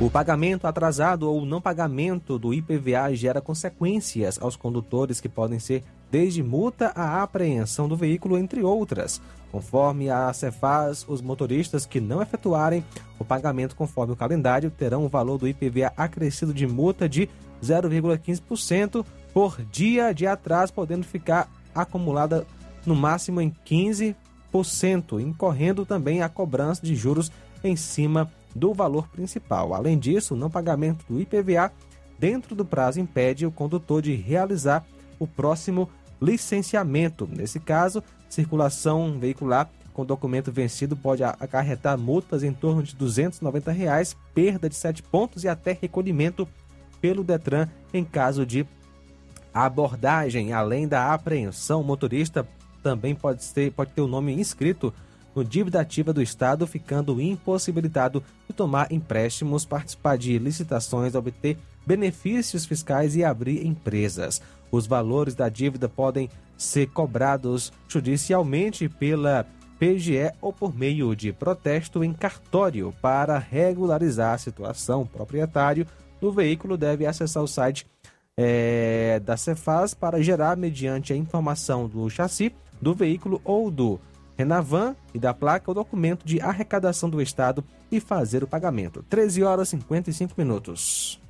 O 0.00 0.10
pagamento 0.10 0.66
atrasado 0.66 1.30
ou 1.30 1.46
não 1.46 1.60
pagamento 1.60 2.36
do 2.36 2.52
IPVA 2.52 3.14
gera 3.14 3.40
consequências 3.40 4.40
aos 4.42 4.56
condutores 4.56 5.20
que 5.20 5.28
podem 5.28 5.60
ser 5.60 5.84
desde 6.10 6.42
multa 6.42 6.88
à 6.96 7.22
apreensão 7.22 7.88
do 7.88 7.96
veículo, 7.96 8.36
entre 8.36 8.60
outras. 8.62 9.20
Conforme 9.52 10.10
a 10.10 10.32
Cefaz, 10.32 11.06
os 11.08 11.22
motoristas 11.22 11.86
que 11.86 12.00
não 12.00 12.20
efetuarem 12.20 12.84
o 13.20 13.24
pagamento 13.24 13.76
conforme 13.76 14.12
o 14.12 14.16
calendário 14.16 14.68
terão 14.68 15.04
o 15.04 15.08
valor 15.08 15.38
do 15.38 15.46
IPVA 15.46 15.92
acrescido 15.96 16.52
de 16.52 16.66
multa 16.66 17.08
de 17.08 17.28
0,15% 17.62 19.06
por 19.32 19.62
dia 19.64 20.12
de 20.12 20.26
atraso, 20.26 20.72
podendo 20.72 21.04
ficar 21.04 21.48
acumulada 21.72 22.44
no 22.84 22.96
máximo 22.96 23.40
em 23.40 23.54
15%, 23.64 25.20
incorrendo 25.20 25.86
também 25.86 26.20
a 26.20 26.28
cobrança 26.28 26.84
de 26.84 26.96
juros 26.96 27.30
em 27.62 27.76
cima 27.76 28.24
do 28.24 28.43
valor 28.74 29.08
principal. 29.08 29.74
Além 29.74 29.98
disso, 29.98 30.34
o 30.34 30.36
não 30.36 30.50
pagamento 30.50 31.04
do 31.08 31.20
IPVA 31.20 31.72
dentro 32.18 32.54
do 32.54 32.64
prazo 32.64 33.00
impede 33.00 33.44
o 33.46 33.50
condutor 33.50 34.00
de 34.00 34.14
realizar 34.14 34.86
o 35.18 35.26
próximo 35.26 35.88
licenciamento. 36.20 37.28
Nesse 37.30 37.58
caso, 37.58 38.02
circulação 38.28 39.18
veicular 39.18 39.68
com 39.92 40.04
documento 40.04 40.50
vencido 40.50 40.96
pode 40.96 41.22
acarretar 41.22 41.96
multas 41.96 42.42
em 42.42 42.52
torno 42.52 42.82
de 42.82 42.96
290 42.96 43.70
reais, 43.70 44.16
perda 44.34 44.68
de 44.68 44.74
7 44.74 45.02
pontos 45.02 45.44
e 45.44 45.48
até 45.48 45.76
recolhimento 45.80 46.48
pelo 47.00 47.22
Detran 47.22 47.68
em 47.92 48.04
caso 48.04 48.44
de 48.44 48.66
abordagem. 49.52 50.52
Além 50.52 50.88
da 50.88 51.12
apreensão, 51.12 51.80
o 51.80 51.84
motorista 51.84 52.46
também 52.82 53.14
pode, 53.14 53.44
ser, 53.44 53.72
pode 53.72 53.92
ter 53.92 54.00
o 54.00 54.08
nome 54.08 54.32
inscrito 54.32 54.92
no 55.34 55.44
dívida 55.44 55.80
ativa 55.80 56.12
do 56.12 56.22
Estado, 56.22 56.66
ficando 56.66 57.20
impossibilitado 57.20 58.22
de 58.48 58.54
tomar 58.54 58.92
empréstimos, 58.92 59.64
participar 59.64 60.16
de 60.16 60.38
licitações, 60.38 61.14
obter 61.14 61.58
benefícios 61.86 62.64
fiscais 62.64 63.16
e 63.16 63.24
abrir 63.24 63.66
empresas. 63.66 64.40
Os 64.70 64.86
valores 64.86 65.34
da 65.34 65.48
dívida 65.48 65.88
podem 65.88 66.28
ser 66.56 66.86
cobrados 66.88 67.72
judicialmente 67.88 68.88
pela 68.88 69.46
PGE 69.78 70.32
ou 70.40 70.52
por 70.52 70.74
meio 70.74 71.14
de 71.14 71.32
protesto 71.32 72.04
em 72.04 72.12
cartório 72.12 72.94
para 73.02 73.38
regularizar 73.38 74.34
a 74.34 74.38
situação. 74.38 75.02
O 75.02 75.06
proprietário 75.06 75.86
do 76.20 76.32
veículo 76.32 76.76
deve 76.76 77.06
acessar 77.06 77.42
o 77.42 77.48
site 77.48 77.86
é, 78.36 79.20
da 79.20 79.36
Cefaz 79.36 79.94
para 79.94 80.22
gerar, 80.22 80.56
mediante 80.56 81.12
a 81.12 81.16
informação 81.16 81.88
do 81.88 82.08
chassi 82.08 82.52
do 82.80 82.94
veículo 82.94 83.40
ou 83.44 83.70
do 83.70 84.00
Renavan 84.36 84.94
e 85.12 85.18
da 85.18 85.32
placa, 85.32 85.70
o 85.70 85.74
documento 85.74 86.24
de 86.24 86.40
arrecadação 86.40 87.08
do 87.08 87.20
Estado 87.22 87.64
e 87.90 88.00
fazer 88.00 88.42
o 88.42 88.46
pagamento. 88.46 89.04
13 89.08 89.42
horas 89.42 89.68
e 89.68 89.70
55 89.72 90.34
minutos. 90.36 91.20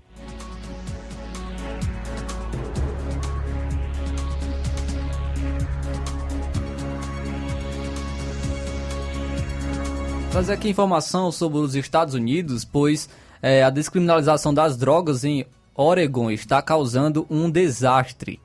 Trazer 10.31 10.55
aqui 10.55 10.69
informação 10.69 11.31
sobre 11.31 11.59
os 11.59 11.77
Estados 11.77 12.13
Unidos, 12.15 12.65
pois 12.65 13.09
é, 13.41 13.63
a 13.63 13.71
descriminalização 13.71 14.53
das 14.53 14.77
drogas 14.77 15.23
em 15.23 15.47
Oregon 15.77 16.31
está 16.31 16.61
causando 16.61 17.25
um 17.31 17.49
desastre. 17.49 18.41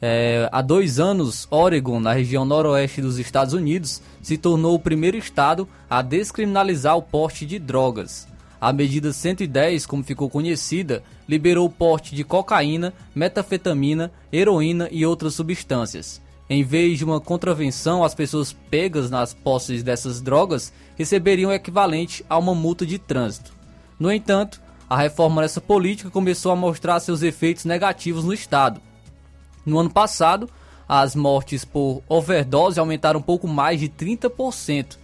É, 0.00 0.48
há 0.52 0.62
dois 0.62 1.00
anos, 1.00 1.48
Oregon, 1.50 1.98
na 1.98 2.12
região 2.12 2.44
noroeste 2.44 3.00
dos 3.00 3.18
Estados 3.18 3.52
Unidos, 3.52 4.00
se 4.22 4.38
tornou 4.38 4.74
o 4.74 4.78
primeiro 4.78 5.16
estado 5.16 5.68
a 5.90 6.02
descriminalizar 6.02 6.96
o 6.96 7.02
porte 7.02 7.44
de 7.44 7.58
drogas. 7.58 8.28
A 8.60 8.72
medida 8.72 9.12
110, 9.12 9.86
como 9.86 10.02
ficou 10.02 10.30
conhecida, 10.30 11.02
liberou 11.28 11.66
o 11.66 11.70
porte 11.70 12.14
de 12.14 12.24
cocaína, 12.24 12.92
metafetamina, 13.14 14.10
heroína 14.32 14.88
e 14.90 15.04
outras 15.04 15.34
substâncias. 15.34 16.20
Em 16.50 16.64
vez 16.64 16.98
de 16.98 17.04
uma 17.04 17.20
contravenção, 17.20 18.02
as 18.02 18.14
pessoas 18.14 18.52
pegas 18.52 19.10
nas 19.10 19.34
posses 19.34 19.82
dessas 19.82 20.20
drogas 20.20 20.72
receberiam 20.96 21.50
o 21.50 21.54
equivalente 21.54 22.24
a 22.28 22.38
uma 22.38 22.54
multa 22.54 22.86
de 22.86 22.98
trânsito. 22.98 23.52
No 23.98 24.10
entanto, 24.10 24.60
a 24.88 24.96
reforma 24.96 25.42
dessa 25.42 25.60
política 25.60 26.08
começou 26.10 26.50
a 26.50 26.56
mostrar 26.56 26.98
seus 27.00 27.22
efeitos 27.22 27.64
negativos 27.64 28.24
no 28.24 28.32
Estado. 28.32 28.80
No 29.68 29.78
ano 29.78 29.90
passado, 29.90 30.48
as 30.88 31.14
mortes 31.14 31.62
por 31.62 32.02
overdose 32.08 32.80
aumentaram 32.80 33.20
um 33.20 33.22
pouco 33.22 33.46
mais 33.46 33.78
de 33.78 33.88
30%. 33.88 34.96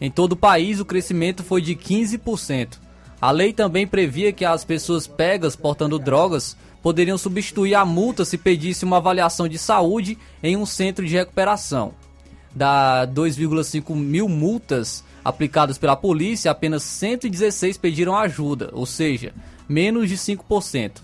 Em 0.00 0.10
todo 0.10 0.32
o 0.32 0.36
país, 0.36 0.78
o 0.78 0.84
crescimento 0.84 1.42
foi 1.42 1.60
de 1.60 1.74
15%. 1.74 2.78
A 3.20 3.30
lei 3.32 3.52
também 3.52 3.84
previa 3.84 4.32
que 4.32 4.44
as 4.44 4.64
pessoas 4.64 5.08
pegas 5.08 5.56
portando 5.56 5.98
drogas 5.98 6.56
poderiam 6.80 7.18
substituir 7.18 7.74
a 7.74 7.84
multa 7.84 8.24
se 8.24 8.38
pedisse 8.38 8.84
uma 8.84 8.98
avaliação 8.98 9.48
de 9.48 9.58
saúde 9.58 10.16
em 10.42 10.56
um 10.56 10.66
centro 10.66 11.04
de 11.04 11.14
recuperação. 11.14 11.92
Da 12.54 13.06
2,5 13.08 13.94
mil 13.94 14.28
multas 14.28 15.04
aplicadas 15.24 15.78
pela 15.78 15.96
polícia, 15.96 16.50
apenas 16.50 16.84
116 16.84 17.76
pediram 17.76 18.16
ajuda, 18.16 18.70
ou 18.72 18.86
seja, 18.86 19.32
menos 19.68 20.08
de 20.08 20.16
5%. 20.16 21.00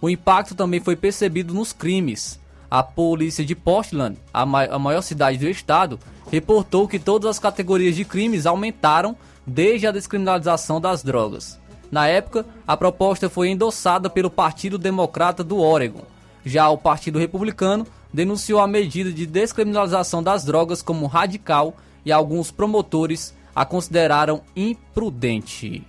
O 0.00 0.08
impacto 0.08 0.54
também 0.54 0.80
foi 0.80 0.96
percebido 0.96 1.52
nos 1.52 1.72
crimes. 1.72 2.38
A 2.74 2.82
polícia 2.82 3.44
de 3.44 3.54
Portland, 3.54 4.18
a, 4.32 4.44
ma 4.44 4.64
a 4.64 4.80
maior 4.80 5.00
cidade 5.00 5.38
do 5.38 5.48
estado, 5.48 5.96
reportou 6.28 6.88
que 6.88 6.98
todas 6.98 7.30
as 7.30 7.38
categorias 7.38 7.94
de 7.94 8.04
crimes 8.04 8.46
aumentaram 8.46 9.14
desde 9.46 9.86
a 9.86 9.92
descriminalização 9.92 10.80
das 10.80 11.00
drogas. 11.00 11.56
Na 11.88 12.08
época, 12.08 12.44
a 12.66 12.76
proposta 12.76 13.30
foi 13.30 13.48
endossada 13.48 14.10
pelo 14.10 14.28
Partido 14.28 14.76
Democrata 14.76 15.44
do 15.44 15.60
Oregon. 15.60 16.02
Já 16.44 16.68
o 16.68 16.76
Partido 16.76 17.16
Republicano 17.16 17.86
denunciou 18.12 18.58
a 18.58 18.66
medida 18.66 19.12
de 19.12 19.24
descriminalização 19.24 20.20
das 20.20 20.44
drogas 20.44 20.82
como 20.82 21.06
radical 21.06 21.76
e 22.04 22.10
alguns 22.10 22.50
promotores 22.50 23.32
a 23.54 23.64
consideraram 23.64 24.42
imprudente. 24.56 25.86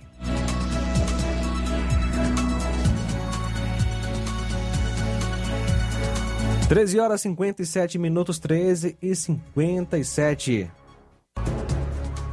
13 6.68 6.98
horas 6.98 7.20
57 7.20 7.96
minutos, 7.96 8.40
13 8.40 8.98
e 9.00 9.14
57. 9.14 10.68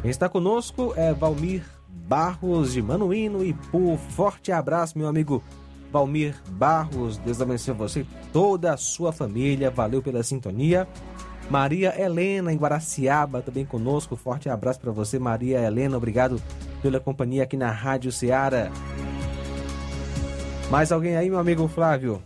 Quem 0.01 0.09
está 0.09 0.27
conosco 0.27 0.91
é 0.97 1.13
Valmir 1.13 1.63
Barros 1.87 2.73
de 2.73 2.81
Manuíno 2.81 3.45
e 3.45 3.53
por 3.53 3.95
forte 3.95 4.51
abraço, 4.51 4.97
meu 4.97 5.07
amigo 5.07 5.43
Valmir 5.91 6.35
Barros. 6.49 7.17
Deus 7.19 7.39
abençoe 7.39 7.75
você 7.75 7.99
e 7.99 8.07
toda 8.33 8.73
a 8.73 8.77
sua 8.77 9.13
família. 9.13 9.69
Valeu 9.69 10.01
pela 10.01 10.23
sintonia. 10.23 10.87
Maria 11.47 11.93
Helena 12.01 12.51
em 12.51 12.57
Guaraciaba 12.57 13.43
também 13.43 13.65
conosco. 13.65 14.15
Forte 14.15 14.49
abraço 14.49 14.79
para 14.79 14.91
você, 14.91 15.19
Maria 15.19 15.59
Helena. 15.59 15.95
Obrigado 15.95 16.41
pela 16.81 16.99
companhia 16.99 17.43
aqui 17.43 17.55
na 17.55 17.69
Rádio 17.69 18.11
Ceará. 18.11 18.71
Mais 20.71 20.91
alguém 20.91 21.15
aí, 21.17 21.29
meu 21.29 21.37
amigo 21.37 21.67
Flávio? 21.67 22.19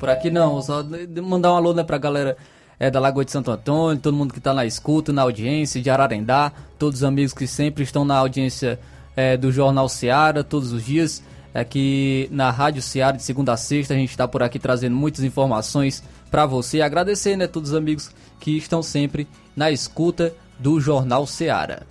Por 0.00 0.08
aqui 0.08 0.30
não, 0.30 0.62
só 0.62 0.82
mandar 1.22 1.52
um 1.52 1.56
alô 1.56 1.74
né, 1.74 1.84
pra 1.84 1.98
galera 1.98 2.34
é, 2.78 2.90
da 2.90 2.98
Lagoa 2.98 3.22
de 3.22 3.30
Santo 3.30 3.50
Antônio, 3.50 4.00
todo 4.00 4.16
mundo 4.16 4.32
que 4.32 4.40
tá 4.40 4.54
na 4.54 4.64
escuta, 4.64 5.12
na 5.12 5.20
audiência, 5.20 5.82
de 5.82 5.90
Ararendá, 5.90 6.50
todos 6.78 7.00
os 7.00 7.04
amigos 7.04 7.34
que 7.34 7.46
sempre 7.46 7.84
estão 7.84 8.02
na 8.02 8.16
audiência 8.16 8.80
é, 9.14 9.36
do 9.36 9.52
Jornal 9.52 9.90
Seara, 9.90 10.42
todos 10.42 10.72
os 10.72 10.82
dias. 10.82 11.22
Aqui 11.52 12.28
na 12.30 12.50
Rádio 12.50 12.80
Seara, 12.80 13.16
de 13.18 13.22
segunda 13.22 13.52
a 13.52 13.56
sexta, 13.58 13.92
a 13.92 13.96
gente 13.96 14.08
está 14.08 14.26
por 14.26 14.42
aqui 14.42 14.58
trazendo 14.58 14.96
muitas 14.96 15.22
informações 15.22 16.02
para 16.30 16.46
você. 16.46 16.80
Agradecer, 16.80 17.36
né, 17.36 17.46
todos 17.46 17.70
os 17.70 17.76
amigos 17.76 18.10
que 18.40 18.56
estão 18.56 18.82
sempre 18.82 19.28
na 19.54 19.70
escuta 19.70 20.32
do 20.58 20.80
Jornal 20.80 21.26
Seara. 21.26 21.82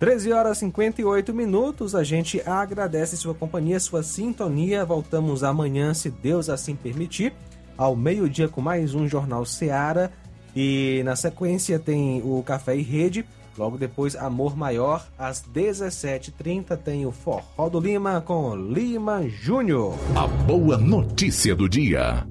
13 0.00 0.32
horas 0.32 0.56
e 0.56 0.60
58 0.60 1.34
minutos. 1.34 1.94
A 1.94 2.02
gente 2.02 2.40
agradece 2.48 3.18
sua 3.18 3.34
companhia, 3.34 3.78
sua 3.78 4.02
sintonia. 4.02 4.82
Voltamos 4.82 5.44
amanhã, 5.44 5.92
se 5.92 6.08
Deus 6.08 6.48
assim 6.48 6.74
permitir, 6.74 7.34
ao 7.76 7.94
meio-dia 7.94 8.48
com 8.48 8.62
mais 8.62 8.94
um 8.94 9.06
Jornal 9.06 9.44
Seara. 9.44 10.10
E 10.56 11.02
na 11.04 11.14
sequência 11.14 11.78
tem 11.78 12.22
o 12.24 12.42
Café 12.42 12.76
e 12.76 12.82
Rede. 12.82 13.26
Logo 13.58 13.76
depois, 13.76 14.16
Amor 14.16 14.56
Maior. 14.56 15.06
Às 15.18 15.44
17h30 15.54 16.78
tem 16.78 17.04
o 17.04 17.12
Forró 17.12 17.68
do 17.68 17.78
Lima 17.78 18.22
com 18.22 18.56
Lima 18.56 19.28
Júnior. 19.28 19.98
A 20.16 20.26
boa 20.26 20.78
notícia 20.78 21.54
do 21.54 21.68
dia. 21.68 22.26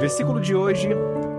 Versículo 0.00 0.40
de 0.40 0.54
hoje, 0.54 0.88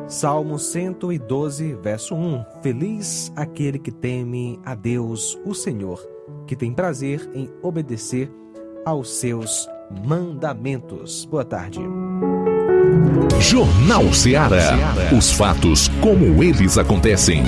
Salmo 0.08 0.60
112, 0.60 1.74
verso 1.82 2.14
1. 2.14 2.46
Feliz 2.62 3.34
aquele 3.36 3.80
que 3.80 3.92
teme 3.92 4.60
a 4.64 4.76
Deus, 4.76 5.36
o 5.44 5.56
Senhor, 5.56 6.00
que 6.46 6.56
tem 6.56 6.72
prazer 6.72 7.28
em 7.34 7.50
obedecer 7.64 8.32
aos 8.86 9.16
seus 9.16 9.68
mandamentos. 10.06 11.26
Boa 11.26 11.44
tarde. 11.44 11.80
Jornal 13.40 14.14
Ceará. 14.14 14.78
Os 15.18 15.32
fatos 15.32 15.88
como 16.00 16.44
eles 16.44 16.78
acontecem. 16.78 17.42